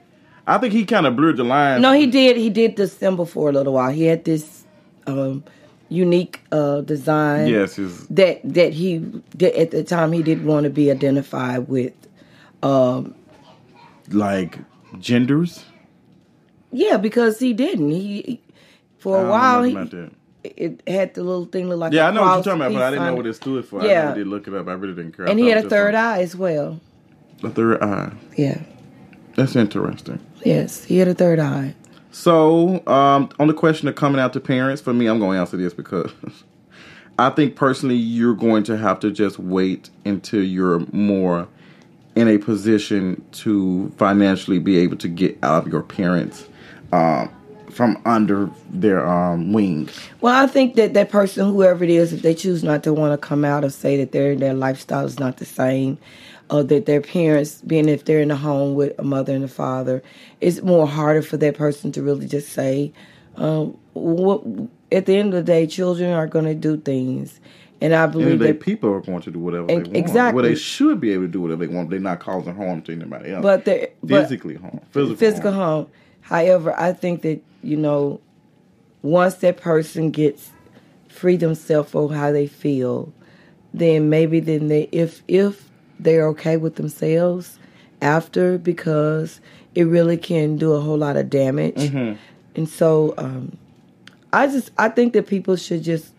I 0.47 0.59
think 0.59 0.73
he 0.73 0.85
kind 0.85 1.07
of 1.07 1.17
blurred 1.17 1.37
the 1.37 1.45
line. 1.45 1.81
No, 1.81 1.93
he 1.93 2.07
did. 2.07 2.37
He 2.37 2.51
did 2.51 2.77
the 2.77 2.87
symbol 2.87 3.27
for 3.27 3.49
a 3.49 3.53
little 3.53 3.73
while. 3.75 3.91
He 3.91 4.05
had 4.05 4.25
this 4.25 4.65
um, 5.07 5.43
unique 5.89 6.41
uh, 6.53 6.83
design. 6.83 7.49
Yes, 7.49 7.77
his 7.77 8.07
That 8.09 8.41
that 8.45 8.73
he 8.73 8.99
that 9.37 9.59
at 9.59 9.71
the 9.71 9.85
time 9.85 10.13
he 10.13 10.23
didn't 10.23 10.47
want 10.47 10.65
to 10.65 10.71
be 10.71 10.91
identified 10.91 11.69
with. 11.69 11.95
Um, 12.63 13.15
like 14.11 14.59
genders. 14.99 15.65
yeah, 16.73 16.97
because 16.97 17.39
he 17.39 17.53
didn't. 17.53 17.91
He 17.91 18.41
for 18.99 19.19
I 19.19 19.23
a 19.23 19.29
while 19.31 19.63
he, 19.63 19.77
it 20.45 20.83
had 20.87 21.15
the 21.15 21.23
little 21.23 21.47
thing 21.47 21.69
look 21.69 21.79
like 21.79 21.93
Yeah, 21.93 22.09
I 22.09 22.11
know 22.11 22.23
what 22.23 22.35
you're 22.35 22.45
talking 22.45 22.61
about, 22.61 22.73
but 22.73 22.83
I 22.83 22.91
didn't 22.91 23.07
know 23.07 23.15
what 23.15 23.27
it. 23.27 23.35
stood 23.35 23.65
for. 23.67 23.83
I 23.83 23.87
Yeah. 23.87 24.05
never 24.07 24.15
did 24.17 24.27
look 24.27 24.47
it 24.49 24.55
up. 24.55 24.69
I 24.69 24.73
really 24.73 24.95
didn't 24.95 25.17
care. 25.17 25.27
I 25.27 25.31
And 25.31 25.39
he 25.39 25.49
had 25.49 25.65
a 25.65 25.69
third 25.69 25.95
eye 25.95 26.21
as 26.21 26.37
well. 26.37 26.81
A 27.43 27.51
third 27.51 27.83
eye. 27.83 28.13
Yeah. 28.37 28.61
That's 29.37 29.57
interesting. 29.57 30.21
Yes, 30.45 30.85
he 30.85 30.99
had 30.99 31.09
a 31.09 31.15
third 31.15 31.39
eye. 31.41 31.75
So, 32.13 32.87
um, 32.87 33.29
on 33.41 33.49
the 33.49 33.55
question 33.55 33.89
of 33.89 33.97
coming 33.97 34.21
out 34.21 34.33
to 34.35 34.41
parents, 34.41 34.81
for 34.81 34.93
me, 34.95 35.07
I'm 35.07 35.19
going 35.19 35.35
to 35.37 35.41
answer 35.41 35.57
this 35.57 35.75
because 35.75 36.13
I 37.19 37.31
think 37.31 37.57
personally 37.57 37.97
you're 37.97 38.35
going 38.35 38.63
to 38.65 38.77
have 38.77 39.01
to 39.01 39.11
just 39.11 39.39
wait 39.39 39.91
until 40.05 40.43
you're 40.43 40.81
more 40.93 41.49
in 42.17 42.29
a 42.29 42.39
position 42.39 43.25
to 43.33 43.91
financially 43.97 44.59
be 44.59 44.79
able 44.79 44.97
to 44.97 45.09
get 45.09 45.37
out 45.43 45.67
of 45.67 45.73
your 45.73 45.83
parents 45.83 46.49
um, 46.93 47.29
from 47.71 48.01
under 48.05 48.49
their 48.71 49.05
um, 49.05 49.53
wing. 49.53 49.89
Well, 50.21 50.35
I 50.35 50.47
think 50.47 50.77
that 50.77 50.95
that 50.95 51.11
person, 51.11 51.49
whoever 51.49 51.83
it 51.83 51.91
is, 51.91 52.13
if 52.13 52.23
they 52.23 52.35
choose 52.35 52.63
not 52.63 52.85
to 52.85 52.93
want 52.95 53.13
to 53.13 53.19
come 53.19 53.45
out 53.45 53.65
or 53.65 53.71
say 53.71 53.97
that 53.97 54.13
their 54.13 54.37
their 54.37 54.55
lifestyle 54.55 55.05
is 55.05 55.19
not 55.19 55.39
the 55.39 55.45
same, 55.45 55.99
or 56.51 56.63
that 56.63 56.87
their 56.87 57.01
parents, 57.01 57.61
being 57.63 57.89
if 57.89 58.05
they're 58.05 58.21
in 58.21 58.31
a 58.31 58.37
home 58.37 58.75
with 58.75 58.97
a 58.99 59.03
mother 59.03 59.35
and 59.35 59.45
a 59.45 59.49
father, 59.49 60.03
it's 60.41 60.63
more 60.63 60.87
harder 60.87 61.23
for 61.23 61.37
that 61.39 61.57
person 61.57 61.91
to 61.93 62.03
really 62.03 62.29
just 62.29 62.51
say, 62.53 62.93
um, 63.37 63.77
what. 63.95 64.43
At 64.93 65.07
the 65.07 65.17
end 65.17 65.35
of 65.35 65.45
the 65.45 65.53
day, 65.53 65.67
children 65.67 66.13
are 66.13 66.29
going 66.29 66.45
to 66.45 66.55
do 66.55 66.77
things, 66.77 67.41
and 67.81 67.95
I 67.95 68.07
believe 68.07 68.39
they 68.39 68.53
that. 68.53 68.61
people 68.61 68.91
are 68.91 69.01
going 69.01 69.23
to 69.23 69.31
do 69.31 69.39
whatever 69.39 69.67
they 69.67 69.77
want. 69.77 69.97
exactly. 69.97 70.43
Well, 70.43 70.51
they 70.51 70.57
should 70.57 71.01
be 71.01 71.13
able 71.13 71.25
to 71.25 71.29
do 71.29 71.41
whatever 71.41 71.67
they 71.67 71.75
want. 71.75 71.91
They're 71.91 72.01
not 72.01 72.21
causing 72.21 72.55
harm 72.55 72.83
to 72.83 72.93
anybody 72.93 73.33
else. 73.33 73.43
But 73.43 73.65
they 73.65 73.93
but 74.03 74.23
physically 74.23 74.55
harm, 74.55 74.81
physical, 74.91 75.17
physical 75.17 75.53
harm. 75.53 75.85
harm. 75.85 75.87
However, 76.23 76.79
I 76.79 76.93
think 76.93 77.23
that 77.23 77.41
you 77.63 77.77
know, 77.77 78.21
once 79.03 79.37
that 79.37 79.57
person 79.57 80.11
gets 80.11 80.51
free 81.09 81.37
themselves 81.37 81.91
for 81.91 82.13
how 82.13 82.33
they 82.33 82.47
feel, 82.47 83.13
then 83.73 84.09
maybe 84.09 84.41
then 84.41 84.69
they 84.69 84.89
if 84.93 85.23
if 85.29 85.69
they're 85.99 86.27
okay 86.29 86.57
with 86.57 86.77
themselves 86.77 87.59
after 88.03 88.59
because 88.59 89.41
it 89.75 89.85
really 89.85 90.17
can 90.17 90.57
do 90.57 90.73
a 90.73 90.81
whole 90.81 90.99
lot 90.99 91.17
of 91.17 91.29
damage. 91.31 91.77
Mm-hmm. 91.77 92.19
And 92.57 92.69
so 92.69 93.15
um, 93.19 93.57
I 94.33 94.47
just 94.47 94.71
I 94.79 94.89
think 94.89 95.13
that 95.15 95.27
people 95.27 95.57
should 95.57 95.83
just 95.83 96.14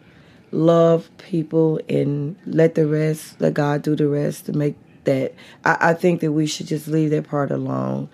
love 0.56 1.10
people 1.18 1.80
and 1.90 2.36
let 2.46 2.76
the 2.76 2.88
rest 2.88 3.40
let 3.42 3.54
God 3.54 3.82
do 3.82 3.96
the 3.96 4.08
rest 4.08 4.46
to 4.48 4.54
make 4.54 4.76
that 5.04 5.34
I, 5.64 5.78
I 5.90 5.94
think 5.94 6.22
that 6.22 6.32
we 6.32 6.48
should 6.48 6.68
just 6.68 6.88
leave 6.88 7.12
that 7.12 7.28
part 7.28 7.52
alone. 7.52 8.10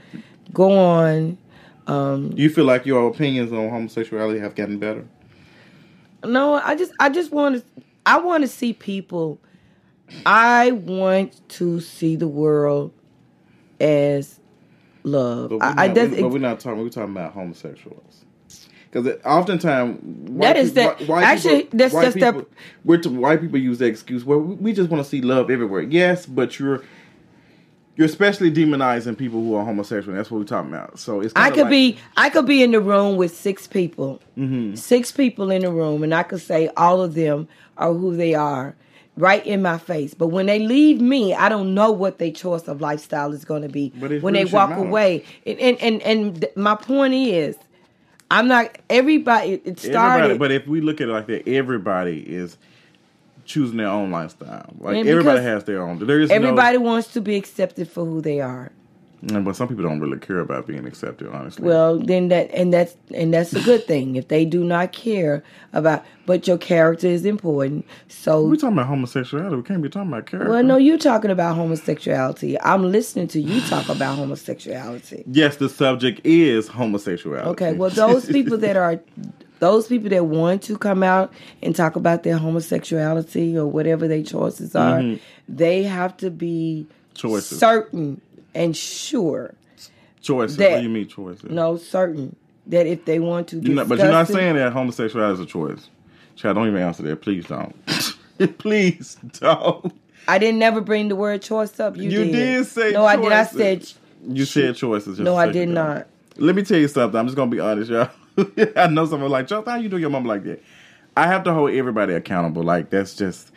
Go 0.54 0.78
on. 0.78 1.38
Do 1.88 2.34
you 2.36 2.50
feel 2.50 2.66
like 2.66 2.86
your 2.86 3.08
opinions 3.10 3.52
on 3.52 3.70
homosexuality 3.70 4.40
have 4.40 4.56
gotten 4.56 4.80
better? 4.80 5.06
No, 6.24 6.56
I 6.56 6.76
just 6.76 6.94
I 7.00 7.10
just 7.10 7.32
want 7.32 7.58
to 7.58 7.84
I 8.06 8.20
want 8.20 8.44
to 8.44 8.48
see 8.48 8.74
people 8.74 9.40
I 10.26 10.72
want 10.72 11.48
to 11.50 11.80
see 11.80 12.16
the 12.16 12.28
world 12.28 12.94
as 13.80 14.40
love. 15.04 15.50
But 15.50 15.60
we're, 15.60 15.66
I, 15.66 15.70
I 15.70 15.88
not, 15.88 15.96
that's 15.96 16.22
but 16.22 16.30
we're 16.30 16.40
not 16.40 16.60
talking. 16.60 16.82
We're 16.82 16.90
talking 16.90 17.12
about 17.12 17.34
homosexuals. 17.34 18.21
Because 18.92 19.18
oftentimes, 19.24 20.00
That 20.40 20.58
is 20.58 20.72
people- 20.72 20.96
the- 21.00 21.06
white 21.06 21.24
actually, 21.24 21.64
people, 21.64 21.78
that's 21.80 21.94
just 21.94 22.18
people, 22.18 22.46
we're 22.84 22.98
to, 22.98 23.10
white 23.10 23.40
people 23.40 23.58
use 23.58 23.80
the 23.80 23.86
excuse. 23.86 24.26
Well, 24.26 24.40
we 24.40 24.56
we 24.56 24.74
just 24.74 24.90
want 24.90 25.02
to 25.04 25.10
see 25.10 25.22
love 25.22 25.50
everywhere. 25.50 25.82
Yes, 25.82 26.26
but 26.26 26.60
you're 26.60 26.84
you're 27.96 28.06
especially 28.06 28.52
demonizing 28.52 29.18
people 29.18 29.40
who 29.42 29.54
are 29.56 29.64
homosexual. 29.66 30.16
That's 30.16 30.30
what 30.32 30.40
we're 30.40 30.44
talking 30.46 30.72
about. 30.74 30.98
So 31.00 31.22
it's 31.22 31.34
I 31.36 31.50
could 31.52 31.62
like- 31.64 31.70
be 31.70 31.98
I 32.18 32.30
could 32.30 32.46
be 32.46 32.64
in 32.64 32.72
the 32.72 32.82
room 32.82 33.16
with 33.16 33.36
six 33.36 33.66
people, 33.68 34.22
Mm-hmm. 34.38 34.76
six 34.76 35.12
people 35.12 35.52
in 35.52 35.62
the 35.62 35.72
room, 35.72 36.04
and 36.04 36.14
I 36.14 36.24
could 36.24 36.42
say 36.42 36.70
all 36.76 37.02
of 37.02 37.14
them 37.14 37.48
are 37.78 37.94
who 37.94 38.16
they 38.16 38.34
are, 38.34 38.76
right 39.16 39.46
in 39.46 39.62
my 39.62 39.78
face. 39.78 40.14
But 40.14 40.28
when 40.28 40.48
they 40.48 40.60
leave 40.60 41.00
me, 41.00 41.34
I 41.34 41.48
don't 41.48 41.74
know 41.74 41.92
what 41.92 42.18
their 42.20 42.32
choice 42.32 42.68
of 42.68 42.82
lifestyle 42.82 43.32
is 43.34 43.46
going 43.46 43.62
to 43.62 43.70
be 43.70 43.94
But 44.00 44.22
when 44.22 44.34
they 44.34 44.46
walk 44.46 44.76
away. 44.78 45.24
And 45.46 45.58
and 45.60 45.78
and, 45.82 46.02
and 46.02 46.46
my 46.58 46.76
point 46.76 47.14
is, 47.14 47.56
I'm 48.32 48.48
not 48.48 48.78
everybody. 48.90 49.54
It 49.54 49.86
everybody. 49.86 50.38
But 50.38 50.52
if 50.52 50.66
we 50.66 50.80
look 50.80 51.02
at 51.02 51.10
it 51.10 51.12
like 51.12 51.28
that, 51.28 51.48
everybody 51.48 52.20
is 52.20 52.58
choosing 53.44 53.78
their 53.78 53.90
own 53.90 54.10
lifestyle. 54.10 54.74
Like 54.80 55.06
everybody 55.06 55.42
has 55.44 55.66
their 55.66 55.84
own. 55.84 56.00
There 56.00 56.22
is 56.22 56.32
Everybody 56.32 56.78
wants 56.78 57.12
to 57.14 57.22
be 57.22 57.36
accepted 57.36 57.90
for 57.90 58.06
who 58.06 58.22
they 58.22 58.40
are. 58.40 58.72
No. 59.22 59.42
But 59.42 59.56
some 59.56 59.68
people 59.68 59.84
don't 59.84 60.00
really 60.00 60.18
care 60.18 60.40
about 60.40 60.66
being 60.66 60.86
accepted. 60.88 61.28
Honestly. 61.28 61.64
Well, 61.64 62.00
then 62.00 62.30
that 62.30 62.50
and 62.52 62.74
that's 62.74 62.96
and 63.14 63.34
that's 63.34 63.54
a 63.54 63.62
good 63.62 63.86
thing. 63.86 64.16
If 64.16 64.30
they 64.30 64.46
do 64.46 64.64
not 64.64 64.94
care 64.94 65.44
about, 65.74 66.04
but 66.26 66.48
your 66.48 66.58
character 66.58 67.08
is 67.08 67.26
important. 67.26 67.86
So 68.08 68.44
we're 68.44 68.56
talking 68.56 68.74
about 68.74 68.88
homosexuality. 68.88 69.56
We 69.56 69.64
can't 69.64 69.82
be 69.82 69.90
talking 69.90 70.10
about 70.10 70.26
character. 70.26 70.52
Well, 70.52 70.64
no, 70.64 70.78
you 70.78 70.98
talking 70.98 71.30
about 71.30 71.56
homosexuality. 71.56 72.58
I'm 72.62 72.92
listening 72.92 73.28
to 73.30 73.42
you 73.42 73.62
talk 73.62 73.90
about 73.90 74.18
homosexuality. 74.18 75.24
Yes, 75.28 75.58
the 75.58 75.70
subject 75.70 76.22
is 76.24 76.68
homosexuality. 76.68 77.50
Okay, 77.50 77.74
well, 77.74 77.92
those 77.92 78.26
people 78.26 78.58
that 78.58 78.76
are, 78.76 79.00
those 79.60 79.88
people 79.88 80.10
that 80.10 80.26
want 80.26 80.64
to 80.64 80.78
come 80.78 81.04
out 81.04 81.32
and 81.62 81.76
talk 81.76 81.96
about 81.96 82.24
their 82.24 82.38
homosexuality 82.38 83.56
or 83.56 83.68
whatever 83.68 84.08
their 84.08 84.24
choices 84.24 84.76
are, 84.76 85.04
they 85.48 85.84
have 85.84 86.18
to 86.18 86.32
be 86.32 86.88
Mm-hmm. 87.12 87.28
Choices. 87.28 87.60
certain 87.60 88.22
and 88.54 88.76
sure, 88.76 89.56
choices. 90.22 90.58
that- 90.58 90.72
what 90.72 90.78
do 90.78 90.84
you 90.84 90.90
mean 90.90 91.08
choices? 91.08 91.50
no, 91.50 91.78
certain 91.78 92.36
that 92.68 92.86
if 92.86 93.06
they 93.06 93.20
want 93.20 93.48
to, 93.50 93.58
You're 93.60 93.76
not, 93.76 93.90
but 93.90 93.98
you're 94.00 94.10
not 94.12 94.30
it- 94.30 94.34
saying 94.34 94.56
that 94.56 94.72
homosexuality 94.74 95.34
is 95.34 95.40
a 95.40 95.46
choice. 95.46 95.90
Chad, 96.36 96.56
don't 96.56 96.68
even 96.68 96.82
answer 96.82 97.04
that. 97.04 97.18
Please 97.22 97.46
don't. 97.46 97.76
Please 98.58 99.18
don't. 99.40 99.94
I 100.28 100.38
didn't 100.38 100.60
never 100.60 100.82
bring 100.82 101.08
the 101.10 101.16
word 101.16 101.42
choice 101.42 101.80
up. 101.80 101.98
You, 101.98 102.10
You 102.10 102.26
did 102.26 102.66
say 102.68 102.92
no. 102.92 103.06
I 103.06 103.16
did. 103.16 103.32
I 103.32 103.44
said 103.46 103.92
You 104.28 104.46
said 104.46 104.76
choices. 104.76 105.18
Just 105.18 105.26
no. 105.26 105.36
I 105.36 105.52
did 105.52 105.64
ago. 105.70 105.74
not. 105.74 106.08
Let 106.38 106.56
me 106.56 106.64
tell 106.64 106.78
you 106.78 106.88
something. 106.88 107.20
I'm 107.20 107.26
just 107.28 107.36
gonna 107.36 107.52
be 107.52 107.60
honest, 107.60 107.92
y'all. 107.92 108.10
I 108.76 108.88
know 108.88 109.06
someone 109.06 109.30
like 109.30 109.48
Justin. 109.48 109.72
How 109.72 109.78
you 109.80 109.90
do 109.90 109.98
your 109.98 110.10
mom 110.10 110.26
like 110.26 110.44
that? 110.46 110.64
I 111.18 111.28
have 111.28 111.44
to 111.44 111.54
hold 111.54 111.72
everybody 111.72 112.14
accountable. 112.14 112.64
Like 112.64 112.90
that's 112.90 113.16
just 113.16 113.52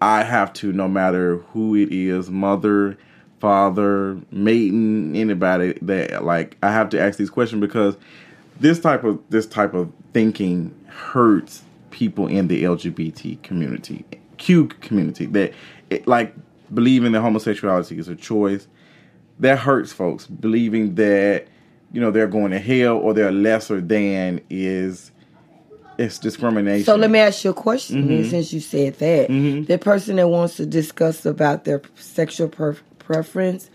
I 0.00 0.22
have 0.22 0.52
to, 0.54 0.72
no 0.72 0.88
matter 0.88 1.38
who 1.52 1.74
it 1.74 1.92
is, 1.92 2.30
mother, 2.30 2.96
father, 3.40 4.18
maiden, 4.30 5.16
anybody 5.16 5.76
that 5.82 6.24
like 6.24 6.56
I 6.62 6.70
have 6.70 6.90
to 6.90 7.00
ask 7.00 7.18
these 7.18 7.30
questions 7.30 7.60
because 7.60 7.96
this 8.60 8.78
type 8.78 9.02
of 9.04 9.18
this 9.30 9.46
type 9.46 9.74
of 9.74 9.90
thinking 10.12 10.74
hurts 10.86 11.62
people 11.90 12.26
in 12.28 12.48
the 12.48 12.62
LGBT 12.64 13.42
community, 13.42 14.04
Q 14.38 14.66
community. 14.68 15.26
That 15.26 15.52
it, 15.88 16.06
like 16.06 16.34
believing 16.72 17.12
that 17.12 17.20
homosexuality 17.22 17.98
is 17.98 18.08
a 18.08 18.14
choice 18.14 18.68
that 19.40 19.58
hurts 19.58 19.92
folks 19.92 20.26
believing 20.26 20.94
that 20.96 21.48
you 21.92 22.00
know 22.00 22.10
they're 22.10 22.26
going 22.28 22.50
to 22.52 22.58
hell 22.60 22.96
or 22.98 23.14
they're 23.14 23.32
lesser 23.32 23.80
than 23.80 24.40
is 24.50 25.10
it's 25.98 26.18
discrimination. 26.18 26.84
So 26.84 26.96
let 26.96 27.10
me 27.10 27.18
ask 27.18 27.44
you 27.44 27.50
a 27.50 27.54
question 27.54 28.06
Mm-hmm. 28.08 28.30
since 28.30 28.52
you 28.54 28.60
said 28.60 28.94
that. 29.00 29.28
The 29.66 29.78
person 29.78 30.16
that 30.16 30.28
wants 30.28 30.56
to 30.56 30.64
discuss 30.66 31.26
about 31.26 31.64
their 31.64 31.82
sexual 31.96 32.48
per- 32.48 32.76
preference, 33.10 33.70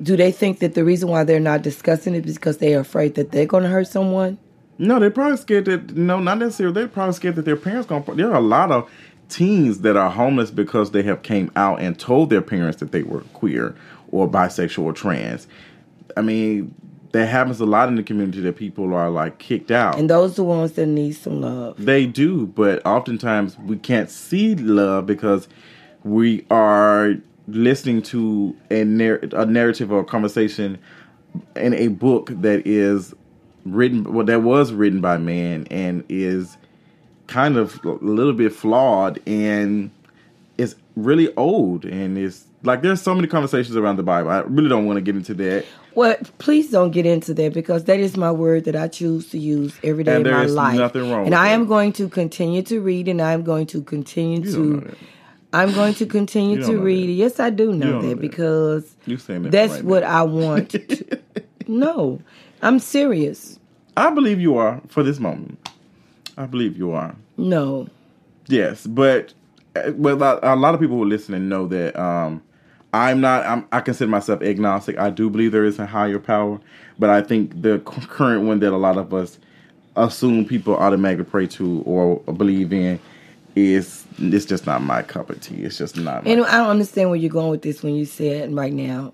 do 0.00 0.16
they 0.16 0.30
think 0.30 0.60
that 0.60 0.74
the 0.74 0.84
reason 0.84 1.08
why 1.08 1.24
they're 1.24 1.40
not 1.40 1.62
discussing 1.62 2.14
it 2.14 2.26
is 2.26 2.36
because 2.36 2.58
they're 2.58 2.80
afraid 2.80 3.16
that 3.16 3.32
they're 3.32 3.46
going 3.46 3.64
to 3.64 3.68
hurt 3.68 3.88
someone? 3.88 4.38
No, 4.78 5.00
they're 5.00 5.10
probably 5.10 5.36
scared 5.36 5.64
that 5.64 5.96
no, 5.96 6.20
not 6.20 6.38
necessarily. 6.38 6.74
They're 6.74 6.88
probably 6.88 7.14
scared 7.14 7.34
that 7.34 7.44
their 7.44 7.56
parents 7.56 7.88
going. 7.88 8.04
to 8.04 8.14
There 8.14 8.30
are 8.30 8.36
a 8.36 8.40
lot 8.40 8.70
of 8.70 8.88
teens 9.28 9.80
that 9.80 9.96
are 9.96 10.08
homeless 10.08 10.52
because 10.52 10.92
they 10.92 11.02
have 11.02 11.22
came 11.22 11.50
out 11.56 11.80
and 11.80 11.98
told 11.98 12.30
their 12.30 12.40
parents 12.40 12.78
that 12.78 12.92
they 12.92 13.02
were 13.02 13.22
queer 13.32 13.74
or 14.12 14.28
bisexual 14.28 14.84
or 14.84 14.92
trans. 14.92 15.48
I 16.16 16.22
mean, 16.22 16.72
that 17.10 17.26
happens 17.26 17.58
a 17.58 17.66
lot 17.66 17.88
in 17.88 17.96
the 17.96 18.04
community 18.04 18.40
that 18.42 18.54
people 18.54 18.94
are 18.94 19.10
like 19.10 19.38
kicked 19.38 19.72
out. 19.72 19.98
And 19.98 20.08
those 20.08 20.32
are 20.32 20.36
the 20.36 20.44
ones 20.44 20.72
that 20.72 20.86
need 20.86 21.12
some 21.12 21.40
love. 21.40 21.84
They 21.84 22.06
do, 22.06 22.46
but 22.46 22.86
oftentimes 22.86 23.58
we 23.58 23.76
can't 23.78 24.08
see 24.08 24.54
love 24.54 25.06
because 25.06 25.48
we 26.04 26.46
are 26.50 27.16
listening 27.48 28.02
to 28.02 28.54
a, 28.70 28.84
narr- 28.84 29.20
a 29.32 29.46
narrative 29.46 29.90
or 29.90 30.00
a 30.00 30.04
conversation 30.04 30.78
in 31.56 31.74
a 31.74 31.88
book 31.88 32.30
that 32.42 32.66
is 32.66 33.14
written, 33.64 34.04
well, 34.04 34.24
that 34.26 34.42
was 34.42 34.72
written 34.72 35.00
by 35.00 35.16
man 35.18 35.66
and 35.70 36.04
is 36.08 36.56
kind 37.26 37.56
of 37.56 37.78
a 37.84 37.88
little 38.00 38.32
bit 38.32 38.52
flawed 38.52 39.20
and 39.26 39.90
it's 40.56 40.74
really 40.96 41.34
old 41.36 41.84
and 41.84 42.16
it's 42.18 42.46
like 42.64 42.82
there's 42.82 43.00
so 43.02 43.14
many 43.14 43.28
conversations 43.28 43.76
around 43.76 43.96
the 43.96 44.02
Bible. 44.02 44.30
I 44.30 44.40
really 44.40 44.68
don't 44.68 44.86
want 44.86 44.96
to 44.96 45.00
get 45.02 45.14
into 45.14 45.34
that. 45.34 45.64
Well, 45.94 46.16
please 46.38 46.70
don't 46.70 46.90
get 46.90 47.06
into 47.06 47.34
that 47.34 47.52
because 47.54 47.84
that 47.84 48.00
is 48.00 48.16
my 48.16 48.32
word 48.32 48.64
that 48.64 48.74
I 48.76 48.88
choose 48.88 49.28
to 49.30 49.38
use 49.38 49.78
every 49.84 50.04
day 50.04 50.16
And 50.16 50.24
my 50.24 50.44
is 50.44 50.54
life. 50.54 50.76
nothing 50.76 51.10
wrong 51.10 51.26
and 51.26 51.34
I 51.34 51.48
that. 51.48 51.54
am 51.54 51.66
going 51.66 51.92
to 51.94 52.08
continue 52.08 52.62
to 52.62 52.80
read, 52.80 53.08
and 53.08 53.20
I'm 53.20 53.42
going 53.42 53.66
to 53.68 53.82
continue 53.82 54.40
You 54.42 54.80
to. 54.80 54.96
That. 55.52 55.58
I'm 55.58 55.72
going 55.72 55.94
to 55.94 56.06
continue 56.06 56.62
to 56.62 56.78
read. 56.78 57.08
that. 57.08 57.12
Yes, 57.12 57.40
I 57.40 57.50
do 57.50 57.72
know 57.72 57.92
don't 57.92 58.02
know 58.02 58.08
that 58.08 58.08
that. 58.16 58.20
because 58.20 58.94
You 59.06 59.16
saying 59.16 59.42
that 59.44 59.52
that's 59.52 59.74
right 59.74 59.84
what 59.84 60.02
now. 60.02 60.20
I 60.20 60.22
want. 60.22 60.70
to, 60.70 61.18
no, 61.66 62.20
I'm 62.62 62.78
serious. 62.78 63.58
I 63.96 64.10
believe 64.10 64.40
you 64.40 64.56
are 64.58 64.80
for 64.88 65.02
this 65.02 65.18
moment. 65.18 65.58
I 66.36 66.46
believe 66.46 66.76
you 66.76 66.92
are. 66.92 67.16
No, 67.36 67.88
Yes, 68.46 68.86
but 68.86 69.34
uh, 69.76 69.92
well, 69.94 70.22
a 70.22 70.54
a 70.54 70.56
lot 70.56 70.74
of 70.74 70.80
people 70.80 70.96
who 70.96 71.02
are 71.02 71.06
listening 71.06 71.48
know 71.48 71.66
that 71.68 71.98
um, 72.00 72.42
I'm 72.94 73.20
not. 73.20 73.44
I'm, 73.44 73.66
I 73.72 73.80
consider 73.80 74.10
myself 74.10 74.40
agnostic. 74.42 74.98
I 74.98 75.10
do 75.10 75.28
believe 75.28 75.52
there 75.52 75.64
is 75.64 75.78
a 75.78 75.86
higher 75.86 76.18
power, 76.18 76.58
but 76.98 77.10
I 77.10 77.20
think 77.22 77.60
the 77.60 77.78
current 77.80 78.44
one 78.46 78.60
that 78.60 78.72
a 78.72 78.76
lot 78.76 78.96
of 78.96 79.12
us 79.12 79.38
assume 79.96 80.44
people 80.44 80.76
automatically 80.76 81.24
pray 81.24 81.46
to 81.48 81.82
or 81.84 82.20
believe 82.32 82.72
in 82.72 82.98
is 83.58 84.04
it's 84.18 84.44
just 84.44 84.66
not 84.66 84.82
my 84.82 85.02
cup 85.02 85.30
of 85.30 85.40
tea. 85.40 85.62
It's 85.62 85.78
just 85.78 85.96
not. 85.96 86.24
My 86.24 86.30
and 86.30 86.44
I 86.44 86.58
don't 86.58 86.70
understand 86.70 87.10
where 87.10 87.18
you're 87.18 87.30
going 87.30 87.50
with 87.50 87.62
this 87.62 87.82
when 87.82 87.94
you 87.94 88.04
said 88.04 88.52
right 88.54 88.72
now. 88.72 89.12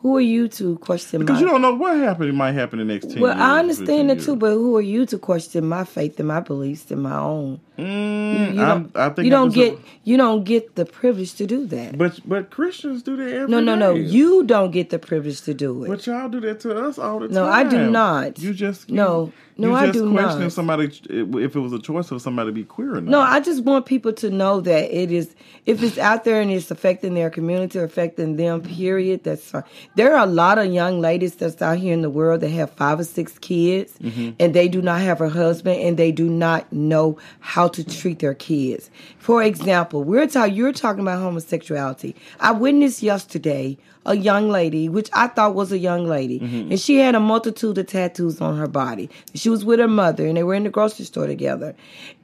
Who 0.00 0.16
are 0.16 0.20
you 0.20 0.46
to 0.48 0.78
question 0.78 1.20
because 1.20 1.34
my? 1.34 1.40
you 1.40 1.46
don't 1.46 1.62
know 1.62 1.74
what 1.74 1.96
happened. 1.96 2.28
It 2.28 2.34
might 2.34 2.52
happen 2.52 2.78
the 2.78 2.84
next 2.84 3.10
ten 3.10 3.20
well, 3.20 3.34
years. 3.34 3.42
I 3.42 3.58
understand 3.58 4.08
15 4.08 4.16
that 4.16 4.20
too, 4.20 4.36
but 4.36 4.50
who 4.52 4.76
are 4.76 4.82
you 4.82 5.06
to 5.06 5.18
question 5.18 5.66
my 5.66 5.84
faith 5.84 6.18
and 6.20 6.28
my 6.28 6.40
beliefs 6.40 6.90
and 6.90 7.02
my 7.02 7.18
own? 7.18 7.60
Mm, 7.78 8.50
You 8.54 8.56
don't, 8.60 8.96
I 8.96 9.08
think 9.10 9.24
you 9.26 9.30
don't 9.30 9.50
just 9.52 9.72
a- 9.72 9.76
get 9.76 9.78
you 10.04 10.16
don't 10.16 10.44
get 10.44 10.76
the 10.76 10.84
privilege 10.86 11.34
to 11.34 11.46
do 11.46 11.66
that. 11.66 11.98
But 11.98 12.20
but 12.24 12.50
Christians 12.50 13.02
do 13.02 13.16
that 13.16 13.28
every 13.32 13.50
No, 13.50 13.60
no, 13.60 13.74
no. 13.74 13.94
day. 13.94 14.00
You 14.02 14.44
don't 14.44 14.70
get 14.70 14.90
the 14.90 14.98
privilege 14.98 15.42
to 15.42 15.54
do 15.54 15.84
it. 15.84 15.88
But 15.88 16.06
y'all 16.06 16.28
do 16.28 16.40
that 16.40 16.60
to 16.60 16.76
us 16.86 16.98
all 16.98 17.18
the 17.20 17.26
time. 17.26 17.34
No, 17.34 17.44
I 17.46 17.64
do 17.64 17.90
not. 17.90 18.38
You 18.38 18.52
just 18.54 18.90
No. 18.90 19.32
you, 19.56 19.62
No, 19.64 19.68
you 19.70 19.74
I 19.74 19.90
do 19.90 20.10
questioning 20.12 20.42
not. 20.44 20.52
somebody 20.52 20.84
if 21.08 21.56
it 21.56 21.58
was 21.60 21.72
a 21.72 21.78
choice 21.78 22.08
for 22.08 22.18
somebody 22.20 22.48
to 22.48 22.52
be 22.52 22.64
queer 22.64 22.92
or 22.96 23.00
not. 23.00 23.10
No, 23.10 23.20
I 23.20 23.40
just 23.40 23.64
want 23.64 23.86
people 23.86 24.12
to 24.14 24.30
know 24.30 24.60
that 24.60 24.84
it 24.96 25.10
is 25.10 25.34
if 25.66 25.82
it's 25.82 25.98
out 25.98 26.24
there 26.24 26.40
and 26.40 26.50
it's 26.50 26.70
affecting 26.70 27.14
their 27.14 27.30
community 27.30 27.78
affecting 27.80 28.36
them, 28.36 28.60
period, 28.62 29.24
that's 29.24 29.50
fine. 29.50 29.64
There 29.96 30.14
are 30.16 30.22
a 30.24 30.30
lot 30.30 30.58
of 30.58 30.66
young 30.72 31.00
ladies 31.00 31.34
that's 31.34 31.60
out 31.60 31.78
here 31.78 31.92
in 31.92 32.02
the 32.02 32.10
world 32.10 32.40
that 32.42 32.50
have 32.50 32.70
five 32.70 33.00
or 33.00 33.04
six 33.04 33.38
kids 33.38 33.94
Mm-hmm. 34.02 34.30
and 34.38 34.54
they 34.54 34.68
do 34.68 34.80
not 34.82 35.00
have 35.00 35.20
a 35.20 35.28
husband 35.28 35.80
and 35.80 35.96
they 35.96 36.12
do 36.12 36.28
not 36.28 36.72
know 36.72 37.18
how 37.40 37.65
to 37.68 37.84
treat 37.84 38.18
their 38.18 38.34
kids. 38.34 38.90
For 39.18 39.42
example, 39.42 40.02
we're 40.04 40.26
talking 40.26 40.54
you're 40.54 40.72
talking 40.72 41.00
about 41.02 41.20
homosexuality. 41.20 42.14
I 42.40 42.52
witnessed 42.52 43.02
yesterday 43.02 43.78
a 44.04 44.16
young 44.16 44.48
lady, 44.48 44.88
which 44.88 45.10
I 45.12 45.26
thought 45.28 45.54
was 45.54 45.72
a 45.72 45.78
young 45.78 46.06
lady, 46.06 46.38
Mm-hmm. 46.40 46.70
and 46.72 46.80
she 46.80 46.98
had 46.98 47.14
a 47.14 47.20
multitude 47.20 47.76
of 47.78 47.86
tattoos 47.86 48.40
on 48.40 48.56
her 48.56 48.68
body. 48.68 49.10
She 49.34 49.48
was 49.48 49.64
with 49.64 49.80
her 49.80 49.88
mother, 49.88 50.26
and 50.26 50.36
they 50.36 50.42
were 50.44 50.54
in 50.54 50.62
the 50.64 50.70
grocery 50.70 51.04
store 51.04 51.26
together. 51.26 51.74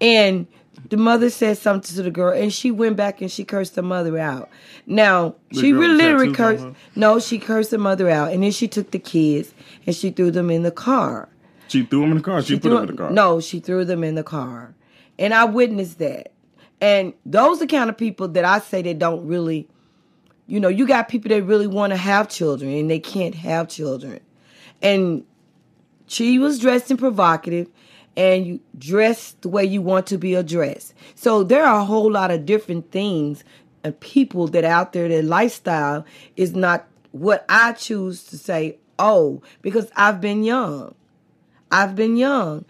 And 0.01 0.47
the 0.91 0.97
mother 0.97 1.29
said 1.31 1.59
something 1.59 1.95
to 1.97 2.03
the 2.03 2.11
girl, 2.11 2.33
and 2.33 2.53
she 2.53 2.71
went 2.71 2.97
back 2.97 3.21
and 3.21 3.31
she 3.31 3.45
cursed 3.45 3.75
the 3.75 3.83
mother 3.83 4.17
out. 4.19 4.49
Now 4.87 5.35
The 5.51 5.61
she 5.61 5.73
really 5.73 5.95
literally 5.97 6.33
cursed. 6.35 6.67
No, 6.97 7.19
she 7.21 7.39
cursed 7.39 7.71
the 7.73 7.79
mother 7.79 8.09
out, 8.09 8.33
and 8.33 8.43
then 8.43 8.53
she 8.53 8.69
took 8.69 8.91
the 8.91 8.99
kids 8.99 9.53
and 9.87 9.95
she 9.95 10.11
threw 10.11 10.31
them 10.31 10.51
in 10.51 10.63
the 10.63 10.71
car. 10.71 11.29
she 11.69 11.83
threw 11.85 12.01
them 12.03 12.13
in 12.13 12.17
the 12.19 12.23
car. 12.23 12.43
She, 12.43 12.55
put 12.55 12.63
threw 12.63 12.77
him 12.79 12.83
in 12.89 12.97
the 12.97 13.03
car. 13.03 13.11
No, 13.11 13.41
she 13.41 13.61
threw 13.61 13.85
them 13.85 14.03
in 14.05 14.15
the 14.15 14.23
car. 14.25 14.75
And 15.23 15.33
I 15.33 15.45
witnessed 15.45 16.01
that. 16.01 16.33
And 16.81 17.15
those 17.25 17.63
are 17.63 17.67
kind 17.67 17.89
of 17.89 17.97
people 17.97 18.27
that 18.27 18.45
I 18.45 18.59
say 18.59 18.83
that 18.83 18.99
don't 18.99 19.25
really, 19.25 19.69
you 20.49 20.59
know, 20.59 20.67
you 20.69 20.85
got 20.85 21.09
people 21.09 21.29
that 21.29 21.45
really 21.45 21.69
want 21.69 21.93
to 21.93 21.97
have 21.97 22.29
children 22.29 22.73
and 22.73 22.91
they 22.91 22.99
can't 22.99 23.37
have 23.37 23.69
children. 23.69 24.19
And 24.83 25.25
she 26.09 26.41
was 26.41 26.59
dressed 26.59 26.91
in 26.91 26.97
provocative 26.97 27.69
and 28.17 28.45
you 28.45 28.61
dress 28.77 29.37
the 29.43 29.49
way 29.49 29.65
you 29.65 29.81
want 29.81 30.09
to 30.09 30.19
be 30.19 30.35
addressed. 30.35 30.93
So 31.15 31.45
there 31.45 31.65
are 31.65 31.83
a 31.83 31.85
whole 31.85 32.11
lot 32.11 32.33
of 32.33 32.45
different 32.45 32.91
things 32.91 33.45
and 33.85 33.99
people 34.01 34.49
that 34.49 34.65
out 34.65 34.93
there 34.93 35.09
their 35.09 35.23
lifestyle 35.23 36.05
is 36.37 36.57
not 36.57 36.89
what 37.13 37.45
I 37.49 37.75
choose 37.75 38.25
to 38.25 38.39
say, 38.39 38.79
oh, 38.99 39.41
because 39.61 39.89
I've 39.95 40.21
been 40.21 40.43
young. 40.43 40.97
I've 41.71 41.95
been 41.95 42.17
young. 42.17 42.65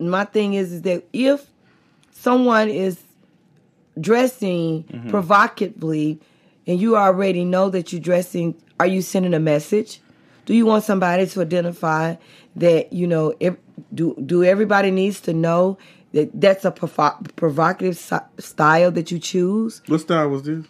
My 0.00 0.24
thing 0.24 0.54
is, 0.54 0.72
is 0.72 0.82
that 0.82 1.04
if 1.12 1.46
someone 2.12 2.68
is 2.68 3.00
dressing 4.00 4.84
mm-hmm. 4.84 5.10
provocatively 5.10 6.20
and 6.66 6.80
you 6.80 6.96
already 6.96 7.44
know 7.44 7.70
that 7.70 7.92
you're 7.92 8.00
dressing, 8.00 8.54
are 8.78 8.86
you 8.86 9.02
sending 9.02 9.34
a 9.34 9.40
message? 9.40 10.00
Do 10.46 10.54
you 10.54 10.66
want 10.66 10.84
somebody 10.84 11.26
to 11.26 11.40
identify 11.40 12.16
that, 12.56 12.92
you 12.92 13.06
know, 13.06 13.34
if, 13.40 13.56
do, 13.92 14.14
do 14.24 14.44
everybody 14.44 14.90
needs 14.90 15.20
to 15.22 15.32
know 15.32 15.78
that 16.12 16.30
that's 16.40 16.64
a 16.64 16.70
provo- 16.70 17.18
provocative 17.36 17.96
si- 17.96 18.16
style 18.38 18.90
that 18.92 19.10
you 19.10 19.18
choose? 19.18 19.82
What 19.86 20.00
style 20.00 20.28
was 20.28 20.42
this? 20.42 20.66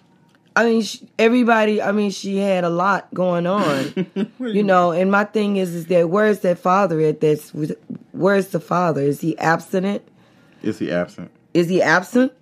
I 0.54 0.64
mean, 0.64 0.82
sh 0.82 0.98
everybody. 1.18 1.80
I 1.80 1.92
mean, 1.92 2.10
she 2.10 2.36
had 2.36 2.64
a 2.64 2.68
lot 2.68 3.12
going 3.14 3.46
on, 3.46 4.06
you 4.38 4.62
know. 4.62 4.92
And 4.92 5.10
my 5.10 5.24
thing 5.24 5.56
is, 5.56 5.74
is 5.74 5.86
that 5.86 6.10
where's 6.10 6.40
that 6.40 6.58
father 6.58 7.00
at? 7.00 7.22
That's 7.22 7.50
where's 8.12 8.48
the 8.48 8.60
father? 8.60 9.00
Is 9.00 9.22
he 9.22 9.38
abstinent? 9.38 10.06
Is 10.62 10.78
he 10.78 10.90
absent? 10.90 11.30
Is 11.54 11.68
he 11.68 11.82
absent? 11.82 12.32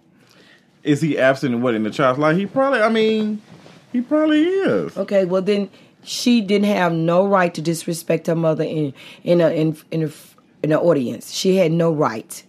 Is 0.83 1.01
he 1.01 1.18
absent 1.18 1.55
in 1.55 1.62
what 1.62 1.75
in 1.75 1.83
the 1.83 1.91
child's 1.91 2.18
life? 2.18 2.37
He 2.37 2.47
probably. 2.47 2.81
I 2.81 2.89
mean, 2.89 3.43
he 3.93 4.01
probably 4.01 4.43
is. 4.43 4.97
Okay, 4.97 5.25
well 5.25 5.43
then 5.43 5.68
she 6.03 6.41
didn't 6.41 6.68
have 6.68 6.93
no 6.93 7.27
right 7.27 7.53
to 7.55 7.62
disrespect 7.62 8.27
her 8.27 8.35
mother 8.35 8.64
in 8.64 8.95
in 9.25 9.41
a 9.41 9.51
in 9.51 9.77
in 9.91 10.03
a, 10.05 10.11
in 10.62 10.73
an 10.73 10.79
audience. 10.79 11.33
She 11.33 11.57
had 11.57 11.73
no 11.73 11.93
right. 11.93 12.43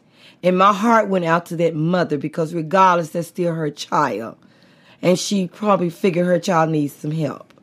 And 0.44 0.58
my 0.58 0.74
heart 0.74 1.08
went 1.08 1.26
out 1.26 1.46
to 1.48 1.56
that 1.58 1.76
mother 1.76 2.18
because 2.18 2.54
regardless, 2.54 3.10
that's 3.10 3.28
still 3.28 3.54
her 3.54 3.70
child. 3.70 4.38
And 5.02 5.18
she 5.20 5.48
probably 5.48 5.90
figured 5.90 6.26
her 6.26 6.40
child 6.40 6.70
needs 6.70 6.94
some 6.94 7.12
help. 7.12 7.54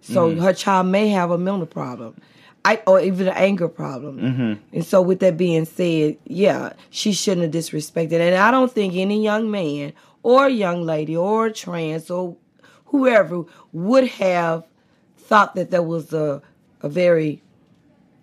So 0.00 0.30
mm. 0.30 0.40
her 0.40 0.52
child 0.52 0.86
may 0.86 1.08
have 1.08 1.30
a 1.30 1.38
mental 1.38 1.66
problem. 1.66 2.16
I, 2.64 2.80
or 2.86 2.98
even 3.00 3.28
an 3.28 3.34
anger 3.36 3.68
problem. 3.68 4.58
And 4.72 4.84
so 4.84 5.02
with 5.02 5.20
that 5.20 5.36
being 5.36 5.66
said, 5.66 6.16
yeah, 6.24 6.72
she 6.90 7.12
shouldn't 7.12 7.42
have 7.42 7.62
disrespected. 7.62 8.20
And 8.20 8.34
I 8.36 8.50
don't 8.50 8.72
think 8.72 8.94
any 8.94 9.22
young 9.22 9.50
man 9.50 9.92
or 10.22 10.48
young 10.48 10.82
lady 10.82 11.14
or 11.16 11.50
trans 11.50 12.10
or 12.10 12.36
whoever 12.86 13.44
would 13.72 14.08
have 14.08 14.64
thought 15.18 15.54
that 15.56 15.70
that 15.72 15.84
was 15.84 16.12
a, 16.14 16.40
a 16.80 16.88
very 16.88 17.42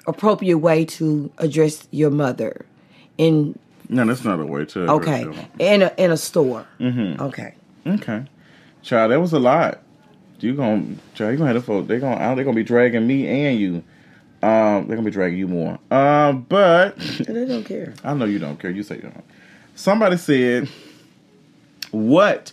appropriate 0.07 0.57
way 0.57 0.85
to 0.85 1.31
address 1.37 1.87
your 1.91 2.09
mother 2.09 2.65
in 3.19 3.57
No, 3.89 4.05
that's 4.05 4.23
not 4.23 4.39
a 4.39 4.45
way 4.45 4.65
to. 4.65 4.89
okay 4.93 5.25
in 5.59 5.83
a 5.83 5.93
in 5.97 6.11
a 6.11 6.17
store. 6.17 6.65
Mm-hmm. 6.79 7.21
Okay. 7.21 7.53
Okay, 7.85 8.25
child, 8.81 9.11
that 9.11 9.19
was 9.19 9.33
a 9.33 9.39
lot. 9.39 9.81
You 10.39 10.55
gonna, 10.55 10.95
child, 11.13 11.33
you 11.33 11.37
gonna 11.37 11.53
have 11.53 11.65
to. 11.65 11.83
They 11.83 11.99
gonna, 11.99 12.35
they 12.35 12.43
gonna 12.43 12.55
be 12.55 12.63
dragging 12.63 13.05
me 13.05 13.27
and 13.27 13.59
you. 13.59 13.83
Um, 14.43 14.87
they're 14.87 14.95
gonna 14.95 15.03
be 15.03 15.11
dragging 15.11 15.37
you 15.37 15.47
more. 15.47 15.77
Um, 15.91 16.45
but 16.49 16.97
They 17.19 17.45
don't 17.45 17.63
care. 17.63 17.93
I 18.03 18.13
know 18.13 18.25
you 18.25 18.39
don't 18.39 18.59
care. 18.59 18.71
You 18.71 18.83
say 18.83 18.95
you 18.95 19.01
don't. 19.03 19.23
Somebody 19.75 20.17
said, 20.17 20.67
"What, 21.91 22.51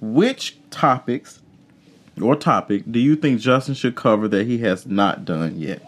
which 0.00 0.56
topics 0.70 1.40
or 2.20 2.36
topic 2.36 2.82
do 2.90 2.98
you 2.98 3.16
think 3.16 3.40
Justin 3.40 3.74
should 3.74 3.94
cover 3.96 4.28
that 4.28 4.46
he 4.46 4.58
has 4.58 4.86
not 4.86 5.24
done 5.24 5.58
yet?" 5.58 5.82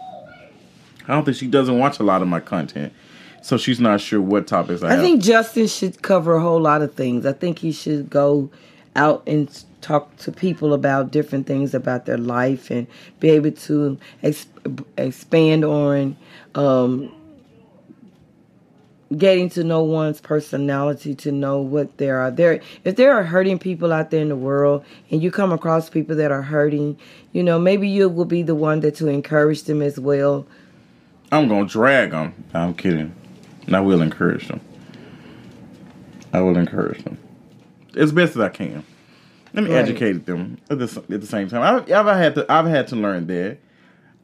I 1.07 1.13
don't 1.13 1.25
think 1.25 1.37
she 1.37 1.47
doesn't 1.47 1.77
watch 1.77 1.99
a 1.99 2.03
lot 2.03 2.21
of 2.21 2.27
my 2.27 2.39
content, 2.39 2.93
so 3.41 3.57
she's 3.57 3.79
not 3.79 3.99
sure 3.99 4.21
what 4.21 4.47
topics 4.47 4.81
I, 4.83 4.87
I 4.87 4.91
have. 4.93 5.01
think 5.01 5.21
Justin 5.21 5.67
should 5.67 6.01
cover 6.01 6.35
a 6.35 6.41
whole 6.41 6.61
lot 6.61 6.81
of 6.81 6.93
things. 6.93 7.25
I 7.25 7.33
think 7.33 7.59
he 7.59 7.71
should 7.71 8.09
go 8.09 8.49
out 8.95 9.21
and 9.27 9.49
talk 9.83 10.15
to 10.17 10.31
people 10.31 10.73
about 10.73 11.11
different 11.11 11.45
things 11.45 11.73
about 11.73 12.05
their 12.05 12.17
life 12.17 12.71
and 12.71 12.87
be 13.19 13.29
able 13.29 13.51
to 13.51 13.97
ex- 14.23 14.47
expand 14.97 15.63
on 15.63 16.17
um, 16.55 17.13
getting 19.15 19.49
to 19.49 19.63
know 19.63 19.83
one's 19.83 20.19
personality 20.19 21.13
to 21.13 21.31
know 21.31 21.59
what 21.59 21.97
there 21.97 22.17
are 22.17 22.31
there 22.31 22.59
if 22.83 22.95
there 22.95 23.13
are 23.13 23.23
hurting 23.23 23.59
people 23.59 23.93
out 23.93 24.09
there 24.09 24.21
in 24.21 24.29
the 24.29 24.35
world 24.35 24.83
and 25.11 25.21
you 25.21 25.29
come 25.29 25.51
across 25.51 25.87
people 25.89 26.15
that 26.15 26.31
are 26.31 26.41
hurting 26.41 26.97
you 27.31 27.43
know 27.43 27.59
maybe 27.59 27.87
you 27.87 28.09
will 28.09 28.25
be 28.25 28.41
the 28.41 28.55
one 28.55 28.79
that 28.79 28.95
to 28.95 29.07
encourage 29.07 29.63
them 29.63 29.83
as 29.83 29.99
well 29.99 30.47
I'm 31.33 31.47
gonna 31.47 31.67
drag 31.67 32.11
them. 32.11 32.31
I'm 32.53 32.75
kidding. 32.75 33.11
And 33.65 33.75
I 33.75 33.79
will 33.79 34.03
encourage 34.03 34.47
them. 34.49 34.61
I 36.31 36.41
will 36.41 36.57
encourage 36.57 37.03
them 37.03 37.17
as 37.95 38.11
best 38.11 38.35
as 38.35 38.41
I 38.41 38.49
can. 38.49 38.83
Let 39.53 39.63
me 39.65 39.69
Right. 39.71 39.79
educate 39.79 40.25
them 40.25 40.57
at 40.69 40.79
the, 40.79 41.03
at 41.11 41.21
the 41.21 41.27
same 41.27 41.47
time. 41.49 41.61
I've, 41.61 41.91
I've 41.91 42.17
had 42.17 42.35
to 42.35 42.45
I've 42.51 42.65
had 42.65 42.87
to 42.89 42.95
learn 42.95 43.27
that. 43.27 43.57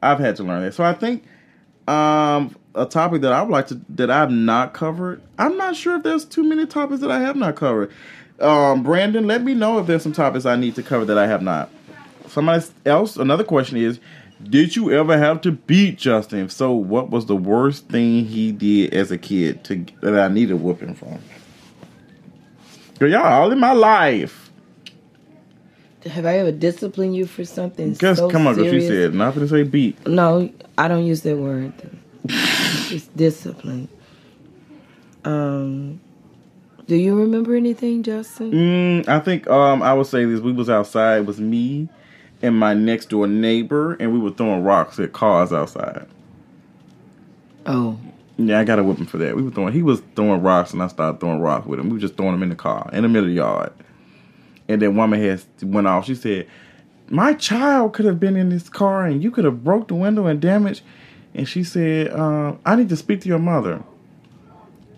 I've 0.02 0.20
had 0.20 0.36
to 0.38 0.44
learn 0.44 0.64
that. 0.64 0.74
So 0.74 0.84
I 0.84 0.94
think 0.94 1.24
um, 1.88 2.56
a 2.76 2.86
topic 2.86 3.22
that 3.22 3.32
I 3.34 3.42
would 3.42 3.52
like 3.52 3.68
to 3.68 3.80
that 3.90 4.10
I've 4.10 4.32
not 4.32 4.74
covered. 4.74 5.22
I'm 5.38 5.56
not 5.58 5.76
sure 5.76 5.98
if 5.98 6.04
there's 6.04 6.26
too 6.26 6.44
many 6.44 6.66
topics 6.66 7.02
that 7.02 7.12
I 7.12 7.20
have 7.20 7.36
not 7.36 7.56
covered. 7.56 7.92
Um, 8.40 8.84
Brandon, 8.84 9.28
let 9.28 9.44
me 9.44 9.54
know 9.54 9.80
if 9.80 9.88
there's 9.88 10.02
some 10.04 10.14
topics 10.14 10.46
I 10.46 10.56
need 10.56 10.76
to 10.76 10.84
cover 10.84 11.06
that 11.06 11.18
I 11.18 11.28
have 11.28 11.42
not. 11.42 11.70
Somebody 12.28 12.66
else. 12.86 13.16
Another 13.18 13.44
question 13.44 13.78
is. 13.78 14.00
Did 14.42 14.74
you 14.74 14.94
ever 14.94 15.18
have 15.18 15.42
to 15.42 15.52
beat 15.52 15.98
Justin? 15.98 16.40
If 16.46 16.54
so, 16.54 16.72
what 16.72 17.10
was 17.10 17.26
the 17.26 17.36
worst 17.36 17.90
thing 17.90 18.24
he 18.24 18.54
did 18.54 18.94
as 18.94 19.12
a 19.12 19.18
kid 19.18 19.66
to 19.66 19.86
that 20.00 20.18
I 20.18 20.30
needed 20.30 20.54
whooping 20.62 20.96
from? 20.96 21.20
Girl, 23.00 23.10
y'all 23.12 23.26
all 23.26 23.52
in 23.52 23.60
my 23.60 23.74
life. 23.74 24.49
Have 26.06 26.26
I 26.26 26.38
ever 26.40 26.52
disciplined 26.52 27.16
you 27.16 27.26
for 27.26 27.44
something? 27.44 27.94
Guess 27.94 28.18
so 28.18 28.30
come 28.30 28.48
on, 28.48 28.56
serious? 28.56 28.88
said 28.88 29.14
nothing 29.14 29.42
to 29.42 29.50
say 29.50 29.64
beat. 29.64 30.08
No, 30.08 30.50
I 30.78 30.88
don't 30.88 31.06
use 31.06 31.22
that 31.24 31.38
word. 31.38 31.74
it's 32.24 33.08
discipline. 33.08 33.90
Um, 35.26 36.00
do 36.88 36.96
you 36.96 37.16
remember 37.16 37.56
anything, 37.56 38.04
Justin? 38.04 38.52
Mm, 38.52 39.08
I 39.08 39.20
think 39.20 39.48
um 39.50 39.84
I 39.84 39.94
would 39.94 40.08
say 40.08 40.24
this. 40.26 40.40
We 40.40 40.54
was 40.54 40.70
outside. 40.70 41.20
It 41.20 41.26
was 41.26 41.40
me 41.40 41.90
and 42.42 42.58
my 42.58 42.74
next 42.74 43.10
door 43.10 43.28
neighbor, 43.28 43.94
and 44.00 44.14
we 44.14 44.20
were 44.20 44.32
throwing 44.32 44.64
rocks 44.64 45.00
at 45.00 45.12
cars 45.14 45.52
outside. 45.52 46.08
Oh, 47.66 48.00
Yeah, 48.38 48.60
I 48.60 48.64
got 48.64 48.80
a 48.80 48.84
whipping 48.84 49.06
for 49.06 49.18
that. 49.18 49.36
We 49.36 49.42
were 49.44 49.52
throwing. 49.52 49.74
He 49.74 49.84
was 49.84 50.02
throwing 50.16 50.42
rocks, 50.42 50.72
and 50.72 50.82
I 50.82 50.88
started 50.88 51.20
throwing 51.20 51.42
rocks 51.42 51.68
with 51.68 51.80
him. 51.80 51.88
We 51.90 51.94
were 51.94 52.00
just 52.00 52.16
throwing 52.16 52.32
them 52.32 52.44
in 52.44 52.50
the 52.50 52.56
car 52.56 52.90
in 52.94 53.04
the 53.04 53.10
middle 53.10 53.26
of 53.26 53.30
the 53.30 53.36
yard. 53.36 53.74
And 54.70 54.82
then 54.82 54.96
woman 54.96 55.22
had 55.22 55.42
went 55.62 55.88
off. 55.88 56.06
She 56.06 56.16
said, 56.16 56.48
"My 57.10 57.34
child 57.34 57.92
could 57.94 58.06
have 58.06 58.20
been 58.20 58.38
in 58.38 58.50
this 58.50 58.70
car, 58.70 59.06
and 59.06 59.22
you 59.22 59.32
could 59.32 59.44
have 59.44 59.64
broke 59.64 59.90
the 59.90 59.96
window 59.96 60.28
and 60.28 60.40
damaged." 60.40 60.82
And 61.34 61.48
she 61.48 61.64
said, 61.66 62.12
uh, 62.12 62.56
"I 62.66 62.78
need 62.78 62.88
to 62.90 62.96
speak 62.96 63.20
to 63.22 63.28
your 63.28 63.40
mother." 63.40 63.84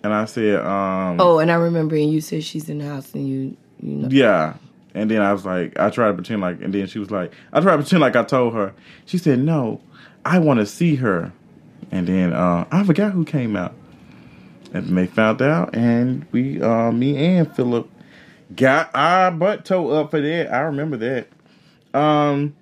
And 0.03 0.13
I 0.13 0.25
said, 0.25 0.59
um, 0.65 1.17
oh, 1.19 1.37
and 1.39 1.51
I 1.51 1.55
remember, 1.55 1.95
and 1.95 2.11
you 2.11 2.21
said 2.21 2.43
she's 2.43 2.69
in 2.69 2.79
the 2.79 2.85
house, 2.87 3.13
and 3.13 3.27
you, 3.27 3.57
you 3.81 3.95
know, 3.97 4.07
Yeah. 4.09 4.55
And 4.93 5.09
then 5.09 5.21
I 5.21 5.31
was 5.31 5.45
like, 5.45 5.79
I 5.79 5.89
tried 5.89 6.07
to 6.07 6.13
pretend 6.15 6.41
like, 6.41 6.59
and 6.61 6.73
then 6.73 6.87
she 6.87 6.99
was 6.99 7.11
like, 7.11 7.33
I 7.53 7.61
tried 7.61 7.73
to 7.73 7.77
pretend 7.83 8.01
like 8.01 8.15
I 8.15 8.23
told 8.23 8.53
her. 8.55 8.73
She 9.05 9.17
said, 9.17 9.39
No, 9.39 9.79
I 10.25 10.39
want 10.39 10.59
to 10.59 10.65
see 10.65 10.95
her. 10.95 11.31
And 11.91 12.07
then 12.07 12.33
uh, 12.33 12.65
I 12.71 12.83
forgot 12.83 13.11
who 13.11 13.23
came 13.23 13.55
out. 13.55 13.73
And 14.73 14.97
they 14.97 15.05
found 15.05 15.41
out, 15.41 15.75
and 15.75 16.25
we, 16.31 16.61
uh, 16.61 16.91
me 16.91 17.17
and 17.17 17.53
Philip, 17.55 17.89
got 18.55 18.91
our 18.93 19.31
butt 19.31 19.65
toe 19.65 19.89
up 19.89 20.11
for 20.11 20.21
that. 20.21 20.53
I 20.53 20.59
remember 20.61 20.97
that. 20.97 21.27
Um, 21.93 22.55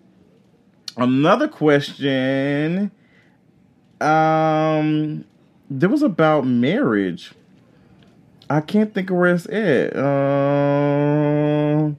another 0.97 1.47
question. 1.47 2.91
Um, 4.01 5.25
there 5.69 5.89
was 5.89 6.01
about 6.01 6.45
marriage. 6.45 7.33
I 8.49 8.61
can't 8.61 8.93
think 8.93 9.11
of 9.11 9.17
where 9.17 9.35
it's 9.35 9.45
at. 9.47 9.95
Um, 9.95 11.97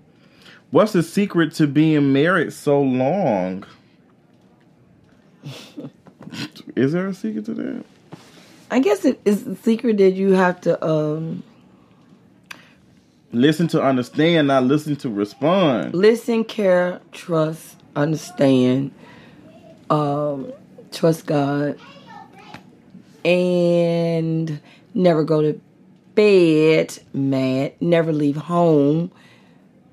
what's 0.70 0.92
the 0.92 1.02
secret 1.02 1.52
to 1.54 1.66
being 1.66 2.12
married 2.12 2.52
so 2.52 2.80
long? 2.80 3.64
Is 6.76 6.92
there 6.92 7.06
a 7.06 7.14
secret 7.14 7.46
to 7.46 7.54
that? 7.54 7.84
I 8.70 8.78
guess 8.78 9.04
it 9.04 9.20
is 9.24 9.44
the 9.44 9.56
secret 9.56 9.98
that 9.98 10.12
you 10.12 10.32
have 10.32 10.60
to 10.62 10.84
um 10.84 11.42
Listen 13.32 13.68
to 13.68 13.82
understand, 13.82 14.48
not 14.48 14.64
listen 14.64 14.96
to 14.96 15.08
respond. 15.08 15.94
listen, 15.94 16.42
care, 16.44 17.00
trust, 17.12 17.76
understand, 17.94 18.90
um, 19.88 20.52
trust 20.90 21.26
God, 21.26 21.78
and 23.24 24.60
never 24.94 25.22
go 25.22 25.42
to 25.42 25.60
bed 26.14 26.98
mad. 27.12 27.72
Never 27.80 28.12
leave 28.12 28.36
home 28.36 29.12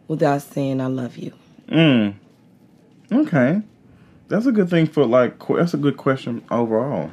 without 0.08 0.42
saying 0.42 0.82
"I 0.82 0.88
love 0.88 1.18
you." 1.18 1.32
Mm. 1.68 2.16
Okay, 3.12 3.62
that's 4.30 4.48
a 4.48 4.52
good 4.52 4.70
thing 4.70 4.88
for 4.88 5.06
like. 5.06 5.36
That's 5.48 5.76
a 5.76 5.78
good 5.78 5.98
question 5.98 6.44
overall. 6.50 7.12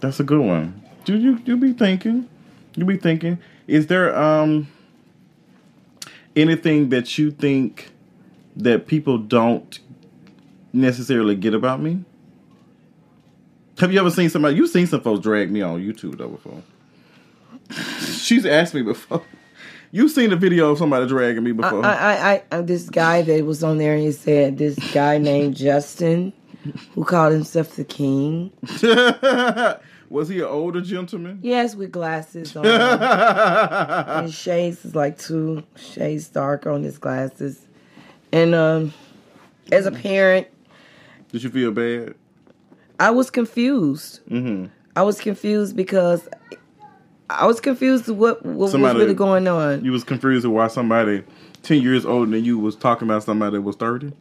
That's 0.00 0.20
a 0.20 0.24
good 0.24 0.44
one. 0.44 0.82
Do 1.06 1.16
you 1.16 1.40
you 1.46 1.56
be 1.56 1.72
thinking? 1.72 2.28
You 2.76 2.84
be 2.84 2.98
thinking? 2.98 3.38
Is 3.66 3.86
there 3.86 4.14
um 4.16 4.68
anything 6.36 6.90
that 6.90 7.18
you 7.18 7.30
think 7.30 7.90
that 8.56 8.86
people 8.86 9.18
don't 9.18 9.78
necessarily 10.72 11.34
get 11.34 11.54
about 11.54 11.80
me? 11.80 12.04
Have 13.78 13.92
you 13.92 14.00
ever 14.00 14.10
seen 14.10 14.28
somebody? 14.28 14.56
You've 14.56 14.70
seen 14.70 14.86
some 14.86 15.00
folks 15.00 15.20
drag 15.22 15.50
me 15.50 15.62
on 15.62 15.80
YouTube 15.80 16.18
though 16.18 16.28
before. 16.28 16.62
She's 18.00 18.44
asked 18.44 18.74
me 18.74 18.82
before. 18.82 19.22
You've 19.92 20.12
seen 20.12 20.32
a 20.32 20.36
video 20.36 20.70
of 20.70 20.78
somebody 20.78 21.06
dragging 21.08 21.42
me 21.42 21.52
before. 21.52 21.84
I, 21.84 22.42
I, 22.50 22.58
I, 22.58 22.60
this 22.60 22.88
guy 22.88 23.22
that 23.22 23.44
was 23.44 23.64
on 23.64 23.78
there, 23.78 23.94
and 23.94 24.02
he 24.02 24.12
said 24.12 24.56
this 24.56 24.78
guy 24.92 25.18
named 25.18 25.56
Justin, 25.56 26.32
who 26.94 27.04
called 27.04 27.32
himself 27.32 27.74
the 27.74 27.84
king. 27.84 28.52
Was 30.10 30.28
he 30.28 30.40
an 30.40 30.46
older 30.46 30.80
gentleman? 30.80 31.38
Yes, 31.40 31.74
with 31.76 31.92
glasses 31.92 32.54
on. 32.56 32.66
and 32.66 34.26
his 34.26 34.34
shades 34.34 34.84
is 34.84 34.94
like 34.96 35.16
two 35.18 35.62
shades 35.76 36.28
darker 36.28 36.70
on 36.70 36.82
his 36.82 36.98
glasses. 36.98 37.64
And 38.32 38.54
um, 38.54 38.92
as 39.70 39.86
a 39.86 39.92
parent, 39.92 40.48
Did 41.30 41.44
you 41.44 41.50
feel 41.50 41.70
bad? 41.70 42.14
I 42.98 43.10
was 43.12 43.30
confused. 43.30 44.20
Mm-hmm. 44.28 44.66
I 44.96 45.02
was 45.02 45.20
confused 45.20 45.76
because 45.76 46.28
I 47.30 47.46
was 47.46 47.60
confused 47.60 48.08
what, 48.08 48.44
what 48.44 48.56
was 48.74 48.74
really 48.74 49.14
going 49.14 49.46
on. 49.46 49.84
You 49.84 49.92
was 49.92 50.02
confused 50.04 50.44
why 50.44 50.66
somebody 50.66 51.22
ten 51.62 51.80
years 51.82 52.04
older 52.04 52.28
than 52.30 52.44
you 52.44 52.58
was 52.58 52.74
talking 52.74 53.06
about 53.08 53.22
somebody 53.22 53.52
that 53.56 53.62
was 53.62 53.76
thirty? 53.76 54.12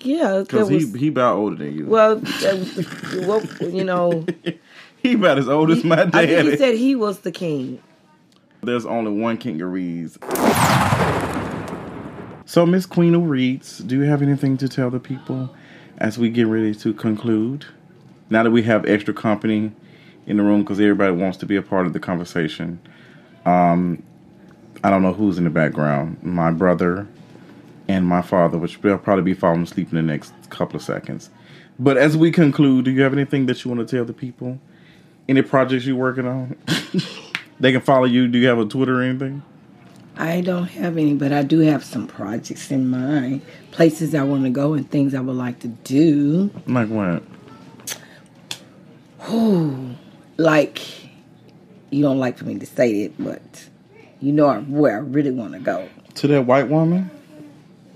yeah, 0.00 0.40
Because 0.42 0.68
he 0.68 0.86
he 0.98 1.08
about 1.08 1.36
older 1.38 1.56
than 1.56 1.74
you. 1.74 1.86
well, 1.86 2.16
that- 2.16 3.24
what, 3.26 3.72
you 3.72 3.82
know, 3.84 4.24
he 5.02 5.14
about 5.14 5.38
as 5.38 5.48
old 5.48 5.70
as 5.70 5.84
my 5.84 6.02
I 6.12 6.26
think 6.26 6.50
he 6.50 6.56
said 6.56 6.74
he 6.74 6.94
was 6.94 7.20
the 7.20 7.32
king. 7.32 7.82
There's 8.62 8.84
only 8.84 9.12
one 9.12 9.36
King 9.38 9.62
of 9.62 9.70
Reads. 9.70 10.18
So, 12.44 12.66
Miss 12.66 12.86
Queen 12.86 13.14
of 13.14 13.28
Reads, 13.28 13.78
do 13.78 13.96
you 13.96 14.02
have 14.02 14.20
anything 14.20 14.56
to 14.56 14.68
tell 14.68 14.90
the 14.90 14.98
people 14.98 15.54
as 15.98 16.18
we 16.18 16.28
get 16.28 16.48
ready 16.48 16.74
to 16.74 16.92
conclude? 16.92 17.66
Now 18.30 18.42
that 18.42 18.50
we 18.50 18.62
have 18.64 18.84
extra 18.86 19.14
company 19.14 19.72
in 20.26 20.38
the 20.38 20.42
room 20.42 20.62
because 20.62 20.80
everybody 20.80 21.12
wants 21.12 21.38
to 21.38 21.46
be 21.46 21.56
a 21.56 21.62
part 21.62 21.86
of 21.86 21.92
the 21.92 22.00
conversation. 22.00 22.80
Um, 23.46 24.02
I 24.82 24.90
don't 24.90 25.02
know 25.02 25.12
who's 25.12 25.38
in 25.38 25.44
the 25.44 25.50
background. 25.50 26.22
My 26.22 26.50
brother 26.50 27.06
and 27.86 28.06
my 28.06 28.22
father, 28.22 28.58
which 28.58 28.80
they'll 28.80 28.98
probably 28.98 29.24
be 29.24 29.34
falling 29.34 29.62
asleep 29.62 29.90
in 29.90 29.96
the 29.96 30.02
next 30.02 30.32
couple 30.50 30.76
of 30.76 30.82
seconds. 30.82 31.30
But 31.78 31.96
as 31.96 32.16
we 32.16 32.32
conclude, 32.32 32.86
do 32.86 32.90
you 32.90 33.02
have 33.02 33.12
anything 33.12 33.46
that 33.46 33.64
you 33.64 33.70
want 33.70 33.86
to 33.86 33.96
tell 33.96 34.04
the 34.04 34.12
people? 34.12 34.58
Any 35.28 35.42
projects 35.42 35.84
you're 35.84 35.96
working 35.96 36.26
on? 36.26 36.56
they 37.60 37.72
can 37.72 37.82
follow 37.82 38.06
you. 38.06 38.28
Do 38.28 38.38
you 38.38 38.48
have 38.48 38.58
a 38.58 38.64
Twitter 38.64 39.00
or 39.00 39.02
anything? 39.02 39.42
I 40.16 40.40
don't 40.40 40.64
have 40.64 40.96
any, 40.96 41.14
but 41.14 41.32
I 41.32 41.42
do 41.42 41.60
have 41.60 41.84
some 41.84 42.08
projects 42.08 42.70
in 42.72 42.88
mind, 42.88 43.42
places 43.70 44.14
I 44.14 44.24
want 44.24 44.44
to 44.44 44.50
go, 44.50 44.74
and 44.74 44.90
things 44.90 45.14
I 45.14 45.20
would 45.20 45.36
like 45.36 45.60
to 45.60 45.68
do. 45.68 46.50
Like 46.66 46.88
what? 46.88 47.22
Ooh, 49.30 49.94
Like, 50.38 50.80
you 51.90 52.02
don't 52.02 52.18
like 52.18 52.38
for 52.38 52.46
me 52.46 52.58
to 52.58 52.66
say 52.66 53.02
it, 53.02 53.12
but 53.18 53.68
you 54.20 54.32
know 54.32 54.60
where 54.62 54.96
I 54.96 55.00
really 55.00 55.30
want 55.30 55.52
to 55.52 55.60
go. 55.60 55.88
To 56.16 56.26
that 56.28 56.42
white 56.46 56.68
woman? 56.68 57.10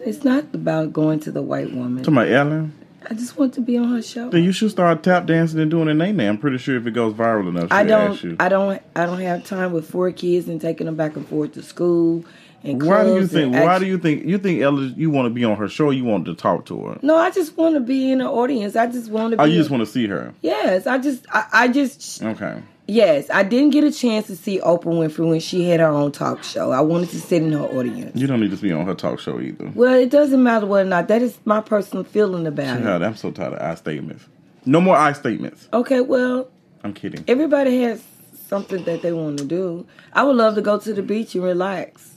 It's 0.00 0.22
not 0.22 0.44
about 0.52 0.92
going 0.92 1.20
to 1.20 1.32
the 1.32 1.42
white 1.42 1.72
woman. 1.72 2.04
To 2.04 2.10
my 2.10 2.30
Ellen? 2.30 2.72
I 3.10 3.14
just 3.14 3.36
want 3.36 3.54
to 3.54 3.60
be 3.60 3.76
on 3.76 3.90
her 3.90 4.02
show. 4.02 4.30
Then 4.30 4.44
you 4.44 4.52
should 4.52 4.70
start 4.70 5.02
tap 5.02 5.26
dancing 5.26 5.60
and 5.60 5.70
doing 5.70 5.88
a 5.88 5.94
name. 5.94 6.20
I'm 6.20 6.38
pretty 6.38 6.58
sure 6.58 6.76
if 6.76 6.86
it 6.86 6.92
goes 6.92 7.14
viral 7.14 7.48
enough, 7.48 7.68
I 7.70 7.84
don't. 7.84 8.40
I 8.40 8.48
don't. 8.48 8.82
I 8.96 9.06
don't 9.06 9.20
have 9.20 9.44
time 9.44 9.72
with 9.72 9.88
four 9.88 10.10
kids 10.12 10.48
and 10.48 10.60
taking 10.60 10.86
them 10.86 10.96
back 10.96 11.16
and 11.16 11.26
forth 11.26 11.52
to 11.52 11.62
school 11.62 12.24
and 12.64 12.82
Why 12.82 13.04
do 13.04 13.14
you 13.14 13.26
think? 13.26 13.54
Why 13.54 13.78
do 13.78 13.86
you 13.86 13.98
think? 13.98 14.24
You 14.24 14.38
think 14.38 14.60
Ella? 14.60 14.82
You 14.96 15.10
want 15.10 15.26
to 15.26 15.30
be 15.30 15.44
on 15.44 15.56
her 15.56 15.68
show? 15.68 15.86
Or 15.86 15.92
you 15.92 16.04
want 16.04 16.26
to 16.26 16.34
talk 16.34 16.66
to 16.66 16.80
her? 16.86 16.98
No, 17.02 17.16
I 17.16 17.30
just 17.30 17.56
want 17.56 17.74
to 17.74 17.80
be 17.80 18.12
in 18.12 18.18
the 18.18 18.28
audience. 18.28 18.76
I 18.76 18.86
just 18.86 19.10
want 19.10 19.32
to. 19.32 19.36
Be 19.36 19.42
Oh, 19.42 19.46
you 19.46 19.58
just 19.58 19.70
want 19.70 19.80
to 19.80 19.86
see 19.86 20.06
her? 20.06 20.32
Yes, 20.42 20.86
I 20.86 20.98
just. 20.98 21.26
I, 21.30 21.46
I 21.52 21.68
just. 21.68 22.22
Okay. 22.22 22.62
Yes, 22.88 23.30
I 23.30 23.44
didn't 23.44 23.70
get 23.70 23.84
a 23.84 23.92
chance 23.92 24.26
to 24.26 24.36
see 24.36 24.58
Oprah 24.60 24.84
Winfrey 24.86 25.26
when 25.28 25.40
she 25.40 25.68
had 25.68 25.78
her 25.80 25.86
own 25.86 26.10
talk 26.10 26.42
show. 26.42 26.72
I 26.72 26.80
wanted 26.80 27.10
to 27.10 27.20
sit 27.20 27.42
in 27.42 27.52
her 27.52 27.60
audience. 27.60 28.16
You 28.20 28.26
don't 28.26 28.40
need 28.40 28.50
to 28.50 28.56
be 28.56 28.72
on 28.72 28.84
her 28.86 28.94
talk 28.94 29.20
show 29.20 29.40
either. 29.40 29.70
Well, 29.74 29.94
it 29.94 30.10
doesn't 30.10 30.42
matter 30.42 30.66
whether 30.66 30.86
or 30.86 30.90
not. 30.90 31.08
That 31.08 31.22
is 31.22 31.38
my 31.44 31.60
personal 31.60 32.02
feeling 32.04 32.46
about 32.46 32.80
it. 32.80 32.82
God, 32.84 33.02
I'm 33.02 33.16
so 33.16 33.30
tired 33.30 33.54
of 33.54 33.60
I 33.62 33.74
statements. 33.76 34.26
No 34.66 34.80
more 34.80 34.96
I 34.96 35.12
statements. 35.12 35.68
Okay, 35.72 36.00
well, 36.00 36.48
I'm 36.82 36.92
kidding. 36.92 37.24
everybody 37.28 37.82
has 37.82 38.02
something 38.48 38.82
that 38.84 39.02
they 39.02 39.12
want 39.12 39.38
to 39.38 39.44
do. 39.44 39.86
I 40.12 40.24
would 40.24 40.36
love 40.36 40.56
to 40.56 40.62
go 40.62 40.78
to 40.78 40.92
the 40.92 41.02
beach 41.02 41.34
and 41.36 41.44
relax. 41.44 42.10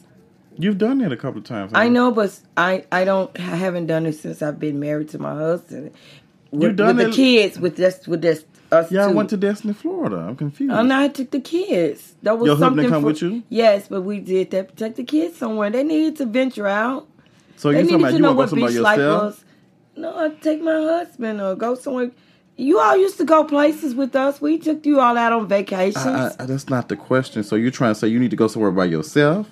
You've 0.58 0.78
done 0.78 0.98
that 1.00 1.12
a 1.12 1.18
couple 1.18 1.40
of 1.40 1.46
times. 1.46 1.72
I 1.76 1.90
know, 1.90 2.12
but 2.12 2.40
I 2.58 2.86
I 2.92 3.04
don't 3.06 3.30
I 3.40 3.56
haven't 3.56 3.86
done 3.88 4.06
it 4.06 4.14
since 4.14 4.42
I've 4.42 4.60
been 4.60 4.80
married 4.80 5.10
to 5.10 5.20
my 5.20 5.34
husband. 5.36 5.92
With, 6.52 6.62
You 6.72 6.74
done 6.74 6.96
with 6.98 7.06
it- 7.08 7.10
the 7.12 7.16
kids 7.16 7.60
with 7.60 7.76
this 7.76 8.08
with 8.08 8.22
this 8.22 8.46
us 8.72 8.92
you? 8.92 8.98
Yeah, 8.98 9.06
I 9.06 9.10
two. 9.10 9.16
went 9.16 9.30
to 9.32 9.38
Destiny, 9.38 9.74
Florida. 9.74 10.18
I'm 10.18 10.36
confused. 10.36 10.74
And 10.74 10.92
I 10.92 11.08
took 11.08 11.32
the 11.32 11.40
kids. 11.40 12.16
That 12.24 12.38
was 12.38 12.48
Your 12.48 12.56
husband 12.56 12.78
something 12.78 12.90
come 12.90 13.02
for, 13.02 13.08
with 13.08 13.22
you? 13.22 13.44
Yes, 13.50 13.88
but 13.88 14.02
we 14.02 14.20
did 14.20 14.52
that. 14.52 14.76
Take 14.78 14.96
the 14.96 15.04
kids 15.04 15.38
somewhere. 15.38 15.70
They 15.70 15.84
needed 15.84 16.18
to 16.18 16.26
venture 16.26 16.68
out. 16.68 17.08
so 17.56 17.70
you 17.70 17.84
talking 17.84 17.96
about 17.96 18.10
to 18.10 18.14
you 18.16 18.20
know 18.20 18.34
want 18.34 18.50
to 18.50 18.56
what 18.56 18.62
go 18.62 18.68
somewhere 18.68 18.70
beach 18.72 18.80
life 18.80 18.98
yourself? 18.98 19.24
was. 19.24 19.46
No, 19.98 20.16
I'd 20.18 20.42
take 20.42 20.62
my 20.62 20.74
husband 20.74 21.42
or 21.42 21.56
go 21.56 21.76
somewhere. 21.76 22.12
You 22.58 22.80
all 22.80 22.96
used 22.96 23.18
to 23.18 23.26
go 23.26 23.44
places 23.44 23.96
with 23.96 24.16
us. 24.16 24.42
We 24.42 24.58
took 24.58 24.86
you 24.86 25.00
all 25.00 25.18
out 25.18 25.34
on 25.34 25.48
vacations. 25.48 26.06
I, 26.06 26.32
I, 26.40 26.46
that's 26.46 26.70
not 26.70 26.88
the 26.90 26.96
question. 26.96 27.44
So 27.44 27.56
you're 27.56 27.72
trying 27.72 27.94
to 27.94 28.00
say 28.00 28.08
you 28.08 28.20
need 28.20 28.32
to 28.32 28.38
go 28.38 28.48
somewhere 28.48 28.72
by 28.72 28.86
yourself? 28.86 29.50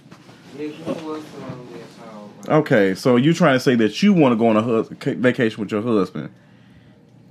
Okay, 2.49 2.93
so 2.95 3.15
you're 3.15 3.33
trying 3.33 3.55
to 3.55 3.59
say 3.59 3.75
that 3.75 4.03
you 4.03 4.13
want 4.13 4.33
to 4.33 4.35
go 4.37 4.47
on 4.47 4.57
a 4.57 4.61
hus- 4.61 4.89
vacation 4.89 5.61
with 5.61 5.71
your 5.71 5.81
husband? 5.81 6.29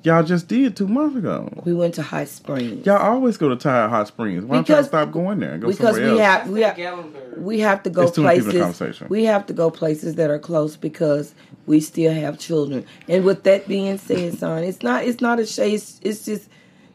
Y'all 0.05 0.22
just 0.24 0.48
did 0.48 0.76
two 0.76 0.88
months 0.88 1.16
ago. 1.16 1.48
we 1.64 1.72
went 1.72 1.94
to 1.94 2.03
Hot 2.03 2.26
Springs. 2.26 2.84
Y'all 2.84 2.96
always 2.98 3.36
go 3.36 3.48
to 3.48 3.57
Tired 3.57 3.88
Hot 3.90 4.09
Springs. 4.09 4.44
Why 4.44 4.57
don't 4.57 4.68
y'all 4.68 4.82
stop 4.82 5.12
going 5.12 5.38
there 5.38 5.53
and 5.53 5.62
go 5.62 5.68
because 5.68 5.94
somewhere 5.96 6.14
we 6.14 6.20
else? 6.20 6.42
have 6.42 6.50
we 6.50 6.61
have 6.62 7.36
we 7.38 7.61
have 7.61 7.82
to 7.84 7.90
go 7.90 8.03
It's 8.03 8.12
too 8.12 8.22
many 8.24 8.38
in 8.38 8.44
the 8.44 8.50
places. 8.50 8.62
conversation. 8.78 9.07
We 9.11 9.24
have 9.26 9.46
to 9.46 9.53
go 9.53 9.70
places 9.70 10.16
that 10.16 10.28
are 10.28 10.40
close 10.40 10.76
because 10.76 11.34
we 11.66 11.80
still 11.80 12.12
have 12.12 12.38
children. 12.38 12.84
And 13.09 13.24
with 13.24 13.44
that 13.44 13.68
being 13.68 13.96
said, 13.98 14.38
son, 14.38 14.64
it's 14.64 14.82
not 14.82 15.05
it's 15.05 15.20
not 15.20 15.38
a 15.38 15.46
shame. 15.46 15.76
It's, 15.76 16.00
it's 16.03 16.24
just 16.24 16.48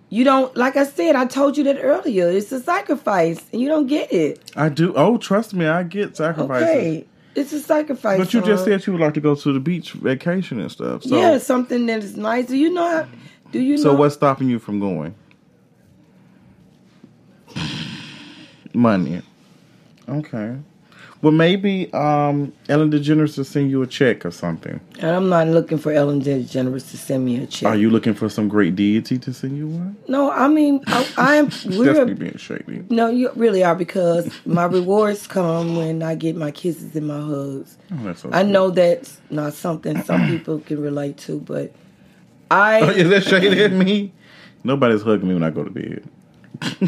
you 0.10 0.24
don't 0.26 0.56
like 0.58 0.76
I 0.76 0.84
said. 0.86 1.16
I 1.16 1.26
told 1.26 1.58
you 1.58 1.64
that 1.66 1.80
earlier. 1.82 2.30
It's 2.30 2.52
a 2.52 2.60
sacrifice, 2.60 3.44
and 3.54 3.62
you 3.62 3.70
don't 3.70 3.88
get 3.88 4.12
it. 4.12 4.52
I 4.56 4.70
do. 4.70 4.94
Oh, 4.96 5.18
trust 5.18 5.54
me, 5.54 5.66
I 5.66 5.84
get 5.84 6.18
sacrifices. 6.18 6.68
Okay, 6.70 7.06
it's 7.38 7.54
a 7.54 7.60
sacrifice. 7.60 8.18
But 8.18 8.34
you 8.34 8.42
just 8.42 8.64
uh, 8.64 8.66
said 8.66 8.88
you 8.88 8.94
would 8.94 9.02
like 9.02 9.14
to 9.14 9.22
go 9.22 9.36
to 9.36 9.54
the 9.54 9.60
beach 9.60 9.92
vacation 9.94 10.60
and 10.60 10.72
stuff. 10.72 11.04
So, 11.04 11.16
yeah, 11.18 11.38
something 11.38 11.86
that 11.86 12.04
is 12.04 12.18
nice. 12.18 12.48
Do 12.48 12.58
you 12.58 12.74
know? 12.74 12.90
How, 12.90 13.08
do 13.52 13.62
you 13.62 13.78
know 13.78 13.84
so 13.84 13.92
know? 13.92 14.00
what's 14.00 14.16
stopping 14.16 14.50
you 14.50 14.58
from 14.58 14.80
going? 14.80 15.14
Money. 18.74 19.22
Okay. 20.10 20.58
Well, 21.24 21.32
maybe 21.32 21.92
um, 21.94 22.54
Ellen 22.70 22.92
DeGeneres 22.92 23.38
will 23.38 23.44
send 23.44 23.72
you 23.72 23.82
a 23.82 23.88
check 23.88 24.24
or 24.24 24.30
something. 24.30 24.80
And 25.00 25.10
I'm 25.10 25.30
not 25.30 25.48
looking 25.48 25.80
for 25.80 25.92
Ellen 25.92 26.22
DeGeneres 26.22 26.92
to 26.92 26.98
send 26.98 27.26
me 27.26 27.42
a 27.44 27.48
check. 27.48 27.68
Are 27.68 27.76
you 27.76 27.90
looking 27.90 28.14
for 28.14 28.30
some 28.30 28.48
great 28.48 28.76
deity 28.76 29.18
to 29.18 29.34
send 29.34 29.58
you 29.58 29.68
one? 29.68 29.98
No, 30.08 30.30
I 30.32 30.48
mean 30.48 30.84
I, 30.86 31.08
I 31.18 31.36
am. 31.36 31.46
That's 31.50 31.66
me 31.66 31.78
We're 31.80 32.06
being 32.14 32.38
shady. 32.38 32.84
No, 32.90 33.10
you 33.10 33.32
really 33.36 33.64
are 33.64 33.74
because 33.76 34.30
my 34.46 34.66
rewards 34.66 35.26
come 35.26 35.76
when 35.76 36.04
I 36.04 36.14
get 36.14 36.36
my 36.36 36.52
kisses 36.52 36.96
and 36.96 37.08
my 37.08 37.20
hugs. 37.20 37.78
Oh, 37.92 38.14
so 38.14 38.30
I 38.32 38.44
know 38.44 38.70
that's 38.70 39.20
not 39.32 39.54
something 39.54 40.04
some 40.04 40.28
people 40.28 40.60
can 40.60 40.80
relate 40.80 41.18
to, 41.20 41.40
but 41.40 41.74
Oh, 42.52 42.56
I 42.56 42.92
is 42.92 43.10
that 43.10 43.24
shady 43.24 43.62
at 43.64 43.72
me? 43.72 44.14
Nobody's 44.64 45.02
hugging 45.02 45.28
me 45.28 45.34
when 45.34 45.44
I 45.44 45.50
go 45.50 45.64
to 45.64 45.70
bed. 45.72 46.08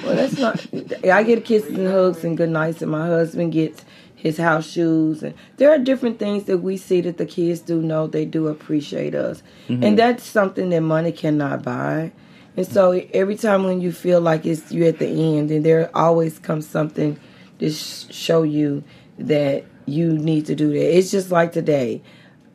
well 0.03 0.15
that's 0.15 0.38
not 0.38 0.65
I 1.03 1.21
get 1.23 1.45
kisses 1.45 1.77
and 1.77 1.88
hugs 1.88 2.23
and 2.23 2.38
good 2.38 2.49
nights 2.49 2.82
and 2.82 2.91
my 2.91 3.05
husband 3.07 3.53
gets 3.53 3.84
his 4.20 4.38
house 4.38 4.70
shoes 4.70 5.24
and 5.24 5.34
there 5.55 5.72
are 5.72 5.78
different 5.78 6.20
things 6.20 6.43
that 6.43 6.57
we 6.57 6.76
see 6.76 6.99
that 6.99 7.17
the 7.17 7.26
kids 7.26 7.61
do 7.61 7.82
know 7.82 8.05
they 8.05 8.26
do 8.26 8.49
appreciate 8.49 9.15
us. 9.15 9.41
And 9.70 9.82
mm-hmm. 9.82 9.95
that's 9.95 10.24
something 10.24 10.70
that 10.70 10.82
money 10.82 11.13
cannot 11.13 11.63
buy. 11.63 12.11
And 12.57 12.67
so 12.67 12.91
every 13.13 13.38
time 13.38 13.63
when 13.63 13.80
you 13.80 13.93
feel 13.93 14.20
like 14.20 14.45
it's 14.45 14.74
you 14.74 14.86
at 14.86 14.99
the 14.99 15.07
end 15.07 15.51
and 15.51 15.65
there 15.65 15.89
always 15.95 16.38
comes 16.38 16.67
something 16.67 17.17
to 17.59 17.72
sh- 17.72 18.07
show 18.09 18.43
you 18.43 18.84
that 19.17 19.63
you 19.86 20.11
need 20.11 20.45
to 20.47 20.55
do 20.55 20.67
that. 20.74 20.97
It's 20.97 21.11
just 21.11 21.32
like 21.32 21.53
today. 21.53 22.01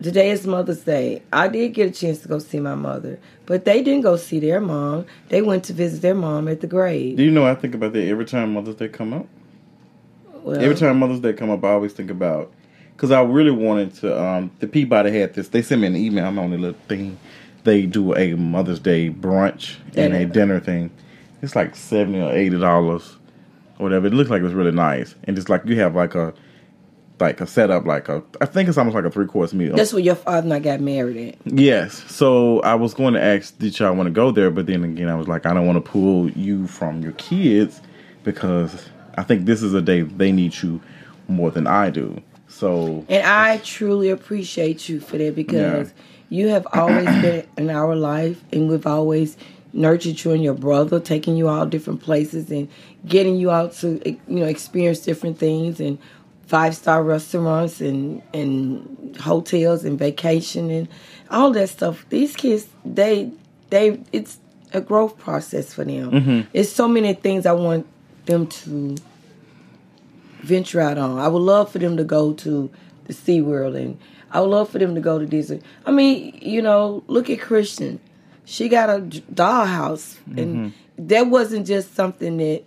Today 0.03 0.31
is 0.33 0.47
Mother's 0.47 0.83
Day. 0.83 1.23
I 1.33 1.49
did 1.49 1.73
get 1.73 1.89
a 1.89 1.91
chance 1.91 2.19
to 2.21 2.29
go 2.29 2.39
see 2.39 2.61
my 2.61 2.75
mother, 2.75 3.19
but 3.47 3.65
they 3.65 3.83
didn't 3.83 4.03
go 4.03 4.17
see 4.17 4.39
their 4.39 4.61
mom. 4.61 5.07
They 5.31 5.41
went 5.41 5.65
to 5.65 5.73
visit 5.73 6.03
their 6.03 6.15
mom 6.15 6.47
at 6.49 6.61
the 6.61 6.67
grave. 6.67 7.17
Do 7.17 7.23
you 7.23 7.31
know 7.31 7.47
I 7.47 7.55
think 7.55 7.75
about 7.75 7.95
that 7.95 8.07
every 8.07 8.27
time 8.27 8.53
Mother's 8.53 8.75
Day 8.75 8.89
come 8.89 9.15
up? 9.15 9.27
Well, 10.45 10.61
Every 10.61 10.77
time 10.77 10.99
Mother's 10.99 11.21
Day 11.21 11.33
come 11.33 11.51
up, 11.51 11.65
I 11.65 11.71
always 11.71 11.93
think 11.95 12.11
about 12.11 12.53
because 12.95 13.11
I 13.11 13.23
really 13.23 13.51
wanted 13.51 13.95
to. 13.97 14.23
Um, 14.23 14.51
the 14.61 14.67
Peabody 14.69 15.11
had 15.19 15.35
this. 15.35 15.49
They 15.49 15.63
sent 15.63 15.81
me 15.81 15.87
an 15.87 15.97
email. 15.97 16.27
I'm 16.27 16.39
on 16.39 16.51
the 16.51 16.59
little 16.59 16.79
thing. 16.87 17.19
They 17.65 17.87
do 17.87 18.15
a 18.15 18.35
Mother's 18.35 18.79
Day 18.79 19.09
brunch 19.11 19.77
and 19.97 20.13
a 20.15 20.27
Dinner. 20.27 20.61
thing. 20.61 20.91
It's 21.41 21.57
like 21.57 21.75
seventy 21.75 22.21
or 22.21 22.31
eighty 22.31 22.59
dollars, 22.59 23.17
or 23.79 23.85
whatever. 23.85 24.07
It 24.07 24.13
looked 24.13 24.31
like 24.31 24.41
it 24.41 24.45
was 24.45 24.53
really 24.53 24.71
nice, 24.71 25.15
and 25.25 25.35
just 25.35 25.49
like 25.49 25.65
you 25.65 25.81
have 25.81 25.97
like 25.97 26.15
a 26.15 26.35
like 27.21 27.41
a 27.41 27.47
setup, 27.47 27.87
like 27.87 28.11
a. 28.11 28.23
I 28.43 28.47
think 28.47 28.69
it's 28.69 28.77
almost 28.77 28.95
like 28.95 29.05
a 29.07 29.11
three 29.11 29.27
course 29.27 29.55
meal. 29.55 29.75
That's 29.77 29.95
where 29.95 30.03
your 30.03 30.15
father 30.15 30.45
and 30.45 30.53
I 30.53 30.59
got 30.59 30.81
married 30.81 31.17
at. 31.47 31.53
Yes. 31.59 32.05
So 32.13 32.61
I 32.61 32.75
was 32.75 32.93
going 32.93 33.15
to 33.15 33.23
ask, 33.23 33.57
did 33.59 33.79
y'all 33.79 33.95
want 33.95 34.09
to 34.09 34.13
go 34.13 34.31
there? 34.31 34.51
But 34.51 34.67
then 34.67 34.85
again, 34.85 35.09
I 35.09 35.15
was 35.15 35.27
like, 35.29 35.47
I 35.47 35.55
don't 35.55 35.67
want 35.67 35.83
to 35.83 35.91
pull 35.91 36.31
you 36.33 36.67
from 36.67 37.03
your 37.03 37.13
kids 37.13 37.81
because 38.25 38.89
I 39.17 39.23
think 39.23 39.47
this 39.47 39.63
is 39.63 39.75
a 39.75 39.83
day 39.83 40.03
they 40.03 40.33
need 40.33 40.63
you 40.63 40.81
more 41.29 41.51
than 41.51 41.67
I 41.67 41.91
do. 41.91 42.23
So 42.49 43.05
And 43.09 43.27
I 43.27 43.59
truly 43.59 44.11
appreciate 44.11 44.89
you 44.89 45.01
for 45.01 45.19
that 45.19 45.35
because 45.35 45.93
you 46.29 46.49
have 46.49 46.67
always 46.73 47.05
been 47.23 47.47
in 47.57 47.71
our 47.71 47.97
life 47.97 48.43
and 48.53 48.69
we've 48.69 48.87
always 48.87 49.37
nurtured 49.73 50.23
you 50.23 50.33
and 50.33 50.43
your 50.43 50.55
brother, 50.55 51.01
taking 51.01 51.37
you 51.37 51.49
all 51.49 51.67
different 51.67 52.01
places 52.01 52.51
and 52.51 52.69
getting 53.07 53.37
you 53.37 53.51
out 53.51 53.73
to 53.73 54.01
you 54.09 54.19
know 54.29 54.47
experience 54.47 55.01
different 55.01 55.39
things 55.39 55.81
and 55.81 55.99
five 56.47 56.77
star 56.77 57.03
restaurants 57.03 57.81
and 57.81 58.23
and 58.33 59.17
hotels 59.21 59.85
and 59.85 59.99
vacation 59.99 60.71
and 60.71 60.89
all 61.31 61.51
that 61.51 61.69
stuff. 61.69 62.07
These 62.09 62.37
kids 62.37 62.69
they 62.85 63.33
they 63.71 64.01
it's 64.13 64.39
a 64.73 64.81
growth 64.81 65.19
process 65.19 65.73
for 65.73 65.85
them. 65.85 66.11
Mm-hmm. 66.11 66.41
It's 66.53 66.71
so 66.71 66.89
many 66.89 67.15
things 67.15 67.47
I 67.47 67.53
want 67.53 67.87
them 68.27 68.47
to 68.47 68.97
venture 70.43 70.81
out 70.81 70.99
on. 70.99 71.19
I 71.19 71.29
would 71.29 71.43
love 71.43 71.73
for 71.73 71.79
them 71.79 71.97
to 71.97 72.05
go 72.05 72.33
to 72.35 72.71
the 73.05 73.13
SeaWorld 73.13 73.77
and 73.77 73.99
I 74.31 74.41
would 74.41 74.51
love 74.51 74.71
for 74.71 74.79
them 74.79 74.95
to 74.95 75.01
go 75.01 75.19
to 75.19 75.27
Disney. 75.27 75.61
I 75.87 75.91
mean, 75.91 76.39
you 76.41 76.63
know, 76.63 77.03
look 77.07 77.31
at 77.31 77.41
Christian. 77.41 78.01
She 78.45 78.69
got 78.69 78.91
a 78.91 79.01
dollhouse 79.01 80.19
and 80.27 80.57
mm-hmm. 80.57 81.07
that 81.07 81.29
wasn't 81.29 81.67
just 81.67 81.95
something 81.95 82.37
that 82.39 82.65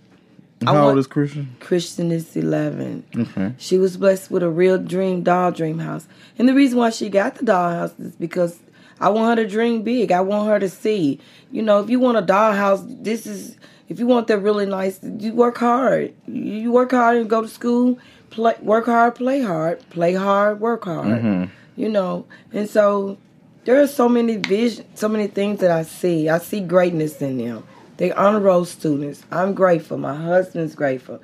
I 0.65 0.65
how 0.65 0.73
want- 0.73 0.85
old 0.89 0.97
is 0.97 1.07
Christian? 1.07 1.55
Christian 1.59 2.11
is 2.11 2.35
11. 2.35 3.03
Okay. 3.15 3.53
She 3.57 3.77
was 3.77 3.97
blessed 3.97 4.31
with 4.31 4.43
a 4.43 4.49
real 4.49 4.77
dream 4.77 5.23
doll 5.23 5.51
dream 5.51 5.79
house. 5.79 6.07
And 6.39 6.49
the 6.49 6.53
reason 6.53 6.79
why 6.79 6.89
she 6.89 7.09
got 7.09 7.35
the 7.35 7.45
dollhouse 7.45 7.99
is 7.99 8.15
because 8.15 8.59
I 8.99 9.09
want 9.09 9.37
her 9.37 9.43
to 9.43 9.49
dream 9.49 9.83
big. 9.83 10.11
I 10.11 10.21
want 10.21 10.49
her 10.49 10.59
to 10.59 10.69
see. 10.69 11.19
You 11.51 11.61
know, 11.61 11.79
if 11.79 11.89
you 11.89 11.99
want 11.99 12.17
a 12.17 12.21
dollhouse, 12.21 13.03
this 13.03 13.27
is 13.27 13.55
if 13.89 13.99
you 13.99 14.07
want 14.07 14.27
that 14.27 14.39
really 14.39 14.65
nice, 14.65 14.99
you 15.01 15.33
work 15.33 15.57
hard. 15.57 16.13
You 16.27 16.71
work 16.71 16.91
hard 16.91 17.17
and 17.17 17.29
go 17.29 17.41
to 17.41 17.47
school, 17.47 17.97
play 18.29 18.55
work 18.61 18.85
hard, 18.85 19.15
play 19.15 19.41
hard, 19.41 19.87
play 19.89 20.13
hard, 20.13 20.59
work 20.59 20.85
hard. 20.85 21.07
Mm-hmm. 21.07 21.45
You 21.75 21.89
know. 21.89 22.25
And 22.51 22.69
so 22.69 23.17
there 23.63 23.81
are 23.81 23.87
so 23.87 24.09
many 24.09 24.37
vision 24.37 24.85
so 24.95 25.07
many 25.07 25.27
things 25.27 25.59
that 25.61 25.71
I 25.71 25.83
see. 25.83 26.29
I 26.29 26.39
see 26.39 26.59
greatness 26.59 27.21
in 27.21 27.37
them. 27.37 27.63
They 27.97 28.11
honor 28.11 28.39
roll 28.39 28.65
students. 28.65 29.23
I'm 29.31 29.53
grateful. 29.53 29.97
My 29.97 30.15
husband's 30.15 30.75
grateful. 30.75 31.21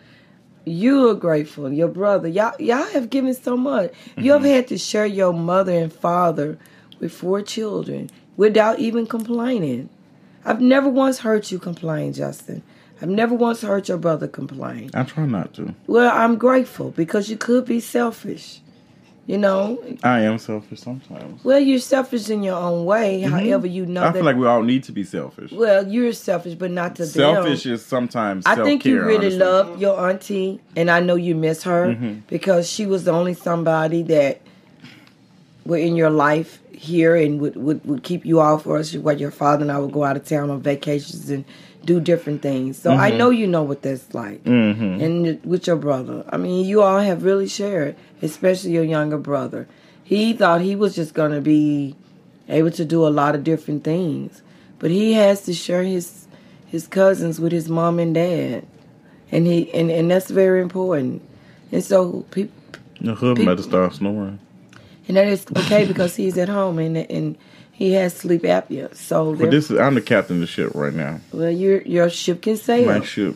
You 0.66 1.09
are 1.09 1.16
grateful. 1.16 1.72
Your 1.72 1.89
brother. 1.89 2.30
Y'all 2.30 2.55
y'all 2.59 2.89
have 2.91 3.09
given 3.09 3.34
so 3.34 3.57
much. 3.57 3.91
You 4.18 4.32
have 4.32 4.41
mm-hmm. 4.41 4.51
had 4.51 4.68
to 4.70 4.78
share 4.78 5.05
your 5.05 5.34
mother 5.34 5.74
and 5.74 5.91
father 5.91 6.57
with 6.99 7.11
four 7.11 7.41
children 7.41 8.09
without 8.38 8.80
even 8.80 9.05
complaining. 9.05 9.89
I've 10.46 10.62
never 10.62 10.89
once 10.89 11.20
heard 11.20 11.50
you 11.52 11.60
complain, 11.60 12.14
Justin. 12.14 12.64
I've 13.02 13.10
never 13.10 13.34
once 13.36 13.62
heard 13.62 13.88
your 13.88 13.98
brother 13.98 14.28
complain. 14.28 14.89
I 14.94 15.04
try 15.04 15.26
not 15.26 15.54
to. 15.56 15.74
Well, 15.88 16.12
I'm 16.16 16.38
grateful 16.38 16.91
because 16.91 17.30
you 17.30 17.38
could 17.38 17.66
be 17.66 17.80
selfish. 17.80 18.60
You 19.26 19.38
know, 19.38 19.82
I 20.04 20.20
am 20.24 20.38
selfish 20.38 20.82
sometimes. 20.82 21.41
well, 21.46 21.58
you're 21.60 21.80
selfish 21.80 22.30
in 22.30 22.44
your 22.44 22.58
own 22.58 22.84
way. 22.84 23.22
However, 23.22 23.68
you 23.68 23.86
know 23.86 24.04
I 24.04 24.12
feel 24.12 24.26
like 24.26 24.36
we 24.36 24.46
all 24.46 24.64
need 24.64 24.84
to 24.84 24.91
be 24.91 25.06
selfish. 25.06 25.50
well, 25.54 25.88
you're 25.88 26.12
selfish, 26.12 26.56
but 26.56 26.72
not 26.72 26.98
to 26.98 27.04
them. 27.06 27.36
Selfish 27.36 27.66
is 27.66 27.86
sometimes 27.86 28.46
I 28.46 28.56
think 28.56 28.84
you 28.84 29.00
really 29.02 29.28
honestly. 29.28 29.39
love 29.39 29.82
your 29.82 29.98
auntie, 30.10 30.60
and 30.76 30.91
I 30.91 31.00
know 31.00 31.16
you 31.16 31.36
miss 31.36 31.64
her 31.64 31.88
Mm-hmm. 31.96 32.20
because 32.28 32.70
she 32.70 32.86
was 32.86 33.06
the 33.06 33.12
only 33.12 33.34
somebody 33.34 34.04
that 34.04 34.41
were 35.66 35.78
in 35.78 35.96
your 35.96 36.10
life 36.10 36.60
here 36.84 37.15
and 37.15 37.39
would, 37.41 37.55
would, 37.55 37.84
would 37.86 38.03
keep 38.03 38.25
you 38.25 38.39
all 38.39 38.57
for 38.59 38.77
us 38.77 38.93
while 38.95 39.17
your 39.19 39.31
father 39.31 39.63
and 39.63 39.71
I 39.71 39.79
would 39.79 39.91
go 39.93 40.03
out 40.03 40.17
of 40.17 40.25
town 40.27 40.49
on 40.49 40.61
vacations 40.61 41.29
and 41.29 41.45
do 41.86 41.99
different 41.99 42.41
things. 42.41 42.77
So 42.77 42.91
Mm-hmm. 42.91 42.99
I 43.01 43.09
know 43.11 43.29
you 43.29 43.47
know 43.47 43.63
what 43.63 43.81
that's 43.81 44.13
like. 44.13 44.43
Mm-hmm. 44.43 45.01
And 45.03 45.43
with 45.45 45.67
your 45.67 45.75
brother. 45.77 46.23
I 46.29 46.38
mean, 46.38 46.65
you 46.65 46.81
all 46.81 46.99
have 46.99 47.23
really 47.23 47.47
shared, 47.47 47.95
especially 48.21 48.71
your 48.71 48.84
younger 48.84 49.17
brother. 49.17 49.67
He 50.03 50.34
thought 50.34 50.61
he 50.61 50.75
was 50.75 50.95
just 50.95 51.13
going 51.13 51.31
to 51.31 51.41
be 51.41 51.95
able 52.49 52.71
to 52.71 52.86
do 52.86 53.07
a 53.07 53.09
lot 53.09 53.36
of 53.36 53.43
different 53.43 53.84
things. 53.84 54.41
But 54.79 54.91
he 54.91 55.13
has 55.13 55.41
to 55.45 55.53
share 55.53 55.84
his 55.84 56.27
his 56.67 56.88
cousins 56.88 57.39
with 57.39 57.51
his 57.53 57.69
mom 57.69 57.99
and 57.99 58.13
dad. 58.13 58.65
And 59.31 59.47
he 59.47 59.71
and, 59.73 59.89
and 59.89 60.11
that's 60.11 60.29
very 60.29 60.61
important. 60.61 61.21
And 61.71 61.84
so 61.84 62.25
people 62.31 62.55
Your 62.99 63.15
People- 63.15 63.43
about 63.43 63.57
to 63.57 63.63
start 63.63 63.93
snoring. 63.93 64.39
And 65.08 65.18
that 65.18 65.28
is 65.28 65.45
okay 65.58 65.86
because 65.86 66.16
he's 66.16 66.38
at 66.38 66.49
home 66.49 66.80
and 66.80 66.97
and 66.97 67.38
he 67.72 67.93
has 67.93 68.16
sleep 68.16 68.43
apnea. 68.43 68.93
So 68.95 69.36
But 69.36 69.51
this 69.51 69.72
is 69.72 69.80
I'm 69.80 69.95
the 69.95 70.01
captain 70.01 70.38
of 70.38 70.41
the 70.41 70.47
ship 70.47 70.72
right 70.74 70.93
now. 70.93 71.20
well, 71.32 71.49
your 71.51 71.82
your 71.82 72.10
ship 72.10 72.41
can 72.41 72.58
sail. 72.58 72.86
My 72.86 73.06
ship. 73.06 73.36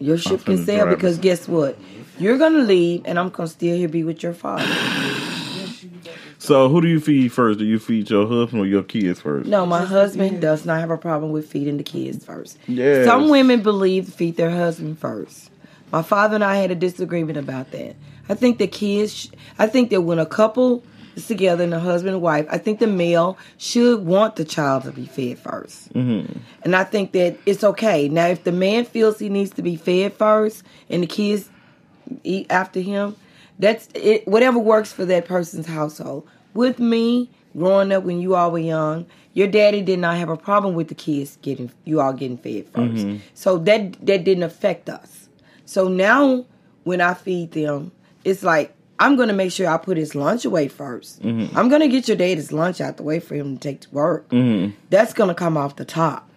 Your 0.00 0.18
ship 0.18 0.44
can 0.44 0.64
sail 0.64 0.86
because 0.86 1.18
it. 1.18 1.22
guess 1.22 1.48
what? 1.48 1.78
You're 2.18 2.38
gonna 2.38 2.58
leave, 2.62 3.02
and 3.04 3.18
I'm 3.18 3.30
gonna 3.30 3.48
still 3.48 3.76
here 3.76 3.88
be 3.88 4.04
with 4.04 4.22
your 4.22 4.34
father. 4.34 4.64
So 6.40 6.68
who 6.68 6.80
do 6.80 6.88
you 6.88 7.00
feed 7.00 7.32
first? 7.32 7.58
Do 7.58 7.64
you 7.64 7.78
feed 7.78 8.08
your 8.08 8.26
husband 8.26 8.62
or 8.62 8.66
your 8.66 8.82
kids 8.82 9.20
first? 9.20 9.48
No, 9.48 9.66
my 9.66 9.84
husband 9.84 10.40
does 10.40 10.64
not 10.64 10.80
have 10.80 10.90
a 10.90 10.96
problem 10.96 11.30
with 11.32 11.50
feeding 11.50 11.76
the 11.76 11.82
kids 11.82 12.24
first. 12.24 12.56
Yes. 12.66 13.04
Some 13.04 13.28
women 13.28 13.62
believe 13.62 14.06
to 14.06 14.12
feed 14.12 14.36
their 14.36 14.50
husband 14.50 14.98
first. 14.98 15.50
My 15.92 16.02
father 16.02 16.36
and 16.36 16.44
I 16.44 16.56
had 16.56 16.70
a 16.70 16.74
disagreement 16.74 17.38
about 17.38 17.70
that. 17.72 17.96
I 18.28 18.34
think 18.34 18.58
the 18.58 18.66
kids, 18.66 19.30
I 19.58 19.66
think 19.66 19.90
that 19.90 20.02
when 20.02 20.18
a 20.18 20.26
couple 20.26 20.84
is 21.18 21.26
together 21.26 21.64
and 21.64 21.74
a 21.74 21.80
husband 21.80 22.14
and 22.14 22.22
wife, 22.22 22.46
I 22.50 22.58
think 22.58 22.78
the 22.78 22.86
male 22.86 23.36
should 23.58 24.04
want 24.04 24.36
the 24.36 24.44
child 24.44 24.84
to 24.84 24.92
be 24.92 25.06
fed 25.06 25.42
1st 25.42 25.92
Mm-hmm. 25.92 26.38
And 26.62 26.76
I 26.76 26.84
think 26.84 27.12
that 27.12 27.38
it's 27.46 27.64
okay. 27.64 28.08
Now, 28.08 28.26
if 28.26 28.44
the 28.44 28.52
man 28.52 28.84
feels 28.84 29.18
he 29.18 29.28
needs 29.28 29.50
to 29.52 29.62
be 29.62 29.76
fed 29.76 30.14
first 30.14 30.62
and 30.88 31.02
the 31.02 31.06
kids 31.06 31.50
eat 32.24 32.46
after 32.50 32.80
him, 32.80 33.16
that's 33.58 33.88
it. 33.94 34.26
Whatever 34.26 34.58
works 34.58 34.92
for 34.92 35.04
that 35.06 35.26
person's 35.26 35.66
household. 35.66 36.28
With 36.54 36.78
me, 36.78 37.30
growing 37.56 37.92
up 37.92 38.04
when 38.04 38.20
you 38.20 38.34
all 38.34 38.50
were 38.50 38.58
young, 38.58 39.06
your 39.32 39.48
daddy 39.48 39.82
did 39.82 39.98
not 39.98 40.16
have 40.16 40.28
a 40.28 40.36
problem 40.36 40.74
with 40.74 40.88
the 40.88 40.94
kids 40.94 41.38
getting 41.42 41.70
you 41.84 42.00
all 42.00 42.12
getting 42.12 42.38
fed 42.38 42.72
1st 42.72 43.20
So 43.34 43.58
that 43.58 43.94
that 44.06 44.24
didn't 44.24 44.44
affect 44.44 44.88
us. 44.88 45.28
So 45.64 45.88
now 45.88 46.46
when 46.84 47.00
I 47.00 47.14
feed 47.14 47.52
them, 47.52 47.92
it's 48.24 48.42
like 48.42 48.74
I'm 48.98 49.16
gonna 49.16 49.32
make 49.32 49.52
sure 49.52 49.68
I 49.68 49.76
put 49.76 49.96
his 49.96 50.14
lunch 50.14 50.44
away 50.44 50.68
1st 50.68 51.20
i 51.20 51.28
mm-hmm. 51.28 51.56
I'm 51.56 51.68
gonna 51.68 51.88
get 51.88 52.08
your 52.08 52.16
daddy's 52.16 52.52
lunch 52.52 52.80
out 52.80 52.96
the 52.96 53.02
way 53.02 53.20
for 53.20 53.34
him 53.34 53.56
to 53.56 53.60
take 53.60 53.80
to 53.82 53.90
work. 53.90 54.28
Mm-hmm. 54.30 54.74
That's 54.90 55.12
gonna 55.12 55.34
come 55.34 55.56
off 55.56 55.76
the 55.76 55.84
top 55.84 56.28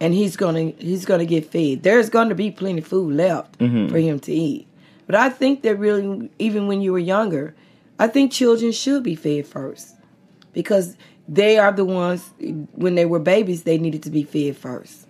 and 0.00 0.14
he's 0.14 0.36
gonna 0.36 0.72
he's 0.78 1.04
gonna 1.04 1.24
get 1.24 1.50
fed. 1.50 1.82
There's 1.82 2.10
gonna 2.10 2.34
be 2.34 2.50
plenty 2.50 2.80
of 2.80 2.86
food 2.86 3.14
left 3.14 3.58
mm-hmm. 3.58 3.88
for 3.88 3.98
him 3.98 4.20
to 4.20 4.32
eat. 4.32 4.66
But 5.06 5.14
I 5.14 5.30
think 5.30 5.62
that 5.62 5.76
really, 5.76 6.30
even 6.38 6.66
when 6.66 6.80
you 6.80 6.92
were 6.92 6.98
younger, 6.98 7.54
I 7.98 8.08
think 8.08 8.32
children 8.32 8.72
should 8.72 9.02
be 9.02 9.14
fed 9.14 9.46
first 9.46 9.94
because 10.52 10.96
they 11.28 11.58
are 11.58 11.72
the 11.72 11.84
ones 11.84 12.30
when 12.72 12.94
they 12.94 13.06
were 13.06 13.18
babies 13.18 13.62
they 13.62 13.78
needed 13.78 14.02
to 14.02 14.10
be 14.10 14.24
fed 14.24 14.56
first. 14.56 15.06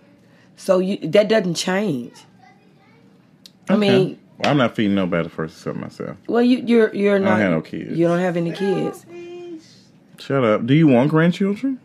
So 0.55 0.79
you, 0.79 0.97
that 1.09 1.27
doesn't 1.27 1.55
change. 1.55 2.13
I 3.69 3.75
mean, 3.75 4.11
Okay. 4.11 4.19
Well, 4.37 4.51
I'm 4.51 4.57
not 4.57 4.75
feeding 4.75 4.95
nobody 4.95 5.29
first 5.29 5.57
except 5.57 5.77
myself. 5.77 6.17
well, 6.27 6.43
you, 6.43 6.59
you're 6.59 6.93
you're 6.93 7.19
not. 7.19 7.33
I 7.33 7.39
have 7.39 7.51
no 7.51 7.61
kids. 7.61 7.97
You 7.97 8.07
don't 8.07 8.19
have 8.19 8.37
any 8.37 8.51
kids. 8.51 9.05
Shut 10.19 10.43
up. 10.43 10.65
Do 10.65 10.73
you 10.73 10.87
want 10.87 11.09
grandchildren? 11.09 11.79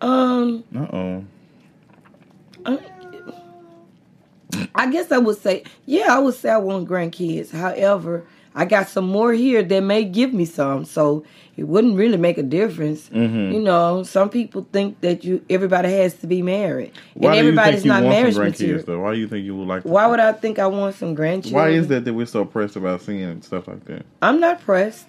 Um, 0.00 0.64
Uh 0.76 0.86
oh. 0.92 1.24
I 4.74 4.90
guess 4.90 5.10
I 5.12 5.18
would 5.18 5.38
say, 5.38 5.64
yeah, 5.86 6.14
I 6.14 6.18
would 6.18 6.34
say 6.34 6.50
I 6.50 6.58
want 6.58 6.88
grandkids. 6.88 7.50
However, 7.50 8.24
I 8.58 8.64
got 8.64 8.88
some 8.88 9.06
more 9.06 9.34
here 9.34 9.62
that 9.62 9.80
may 9.82 10.02
give 10.04 10.32
me 10.32 10.46
some, 10.46 10.86
so 10.86 11.24
it 11.58 11.64
wouldn't 11.64 11.94
really 11.94 12.16
make 12.16 12.38
a 12.38 12.42
difference. 12.42 13.08
Mm-hmm. 13.10 13.52
You 13.52 13.60
know, 13.60 14.02
some 14.02 14.30
people 14.30 14.66
think 14.72 15.00
that 15.02 15.24
you 15.24 15.44
everybody 15.50 15.92
has 15.92 16.14
to 16.14 16.26
be 16.26 16.40
married, 16.40 16.92
Why 17.12 17.32
and 17.32 17.34
do 17.34 17.36
you 17.36 17.48
everybody's 17.48 17.82
think 17.82 17.84
you 17.84 17.92
not 17.92 18.02
want 18.02 18.16
marriage 18.16 18.34
some 18.34 18.44
grandkids 18.44 18.52
material. 18.52 18.84
though? 18.86 19.00
Why 19.00 19.12
do 19.12 19.20
you 19.20 19.28
think 19.28 19.44
you 19.44 19.54
would 19.56 19.68
like? 19.68 19.82
To 19.82 19.88
Why 19.88 20.06
would 20.06 20.20
I 20.20 20.32
think 20.32 20.58
I 20.58 20.66
want 20.66 20.96
some 20.96 21.14
grandchildren? 21.14 21.62
Why 21.62 21.68
is 21.68 21.88
that 21.88 22.06
that 22.06 22.14
we're 22.14 22.24
so 22.24 22.46
pressed 22.46 22.76
about 22.76 23.02
seeing 23.02 23.42
stuff 23.42 23.68
like 23.68 23.84
that? 23.84 24.06
I'm 24.22 24.40
not 24.40 24.62
pressed. 24.62 25.06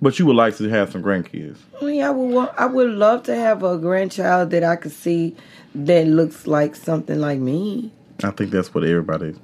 But 0.00 0.18
you 0.18 0.26
would 0.26 0.36
like 0.36 0.56
to 0.56 0.68
have 0.68 0.90
some 0.90 1.02
grandkids. 1.02 1.58
I 1.80 1.84
mean, 1.84 2.02
I 2.02 2.10
would 2.10 2.34
want, 2.34 2.52
I 2.56 2.66
would 2.66 2.90
love 2.90 3.22
to 3.24 3.36
have 3.36 3.62
a 3.62 3.78
grandchild 3.78 4.50
that 4.50 4.64
I 4.64 4.76
could 4.76 4.92
see 4.92 5.36
that 5.74 6.06
looks 6.06 6.46
like 6.46 6.74
something 6.74 7.20
like 7.20 7.38
me. 7.38 7.92
I 8.24 8.30
think 8.30 8.50
that's 8.50 8.74
what 8.74 8.84
everybody. 8.84 9.34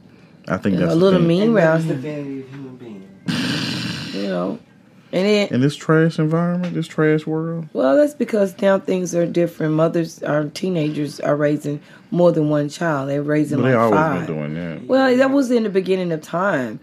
I 0.48 0.56
think 0.56 0.76
that's 0.78 0.92
a 0.92 0.94
the 0.94 0.96
little 0.96 1.20
thing. 1.20 1.28
mean 1.28 1.42
And 1.42 1.56
that 1.56 1.78
is 1.78 1.86
round, 1.86 1.90
the 1.90 1.94
value 1.94 2.42
of 2.42 2.50
human 2.50 2.76
being. 2.76 3.01
You 4.32 4.38
know. 4.38 4.58
And 5.14 5.26
then 5.26 5.48
in 5.48 5.60
this 5.60 5.76
trash 5.76 6.18
environment, 6.18 6.72
this 6.72 6.86
trash 6.86 7.26
world. 7.26 7.68
Well, 7.74 7.96
that's 7.98 8.14
because 8.14 8.58
now 8.62 8.78
things 8.78 9.14
are 9.14 9.26
different. 9.26 9.74
Mothers 9.74 10.22
or 10.22 10.48
teenagers 10.54 11.20
are 11.20 11.36
raising 11.36 11.80
more 12.10 12.32
than 12.32 12.48
one 12.48 12.70
child. 12.70 13.10
They're 13.10 13.22
raising 13.22 13.58
But 13.58 13.64
they 13.64 13.74
like 13.74 13.82
always 13.82 13.98
five. 14.00 14.26
been 14.26 14.36
doing 14.36 14.54
that. 14.54 14.86
Well, 14.86 15.14
that 15.14 15.30
was 15.30 15.50
in 15.50 15.64
the 15.64 15.68
beginning 15.68 16.12
of 16.12 16.22
time. 16.22 16.80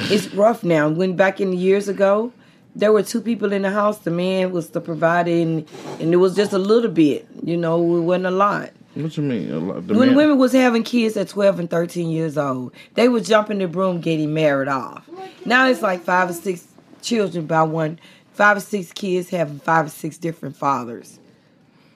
It's 0.00 0.32
rough 0.32 0.64
now. 0.64 0.88
When 0.88 1.16
back 1.16 1.38
in 1.38 1.50
the 1.50 1.56
years 1.58 1.86
ago, 1.86 2.32
there 2.74 2.92
were 2.92 3.02
two 3.02 3.20
people 3.20 3.52
in 3.52 3.60
the 3.60 3.70
house. 3.70 3.98
The 3.98 4.10
man 4.10 4.52
was 4.52 4.70
the 4.70 4.80
provider, 4.80 5.30
and, 5.30 5.68
and 6.00 6.14
it 6.14 6.16
was 6.16 6.34
just 6.34 6.54
a 6.54 6.58
little 6.58 6.90
bit. 6.90 7.26
You 7.42 7.58
know, 7.58 7.98
it 7.98 8.00
wasn't 8.00 8.26
a 8.26 8.30
lot. 8.30 8.70
What 8.94 9.14
you 9.18 9.22
mean? 9.22 9.50
A 9.52 9.58
lot, 9.58 9.86
the 9.86 9.92
When 9.94 10.08
man- 10.08 10.16
women 10.16 10.38
was 10.38 10.52
having 10.52 10.82
kids 10.82 11.18
at 11.18 11.28
12 11.28 11.58
and 11.60 11.70
13 11.70 12.08
years 12.08 12.38
old, 12.38 12.72
they 12.94 13.08
would 13.10 13.26
jump 13.26 13.50
in 13.50 13.58
the 13.58 13.68
broom 13.68 14.00
getting 14.00 14.32
married 14.32 14.68
off. 14.68 15.06
Oh 15.12 15.28
now 15.44 15.68
it's 15.68 15.82
like 15.82 16.00
five 16.02 16.30
or 16.30 16.32
six 16.32 16.66
children 17.06 17.46
by 17.46 17.62
one, 17.62 17.98
five 18.32 18.56
or 18.56 18.60
six 18.60 18.92
kids 18.92 19.30
having 19.30 19.58
five 19.60 19.86
or 19.86 19.90
six 19.90 20.18
different 20.18 20.56
fathers. 20.56 21.18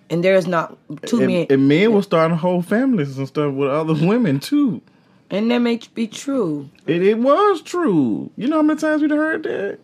And 0.09 0.25
there's 0.25 0.47
not 0.47 0.77
two 1.07 1.19
men. 1.21 1.31
and, 1.31 1.53
and 1.53 1.69
men 1.69 1.93
were 1.93 2.03
starting 2.03 2.37
whole 2.37 2.63
families 2.63 3.17
and 3.19 3.29
stuff 3.29 3.53
with 3.55 3.69
other 3.71 3.95
women 3.95 4.41
too. 4.41 4.81
and 5.31 5.51
that 5.51 5.59
may 5.59 5.79
be 5.95 6.07
true. 6.09 6.69
It, 6.87 7.03
it 7.03 7.19
was 7.19 7.63
true. 7.63 8.31
You 8.37 8.49
know 8.49 8.57
how 8.57 8.63
many 8.63 8.81
times 8.81 9.03
we'd 9.03 9.11
heard 9.13 9.45
that? 9.45 9.79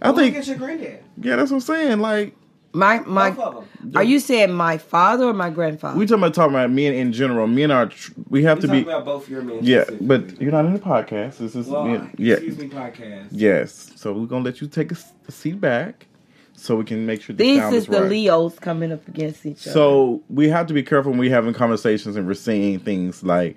I 0.00 0.10
Well, 0.10 0.16
look 0.16 0.24
think, 0.32 0.36
at 0.36 0.46
your 0.46 0.56
granddad. 0.56 1.02
yeah, 1.20 1.36
that's 1.36 1.50
what 1.50 1.56
I'm 1.58 1.60
saying. 1.62 1.98
Like, 2.00 2.34
My 2.76 3.00
my 3.00 3.30
Both. 3.30 3.64
Are 3.94 4.04
you 4.04 4.20
saying 4.20 4.52
my 4.52 4.78
father 4.78 5.24
or 5.24 5.32
my 5.32 5.48
grandfather? 5.50 5.98
we 5.98 6.06
talking 6.06 6.22
about 6.22 6.34
talking 6.34 6.54
about 6.54 6.70
men 6.70 6.92
in 6.92 7.12
general. 7.12 7.46
Men 7.46 7.70
are, 7.70 7.86
tr- 7.86 8.12
we 8.28 8.42
have 8.44 8.58
We're 8.58 8.62
to 8.62 8.66
talking 8.66 8.84
be, 8.84 8.90
about 8.90 9.04
both 9.04 9.28
your 9.28 9.42
men. 9.42 9.58
yeah, 9.62 9.84
but 10.00 10.40
you're 10.40 10.52
not 10.52 10.64
in 10.66 10.74
the 10.74 10.78
podcast. 10.80 11.38
This 11.38 11.54
is, 11.56 11.66
well, 11.68 11.86
men, 11.86 12.12
yeah, 12.18 12.34
excuse 12.34 12.58
me, 12.58 12.68
podcast. 12.68 13.28
yes. 13.30 13.92
So 13.96 14.12
we're 14.12 14.26
gonna 14.26 14.44
let 14.44 14.60
you 14.60 14.66
take 14.68 14.92
a 14.92 15.32
seat 15.32 15.60
back, 15.60 16.06
so 16.52 16.76
we 16.76 16.84
can 16.84 17.06
make 17.06 17.22
sure 17.22 17.34
the 17.34 17.44
This 17.44 17.64
is 17.72 17.82
is 17.84 17.86
the 17.86 18.02
right. 18.02 18.10
Leos 18.10 18.58
coming 18.58 18.92
up 18.92 19.06
against 19.08 19.46
each 19.46 19.62
other. 19.66 19.72
So 19.72 20.22
we 20.28 20.48
have 20.48 20.66
to 20.66 20.74
be 20.74 20.82
careful 20.82 21.12
when 21.12 21.18
we're 21.20 21.30
having 21.30 21.54
conversations 21.54 22.16
and 22.16 22.26
we're 22.26 22.34
saying 22.34 22.80
things 22.80 23.22
like, 23.22 23.56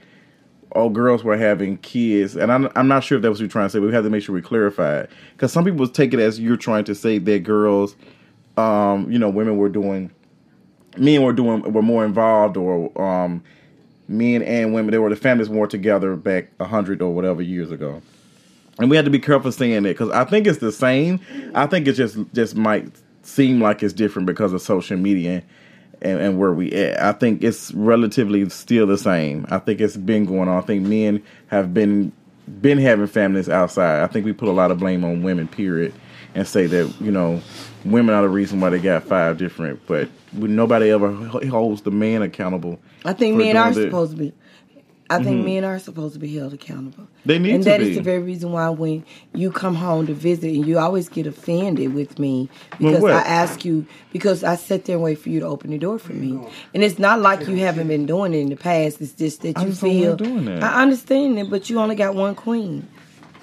"Oh, 0.76 0.90
girls 0.90 1.24
were 1.26 1.36
having 1.38 1.78
kids," 1.80 2.38
and 2.38 2.52
I'm 2.52 2.70
I'm 2.76 2.88
not 2.88 3.04
sure 3.04 3.18
if 3.18 3.22
that's 3.24 3.32
what 3.34 3.40
you're 3.40 3.50
trying 3.50 3.66
to 3.68 3.70
say. 3.72 3.80
But 3.80 3.88
we 3.88 3.94
have 3.94 4.04
to 4.06 4.10
make 4.10 4.24
sure 4.24 4.34
we 4.36 4.42
clarify 4.42 5.00
it 5.02 5.10
because 5.34 5.52
some 5.52 5.66
people 5.66 5.88
take 5.90 6.14
it 6.14 6.20
as 6.20 6.40
you're 6.40 6.56
trying 6.58 6.84
to 6.86 6.96
say 6.96 7.18
that 7.18 7.44
girls, 7.44 7.96
um, 8.58 9.12
you 9.12 9.20
know, 9.20 9.30
women 9.30 9.58
were 9.58 9.70
doing, 9.70 10.12
men 10.98 11.22
were 11.22 11.34
doing 11.34 11.62
were 11.74 11.82
more 11.82 12.06
involved, 12.06 12.58
or 12.58 13.02
um, 13.02 13.44
men 14.08 14.42
and 14.42 14.74
women 14.74 14.92
they 14.92 14.98
were 14.98 15.10
the 15.10 15.16
families 15.16 15.50
more 15.50 15.68
together 15.68 16.16
back 16.16 16.50
a 16.60 16.66
hundred 16.66 17.02
or 17.02 17.14
whatever 17.14 17.42
years 17.42 17.72
ago. 17.72 18.02
And 18.80 18.90
we 18.90 18.96
have 18.96 19.06
to 19.06 19.12
be 19.12 19.20
careful 19.20 19.52
saying 19.52 19.84
that 19.84 19.90
because 19.90 20.10
I 20.12 20.24
think 20.24 20.48
it's 20.48 20.60
the 20.60 20.72
same. 20.72 21.20
I 21.54 21.68
think 21.68 21.88
it 21.88 21.94
just 21.94 22.18
just 22.34 22.56
might 22.56 22.92
seem 23.24 23.62
like 23.62 23.84
it's 23.84 23.94
different 23.94 24.26
because 24.26 24.54
of 24.54 24.62
social 24.62 24.98
media 24.98 25.44
and, 26.02 26.20
and 26.20 26.40
where 26.40 26.54
we 26.54 26.72
at. 26.72 27.02
I 27.02 27.12
think 27.12 27.44
it's 27.44 27.74
relatively 27.74 28.48
still 28.50 28.88
the 28.88 28.98
same. 28.98 29.46
I 29.50 29.60
think 29.60 29.82
it's 29.82 29.98
been 29.98 30.26
going 30.26 30.48
on. 30.48 30.58
I 30.58 30.66
think 30.66 30.86
men 30.86 31.24
have 31.48 31.74
been 31.74 32.12
been 32.62 32.78
having 32.80 33.08
families 33.08 33.50
outside. 33.50 34.02
I 34.02 34.08
think 34.08 34.26
we 34.26 34.34
put 34.34 34.50
a 34.50 34.54
lot 34.54 34.72
of 34.72 34.80
blame 34.80 35.04
on 35.04 35.24
women, 35.24 35.48
period, 35.48 35.94
and 36.36 36.48
say 36.48 36.66
that 36.68 36.94
you 37.00 37.12
know 37.12 37.42
women 37.86 38.16
are 38.16 38.22
the 38.22 38.30
reason 38.30 38.60
why 38.60 38.70
they 38.70 38.80
got 38.80 39.04
five 39.04 39.38
different. 39.38 39.86
But 39.88 40.10
nobody 40.34 40.90
ever 40.90 41.14
holds 41.14 41.82
the 41.82 41.92
man 41.92 42.22
accountable. 42.22 42.80
I 43.06 43.14
think 43.14 43.38
men 43.38 43.58
are 43.58 43.72
that. 43.72 43.82
supposed 43.82 44.12
to 44.12 44.18
be. 44.18 44.34
I 45.12 45.24
think 45.24 45.38
mm-hmm. 45.38 45.46
men 45.46 45.64
are 45.64 45.80
supposed 45.80 46.14
to 46.14 46.20
be 46.20 46.36
held 46.36 46.54
accountable. 46.54 47.08
They 47.26 47.40
need 47.40 47.50
to 47.50 47.56
and 47.56 47.64
to 47.64 47.70
that 47.72 47.82
is 47.82 47.90
be. 47.90 47.96
the 47.96 48.02
very 48.04 48.20
reason 48.20 48.52
why 48.52 48.70
when 48.70 49.04
you 49.34 49.52
come 49.52 49.74
home 49.74 50.06
to 50.06 50.14
visit 50.14 50.54
and 50.54 50.68
you 50.68 50.78
always 50.78 51.10
get 51.10 51.26
offended 51.26 51.96
with 51.96 52.20
me 52.20 52.48
because 52.78 53.02
what? 53.02 53.14
I 53.14 53.22
ask 53.22 53.66
you 53.66 53.88
because 54.14 54.44
I 54.44 54.56
sit 54.56 54.86
there 54.86 54.98
and 54.98 55.04
wait 55.04 55.18
for 55.18 55.30
you 55.30 55.40
to 55.40 55.48
open 55.48 55.72
the 55.72 55.80
door 55.80 55.98
for 55.98 56.14
me. 56.14 56.40
And 56.76 56.84
it's 56.84 57.00
not 57.00 57.22
like 57.22 57.48
you 57.48 57.56
haven't 57.56 57.88
been 57.88 58.06
doing 58.06 58.36
it 58.36 58.38
in 58.38 58.50
the 58.50 58.56
past. 58.56 59.02
It's 59.02 59.14
just 59.14 59.42
that 59.42 59.58
you 59.58 59.70
just 59.70 59.82
feel 59.82 60.16
doing 60.16 60.46
that. 60.46 60.62
I 60.62 60.84
understand 60.84 61.40
it, 61.40 61.50
but 61.50 61.72
you 61.72 61.80
only 61.80 61.96
got 61.96 62.14
one 62.14 62.36
queen. 62.36 62.88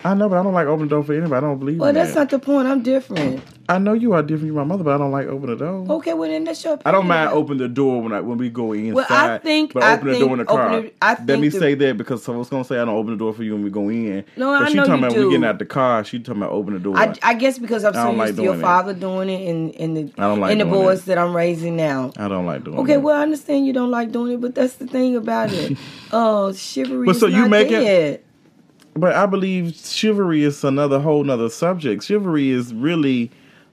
I 0.06 0.14
know, 0.14 0.28
but 0.28 0.38
I 0.38 0.42
don't 0.42 0.54
like 0.54 0.66
opening 0.66 0.88
the 0.88 0.94
door 0.94 1.02
for 1.04 1.12
anybody. 1.14 1.34
I 1.34 1.40
don't 1.40 1.58
believe 1.58 1.78
Well, 1.78 1.88
in 1.88 1.94
that's 1.96 2.12
that. 2.14 2.18
not 2.20 2.30
the 2.30 2.38
point. 2.38 2.68
I'm 2.68 2.82
different. 2.82 3.42
I 3.68 3.78
know 3.78 3.94
you 3.94 4.12
are 4.12 4.22
different. 4.22 4.46
You're 4.46 4.54
my 4.54 4.62
mother, 4.64 4.84
but 4.84 4.94
I 4.94 4.98
don't 4.98 5.10
like 5.10 5.26
opening 5.26 5.56
the 5.58 5.64
door. 5.64 5.86
Okay, 5.96 6.14
well 6.14 6.30
then 6.30 6.44
that's 6.44 6.62
your. 6.64 6.78
I 6.84 6.92
don't 6.92 7.08
mind 7.08 7.26
opinion. 7.28 7.42
opening 7.42 7.58
the 7.58 7.68
door 7.68 8.00
when 8.02 8.12
I 8.12 8.20
when 8.20 8.38
we 8.38 8.48
go 8.48 8.72
inside. 8.72 8.94
Well, 8.94 9.06
I 9.10 9.38
think- 9.38 9.72
but 9.74 9.82
I 9.82 9.94
open 9.94 10.06
the 10.12 10.18
door 10.20 10.32
in 10.34 10.38
the 10.38 10.44
car. 10.44 10.70
open 10.72 10.84
it- 10.86 10.96
I 11.02 11.16
Let 11.26 11.40
me 11.40 11.48
the- 11.48 11.58
say 11.58 11.74
that 11.74 11.96
because 11.98 12.22
someone's 12.22 12.48
gonna 12.48 12.62
say 12.64 12.76
I 12.78 12.84
don't 12.84 12.94
open 12.96 13.10
the 13.12 13.18
door 13.18 13.32
for 13.32 13.42
you 13.42 13.54
when 13.54 13.64
we 13.64 13.70
go 13.70 13.88
in. 13.88 14.24
No, 14.36 14.52
but 14.52 14.62
I 14.62 14.68
she 14.68 14.74
know 14.76 14.82
But 14.82 14.86
she's 14.86 14.86
talking 14.86 14.90
you 14.92 14.94
about 14.98 15.08
we 15.16 15.22
do. 15.22 15.30
getting 15.30 15.44
out 15.44 15.58
the 15.58 15.64
car. 15.66 16.04
She 16.04 16.18
talking 16.20 16.42
about 16.42 16.52
open 16.52 16.74
the 16.74 16.78
door. 16.80 16.96
I, 16.96 17.12
I 17.24 17.34
guess 17.34 17.58
because 17.58 17.82
I'm 17.84 17.94
I 17.94 17.96
so 17.96 18.04
don't 18.04 18.18
like 18.18 18.36
to 18.36 18.42
your 18.42 18.52
doing 18.52 18.60
it. 18.60 18.62
father 18.62 18.94
doing 18.94 19.28
it 19.30 19.48
and, 19.50 19.74
and 19.74 19.96
the 19.96 20.12
I 20.16 20.28
don't 20.28 20.38
like 20.40 20.52
and 20.52 20.60
the 20.60 20.64
boys 20.66 21.00
it. 21.02 21.06
that 21.06 21.18
I'm 21.18 21.34
raising 21.34 21.74
now. 21.76 22.12
I 22.16 22.28
don't 22.28 22.46
like 22.46 22.62
doing. 22.62 22.76
It. 22.78 22.80
Okay, 22.82 22.92
it. 22.94 23.02
well 23.02 23.16
I 23.18 23.22
understand 23.22 23.66
you 23.66 23.72
don't 23.72 23.90
like 23.90 24.12
doing 24.12 24.34
it, 24.34 24.40
but 24.40 24.54
that's 24.54 24.74
the 24.74 24.86
thing 24.86 25.16
about 25.16 25.52
it. 25.52 25.76
Oh, 26.12 26.52
chivalry 26.52 27.04
But 27.06 27.16
so 27.16 27.26
you 27.26 27.48
make 27.48 27.66
it- 27.66 27.80
dead. 27.80 28.20
But 28.96 29.14
I 29.14 29.26
believe 29.26 29.76
chivalry 29.76 30.44
is 30.44 30.64
another 30.64 31.00
whole 31.00 31.24
nother 31.24 31.50
subject. 31.50 32.04
Chivalry 32.04 32.50
is 32.50 32.74
really, 32.74 33.30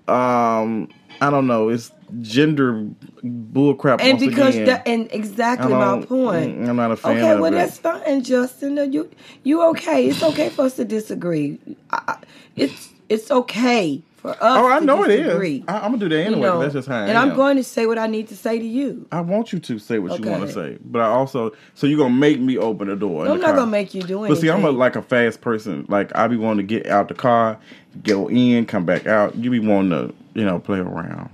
um, 0.08 0.90
I 1.22 1.30
don't 1.32 1.48
know, 1.48 1.70
it's 1.70 1.92
gender 2.22 2.88
bullcrap. 3.24 4.02
And 4.02 4.20
because 4.20 4.56
again. 4.56 4.66
that, 4.68 4.88
and 4.88 5.10
exactly 5.14 5.74
my 5.74 5.98
point. 6.08 6.60
mm, 6.60 6.70
I'm 6.70 6.76
not 6.78 6.92
a 6.92 6.98
fan 6.98 7.18
Okay, 7.18 7.32
of 7.32 7.40
well 7.42 7.54
it. 7.54 7.56
that's 7.58 7.80
fine, 7.80 8.24
Justin. 8.24 8.78
You 8.94 9.10
you 9.44 9.64
okay? 9.72 10.08
It's 10.10 10.24
okay 10.24 10.50
for 10.50 10.66
us 10.66 10.76
to 10.78 10.86
disagree. 10.86 11.60
I- 11.92 12.18
it's 12.56 12.94
it's 13.10 13.32
okay 13.32 14.04
for 14.24 14.32
us. 14.32 14.38
Oh, 14.42 14.68
I 14.68 14.80
know 14.80 15.04
it 15.04 15.10
disagree. 15.10 15.58
is. 15.58 15.64
I, 15.68 15.76
I'm 15.82 15.92
gonna 15.92 15.98
do 16.00 16.10
that 16.10 16.16
You 16.16 16.22
anyway. 16.26 16.42
know, 16.42 16.60
that's 16.62 16.74
just 16.74 16.88
how 16.88 16.96
I 16.96 17.02
and 17.02 17.12
am. 17.12 17.30
I'm 17.32 17.36
going 17.36 17.58
to 17.58 17.64
say 17.64 17.86
what 17.86 18.00
I 18.00 18.08
need 18.08 18.30
to 18.30 18.36
say 18.36 18.58
to 18.58 18.66
you. 18.66 19.06
I 19.12 19.22
want 19.22 19.54
you 19.54 19.60
to 19.60 19.78
say 19.80 20.00
what 20.00 20.20
you 20.20 20.28
want 20.30 20.44
to 20.48 20.52
say, 20.52 20.80
but 20.84 21.02
I 21.02 21.06
also 21.08 21.52
so 21.76 21.86
you're 21.86 22.00
gonna 22.00 22.16
make 22.16 22.40
me 22.40 22.58
open 22.58 22.88
the 22.88 22.96
door. 22.96 23.24
I'm 23.24 23.28
the 23.28 23.36
not 23.36 23.46
car. 23.50 23.56
gonna 23.58 23.72
make 23.72 23.94
you 23.94 24.02
do 24.02 24.24
anything. 24.26 24.34
But 24.36 24.42
see, 24.42 24.50
I'm 24.50 24.66
a, 24.66 24.72
like 24.72 24.96
a 24.96 25.04
fast 25.04 25.42
person. 25.42 25.86
Like 25.90 26.16
I 26.16 26.28
be 26.28 26.38
wanting 26.38 26.66
to 26.68 26.76
get 26.76 26.88
out 26.88 27.10
the 27.10 27.14
car, 27.14 27.60
go 28.04 28.30
in, 28.30 28.66
come 28.66 28.86
back 28.86 29.06
out. 29.06 29.36
You 29.36 29.52
be 29.52 29.60
wanting 29.60 29.92
to, 29.92 30.16
you 30.34 30.46
know, 30.46 30.58
play 30.60 30.80
around. 30.80 31.30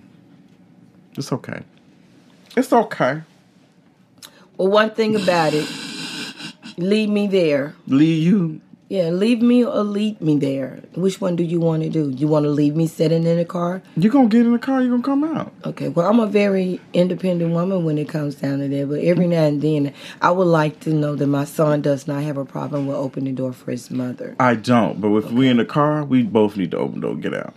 It's 1.18 1.32
okay. 1.32 1.62
It's 2.58 2.74
okay. 2.74 3.22
well, 4.58 4.68
one 4.70 4.90
thing 4.92 5.16
about 5.16 5.54
it, 5.54 5.68
leave 6.78 7.10
me 7.10 7.28
there. 7.28 7.76
Leave 7.88 8.24
you. 8.24 8.62
Yeah, 8.90 9.10
leave 9.12 9.40
me 9.40 9.64
or 9.64 9.84
lead 9.84 10.20
me 10.20 10.40
there. 10.40 10.80
Which 10.96 11.22
one 11.22 11.36
do 11.36 11.44
you 11.44 11.60
want 11.60 11.84
to 11.84 11.90
do? 11.90 12.10
You 12.10 12.28
want 12.28 12.46
to 12.46 12.50
leave 12.50 12.76
me 12.76 12.88
sitting 12.88 13.24
in 13.24 13.38
the 13.38 13.46
car? 13.46 13.84
You're 13.96 14.12
gonna 14.12 14.30
get 14.30 14.48
in 14.48 14.52
the 14.52 14.58
car. 14.58 14.82
you're 14.82 14.90
gonna 14.90 15.04
come 15.04 15.24
out. 15.24 15.54
Okay, 15.64 15.90
well, 15.90 16.10
I'm 16.10 16.20
a 16.20 16.26
very 16.26 16.82
independent 16.92 17.54
woman 17.54 17.86
when 17.86 18.00
it 18.00 18.10
comes 18.10 18.34
down 18.34 18.58
to 18.60 18.68
that, 18.68 18.90
but 18.90 19.02
every 19.02 19.28
now 19.28 19.44
and 19.44 19.62
then, 19.62 19.94
I 20.24 20.32
would 20.32 20.48
like 20.48 20.80
to 20.80 20.90
know 20.90 21.16
that 21.16 21.28
my 21.28 21.46
son 21.46 21.84
does 21.84 22.08
not 22.08 22.24
have 22.24 22.38
a 22.38 22.46
problem 22.46 22.88
with 22.88 22.98
opening 22.98 23.36
the 23.36 23.38
door 23.38 23.54
for 23.54 23.70
his 23.70 23.92
mother. 23.92 24.36
I 24.40 24.56
don't. 24.56 25.00
But 25.00 25.16
if 25.18 25.32
we 25.32 25.50
in 25.50 25.58
the 25.58 25.66
car, 25.66 26.04
we 26.04 26.24
both 26.24 26.58
need 26.58 26.72
to 26.72 26.78
open 26.78 27.02
the 27.02 27.08
door, 27.10 27.16
get 27.16 27.36
out. 27.36 27.54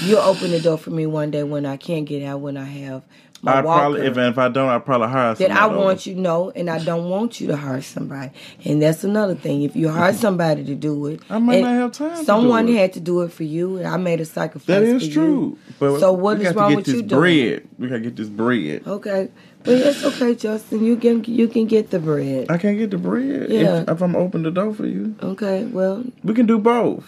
You'll 0.00 0.20
open 0.20 0.52
the 0.52 0.60
door 0.60 0.78
for 0.78 0.90
me 0.90 1.04
one 1.04 1.30
day 1.30 1.42
when 1.42 1.66
I 1.66 1.76
can't 1.76 2.06
get 2.06 2.22
out, 2.22 2.40
when 2.40 2.56
I 2.56 2.64
have 2.64 3.02
I 3.46 3.62
probably 3.62 4.06
if 4.06 4.16
if 4.16 4.38
I 4.38 4.48
don't, 4.48 4.68
I 4.68 4.78
probably 4.78 5.08
hire 5.08 5.34
somebody. 5.34 5.58
I 5.58 5.66
over. 5.66 5.78
want 5.78 6.06
you 6.06 6.14
to 6.14 6.20
know, 6.20 6.50
and 6.50 6.68
I 6.70 6.78
don't 6.82 7.08
want 7.08 7.40
you 7.40 7.46
to 7.48 7.56
hire 7.56 7.80
somebody. 7.82 8.30
And 8.64 8.82
that's 8.82 9.04
another 9.04 9.34
thing. 9.34 9.62
If 9.62 9.76
you 9.76 9.88
hire 9.88 10.12
somebody 10.12 10.64
to 10.64 10.74
do 10.74 11.06
it, 11.06 11.20
I 11.30 11.38
might 11.38 11.60
not 11.62 11.72
have 11.74 11.92
time 11.92 12.24
Someone 12.24 12.68
had 12.68 12.92
to 12.94 13.00
do 13.00 13.22
it 13.22 13.32
for 13.32 13.44
you, 13.44 13.76
and 13.78 13.86
I 13.86 13.96
made 13.96 14.20
a 14.20 14.24
sacrifice. 14.24 14.66
That 14.66 14.82
is 14.82 15.08
true. 15.08 15.24
You. 15.24 15.58
But 15.78 16.00
So 16.00 16.12
what 16.12 16.40
is 16.40 16.54
wrong 16.54 16.74
with 16.74 16.88
you 16.88 17.02
doing 17.02 17.20
bread. 17.20 17.68
We 17.78 17.88
gotta 17.88 18.00
get 18.00 18.16
this 18.16 18.28
bread. 18.28 18.82
Okay, 18.86 19.28
but 19.62 19.74
it's 19.74 20.04
okay, 20.04 20.34
Justin. 20.34 20.84
You 20.84 20.96
can 20.96 21.24
you 21.24 21.48
can 21.48 21.66
get 21.66 21.90
the 21.90 21.98
bread. 21.98 22.50
I 22.50 22.58
can't 22.58 22.78
get 22.78 22.90
the 22.90 22.98
bread 22.98 23.50
Yeah. 23.50 23.82
if, 23.82 23.88
if 23.90 24.02
I'm 24.02 24.16
open 24.16 24.42
the 24.42 24.50
door 24.50 24.72
for 24.74 24.86
you. 24.86 25.14
Okay, 25.22 25.64
well, 25.64 26.04
We 26.24 26.34
can 26.34 26.46
do 26.46 26.58
both. 26.58 27.04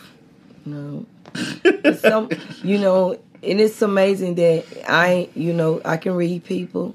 no. 0.64 1.06
Some, 1.98 2.30
you 2.64 2.78
know, 2.78 3.18
and 3.42 3.60
it's 3.60 3.80
amazing 3.82 4.34
that 4.36 4.64
I, 4.88 5.28
you 5.34 5.52
know, 5.52 5.80
I 5.84 5.96
can 5.96 6.14
read 6.14 6.44
people. 6.44 6.94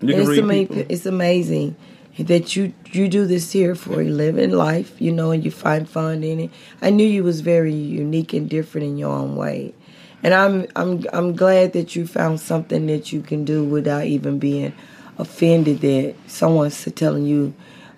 You 0.00 0.08
can 0.08 0.20
it's, 0.20 0.28
read 0.28 0.38
ama- 0.38 0.52
people. 0.54 0.86
it's 0.88 1.06
amazing 1.06 1.76
that 2.18 2.56
you 2.56 2.72
you 2.86 3.08
do 3.08 3.26
this 3.26 3.52
here 3.52 3.74
for 3.74 4.00
a 4.00 4.04
living 4.04 4.50
life, 4.50 5.00
you 5.00 5.12
know, 5.12 5.30
and 5.30 5.44
you 5.44 5.50
find 5.50 5.88
fun 5.88 6.24
in 6.24 6.40
it. 6.40 6.50
I 6.82 6.90
knew 6.90 7.06
you 7.06 7.22
was 7.22 7.40
very 7.40 7.74
unique 7.74 8.32
and 8.32 8.48
different 8.48 8.86
in 8.86 8.98
your 8.98 9.10
own 9.12 9.36
way, 9.36 9.74
and 10.22 10.34
I'm 10.34 10.66
I'm 10.76 11.04
I'm 11.12 11.34
glad 11.34 11.72
that 11.74 11.96
you 11.96 12.06
found 12.06 12.40
something 12.40 12.86
that 12.86 13.12
you 13.12 13.20
can 13.20 13.44
do 13.44 13.64
without 13.64 14.04
even 14.04 14.38
being 14.38 14.72
offended 15.18 15.80
that 15.80 16.14
someone's 16.28 16.84
telling 16.94 17.24
you 17.24 17.54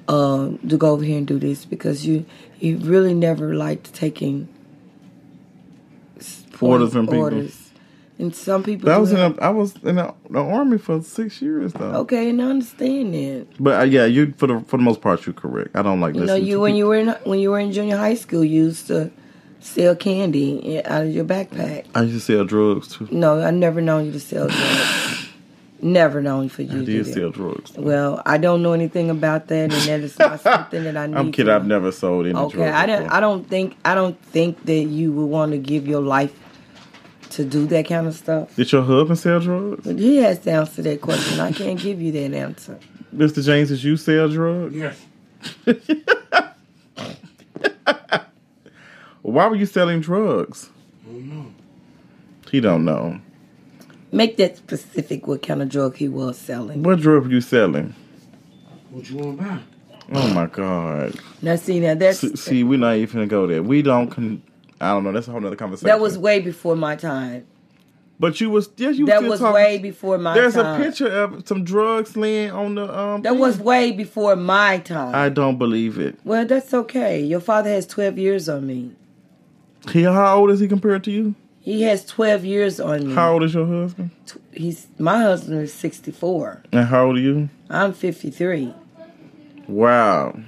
uh, 0.08 0.50
to 0.68 0.76
go 0.76 0.90
over 0.90 1.04
here 1.04 1.18
and 1.18 1.26
do 1.26 1.38
this 1.38 1.64
because 1.64 2.06
you 2.06 2.24
you 2.58 2.78
really 2.78 3.14
never 3.14 3.54
liked 3.54 3.94
taking 3.94 4.48
Orders 6.68 6.92
from 6.92 7.06
people. 7.06 7.20
orders. 7.20 7.66
And 8.18 8.34
some 8.36 8.62
people. 8.62 8.84
But 8.86 8.94
I 8.96 8.98
was 8.98 9.12
in 9.12 9.18
a, 9.18 9.34
I 9.40 9.48
was 9.48 9.74
in 9.82 9.96
the, 9.96 10.14
the 10.28 10.40
army 10.40 10.76
for 10.76 11.00
six 11.02 11.40
years 11.40 11.72
though. 11.72 11.92
Okay, 12.02 12.28
and 12.28 12.42
I 12.42 12.46
understand 12.50 13.14
that. 13.14 13.46
But 13.58 13.80
uh, 13.80 13.84
yeah, 13.84 14.04
you 14.04 14.34
for 14.36 14.46
the 14.46 14.61
for 14.61 14.76
the 14.76 14.82
most 14.82 15.00
part 15.00 15.24
you're 15.24 15.32
correct. 15.32 15.74
I 15.74 15.80
don't 15.80 16.00
like 16.00 16.14
You 16.14 16.26
know, 16.26 16.34
you 16.34 16.56
to 16.56 16.61
when 16.61 16.72
people. 16.72 16.78
you 16.78 16.86
were 16.86 16.96
in 16.96 17.08
when 17.24 17.38
you 17.38 17.50
were 17.50 17.58
in 17.58 17.72
junior 17.72 17.96
high 17.96 18.12
school, 18.16 18.44
you 18.44 18.64
used 18.64 18.88
to 18.88 19.11
sell 19.61 19.96
candy 19.96 20.84
out 20.84 21.04
of 21.04 21.14
your 21.14 21.24
backpack. 21.24 21.86
I 21.94 22.02
used 22.02 22.26
to 22.26 22.32
sell 22.34 22.44
drugs 22.44 22.88
too. 22.94 23.08
No, 23.11 23.40
I 23.40 23.50
never 23.52 23.80
known 23.80 24.04
you 24.04 24.12
to 24.12 24.20
sell 24.20 24.48
drugs. 24.48 25.28
never 25.82 26.20
known 26.20 26.50
for 26.50 26.61
you 26.62 26.68
I 26.72 26.80
to 26.80 26.84
do 26.84 26.92
did 26.98 27.06
that. 27.06 27.14
sell 27.14 27.30
drugs. 27.30 27.72
Well, 27.74 28.20
I 28.26 28.36
don't 28.36 28.62
know 28.62 28.74
anything 28.74 29.08
about 29.08 29.46
that, 29.48 29.72
and 29.72 29.72
that 29.72 30.00
is 30.00 30.18
not 30.18 30.40
something 30.40 30.84
that 30.84 30.96
I 30.96 31.06
need. 31.06 31.16
I'm 31.16 31.26
to 31.26 31.32
kidding. 31.32 31.52
I've 31.54 31.66
never 31.66 31.90
sold 31.90 32.26
any 32.26 32.34
Okay. 32.38 32.68
I 32.68 32.84
don't. 32.84 33.08
I 33.08 33.20
don't 33.20 33.48
think. 33.48 33.76
I 33.84 33.94
don't 33.94 34.20
think 34.26 34.64
that 34.66 34.82
you 34.84 35.11
would 35.12 35.24
want 35.26 35.52
to 35.52 35.58
give 35.58 35.88
your 35.88 36.02
life 36.02 36.34
to 37.30 37.44
do 37.44 37.66
that 37.66 37.86
kind 37.88 38.06
of 38.06 38.14
stuff. 38.14 38.54
Did 38.56 38.70
your 38.72 38.82
husband 38.82 39.18
sell 39.18 39.40
drugs, 39.40 39.84
But 39.84 39.98
he 39.98 40.16
has 40.18 40.38
to 40.40 40.52
answer 40.52 40.82
that 40.82 41.00
question. 41.00 41.40
I 41.40 41.52
can't 41.52 41.78
give 41.78 42.00
you 42.00 42.12
that 42.12 42.34
answer. 42.34 42.78
Mr. 43.14 43.44
James? 43.44 43.68
Did 43.68 43.82
you 43.82 43.96
sell 43.96 44.28
drugs? 44.28 44.74
Yes. 44.74 44.96
Why 49.22 49.46
were 49.46 49.56
you 49.56 49.66
selling 49.66 50.00
drugs? 50.00 50.70
He 52.50 52.60
don't 52.60 52.84
know. 52.84 53.20
Make 54.12 54.36
that 54.38 54.56
specific. 54.56 55.26
What 55.26 55.42
kind 55.42 55.62
of 55.62 55.68
drug 55.68 55.96
he 55.96 56.08
was 56.08 56.36
selling? 56.36 56.82
What 56.82 57.00
drug 57.00 57.24
were 57.24 57.30
you 57.30 57.40
selling? 57.40 57.94
What 58.90 59.08
you 59.08 59.16
want 59.18 59.38
to 59.38 59.44
buy? 59.44 59.58
Oh 60.12 60.34
my 60.34 60.46
God! 60.46 61.14
Now, 61.40 61.54
see, 61.54 61.78
now 61.78 61.94
that's 61.94 62.18
See, 62.18 62.34
see, 62.34 62.64
we're 62.64 62.80
not 62.80 62.96
even 62.96 63.14
gonna 63.14 63.26
go 63.28 63.46
there. 63.46 63.62
We 63.62 63.80
don't. 63.82 64.10
Con- 64.10 64.42
I 64.80 64.90
don't 64.90 65.04
know. 65.04 65.12
That's 65.12 65.28
a 65.28 65.32
whole 65.32 65.44
other 65.46 65.56
conversation. 65.56 65.88
that 65.88 66.00
was 66.00 66.16
way 66.18 66.40
before 66.40 66.74
my 66.76 66.96
time. 66.96 67.46
But 68.18 68.38
you 68.40 68.50
was 68.50 68.68
yes, 68.76 68.96
you 68.98 69.06
That 69.06 69.22
was 69.22 69.40
talking- 69.40 69.54
way 69.54 69.78
before 69.78 70.18
my 70.18 70.34
There's 70.34 70.52
time. 70.54 70.80
a 70.80 70.84
picture 70.84 71.08
of 71.08 71.48
some 71.48 71.64
drugs 71.64 72.16
laying 72.16 72.50
on 72.50 72.74
the 72.74 72.84
um. 72.98 73.22
That 73.22 73.30
thing. 73.32 73.38
was 73.38 73.58
way 73.58 73.92
before 73.92 74.36
my 74.36 74.78
time. 74.78 75.14
I 75.14 75.30
don't 75.30 75.56
believe 75.58 75.98
it. 75.98 76.18
well, 76.24 76.44
that's 76.44 76.74
okay. 76.74 77.22
Your 77.22 77.40
father 77.40 77.70
has 77.70 77.86
twelve 77.86 78.18
years 78.18 78.48
on 78.48 78.66
me. 78.66 78.92
He 79.90 80.02
how 80.02 80.36
old 80.36 80.50
is 80.50 80.60
he 80.60 80.68
compared 80.68 81.02
to 81.04 81.10
you? 81.10 81.34
He 81.62 81.82
has 81.82 82.04
twelve 82.04 82.44
years 82.44 82.78
on 82.78 83.08
me. 83.08 83.14
How 83.14 83.32
old 83.32 83.42
is 83.42 83.54
your 83.54 83.66
husband? 83.66 84.10
He's 84.52 84.86
my 84.98 85.22
husband 85.22 85.62
is 85.62 85.72
sixty 85.72 86.10
four. 86.10 86.62
And 86.72 86.86
how 86.88 87.06
old 87.06 87.16
are 87.16 87.20
you? 87.20 87.48
I'm 87.70 87.94
fifty 87.94 88.28
three. 88.30 88.74
Wow. 89.66 90.38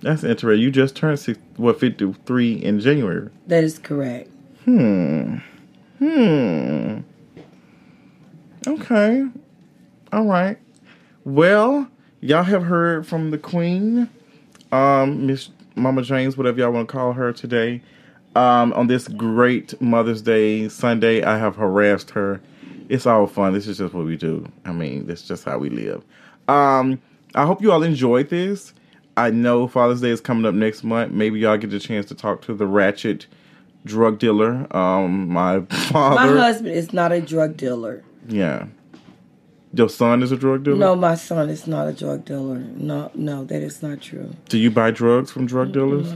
That's 0.00 0.24
interesting. 0.24 0.62
You 0.62 0.70
just 0.70 0.94
turned 0.94 1.18
six, 1.18 1.38
what 1.56 1.80
fifty 1.80 2.12
three 2.26 2.54
in 2.54 2.80
January. 2.80 3.30
That 3.46 3.64
is 3.64 3.78
correct. 3.78 4.30
Hmm. 4.64 5.38
Hmm. 5.98 6.98
Okay. 8.66 9.26
All 10.12 10.24
right. 10.24 10.58
Well, 11.24 11.88
y'all 12.20 12.42
have 12.42 12.64
heard 12.64 13.06
from 13.06 13.30
the 13.30 13.38
Queen, 13.38 14.08
um, 14.72 15.26
Miss 15.26 15.48
Momma 15.74 16.02
James, 16.02 16.36
whatever 16.36 16.60
y'all 16.60 16.72
want 16.72 16.88
to 16.88 16.92
call 16.92 17.12
her 17.12 17.32
today. 17.32 17.82
Um, 18.34 18.72
on 18.74 18.86
this 18.86 19.08
great 19.08 19.80
Mother's 19.80 20.20
Day 20.20 20.68
Sunday, 20.68 21.22
I 21.22 21.38
have 21.38 21.56
harassed 21.56 22.10
her. 22.10 22.40
It's 22.88 23.06
all 23.06 23.26
fun. 23.26 23.54
This 23.54 23.66
is 23.66 23.78
just 23.78 23.94
what 23.94 24.04
we 24.04 24.16
do. 24.16 24.46
I 24.64 24.72
mean, 24.72 25.06
this 25.06 25.22
is 25.22 25.28
just 25.28 25.44
how 25.44 25.58
we 25.58 25.70
live. 25.70 26.04
Um, 26.46 27.00
I 27.34 27.46
hope 27.46 27.62
you 27.62 27.72
all 27.72 27.82
enjoyed 27.82 28.28
this. 28.28 28.74
I 29.16 29.30
know 29.30 29.66
Father's 29.66 30.00
Day 30.00 30.10
is 30.10 30.20
coming 30.20 30.44
up 30.44 30.54
next 30.54 30.84
month. 30.84 31.12
Maybe 31.12 31.40
y'all 31.40 31.56
get 31.56 31.70
the 31.70 31.80
chance 31.80 32.06
to 32.06 32.14
talk 32.14 32.42
to 32.42 32.54
the 32.54 32.66
ratchet 32.66 33.26
drug 33.84 34.18
dealer. 34.18 34.66
Um, 34.76 35.28
my 35.28 35.60
father. 35.90 36.34
My 36.34 36.40
husband 36.40 36.74
is 36.74 36.92
not 36.92 37.12
a 37.12 37.20
drug 37.20 37.56
dealer. 37.56 38.04
Yeah. 38.28 38.66
Your 39.72 39.88
son 39.88 40.22
is 40.22 40.32
a 40.32 40.36
drug 40.36 40.64
dealer? 40.64 40.78
No, 40.78 40.96
my 40.96 41.14
son 41.14 41.48
is 41.50 41.66
not 41.66 41.88
a 41.88 41.92
drug 41.92 42.24
dealer. 42.24 42.58
No, 42.58 43.10
no, 43.14 43.44
that 43.44 43.62
is 43.62 43.82
not 43.82 44.00
true. 44.00 44.34
Do 44.48 44.58
you 44.58 44.70
buy 44.70 44.90
drugs 44.90 45.30
from 45.30 45.46
drug 45.46 45.72
dealers? 45.72 46.14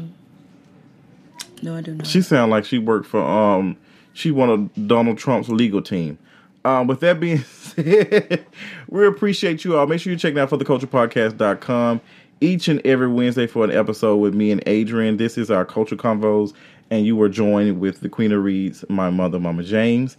No, 1.62 1.76
I 1.76 1.82
do 1.82 1.94
not. 1.94 2.07
She 2.07 2.22
sound 2.22 2.51
like 2.51 2.64
she 2.64 2.78
worked 2.78 3.07
for 3.07 3.20
um 3.20 3.76
she 4.12 4.30
one 4.30 4.51
of 4.51 4.86
Donald 4.88 5.18
Trump's 5.18 5.48
legal 5.48 5.82
team. 5.82 6.18
Um, 6.64 6.86
with 6.86 7.01
that 7.01 7.20
being 7.20 7.38
said, 7.44 8.44
we 8.88 9.07
appreciate 9.07 9.64
you 9.64 9.76
all. 9.76 9.86
Make 9.86 10.01
sure 10.01 10.12
you 10.12 10.18
check 10.18 10.36
out 10.36 10.51
for 10.51 10.57
the 10.57 10.64
culturepodcast.com 10.64 12.01
each 12.41 12.68
and 12.68 12.84
every 12.86 13.09
Wednesday 13.09 13.47
for 13.47 13.64
an 13.64 13.70
episode 13.70 14.16
with 14.16 14.34
me 14.34 14.51
and 14.51 14.62
Adrian. 14.66 15.16
This 15.16 15.36
is 15.38 15.51
our 15.51 15.64
culture 15.64 15.97
convos, 15.97 16.53
and 16.91 17.07
you 17.07 17.16
were 17.16 17.28
joined 17.28 17.80
with 17.80 18.01
the 18.01 18.09
Queen 18.09 18.32
of 18.32 18.43
Reads, 18.43 18.84
my 18.88 19.11
mother, 19.11 19.38
Momma 19.38 19.62
James. 19.62 20.16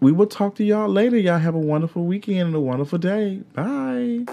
We 0.00 0.12
will 0.12 0.26
talk 0.26 0.54
to 0.56 0.64
y'all 0.64 0.88
later. 0.88 1.16
Y'all 1.16 1.38
have 1.38 1.54
a 1.54 1.58
wonderful 1.58 2.04
weekend 2.04 2.40
and 2.40 2.54
a 2.54 2.60
wonderful 2.60 2.98
day. 2.98 3.42
Bye. 3.54 4.24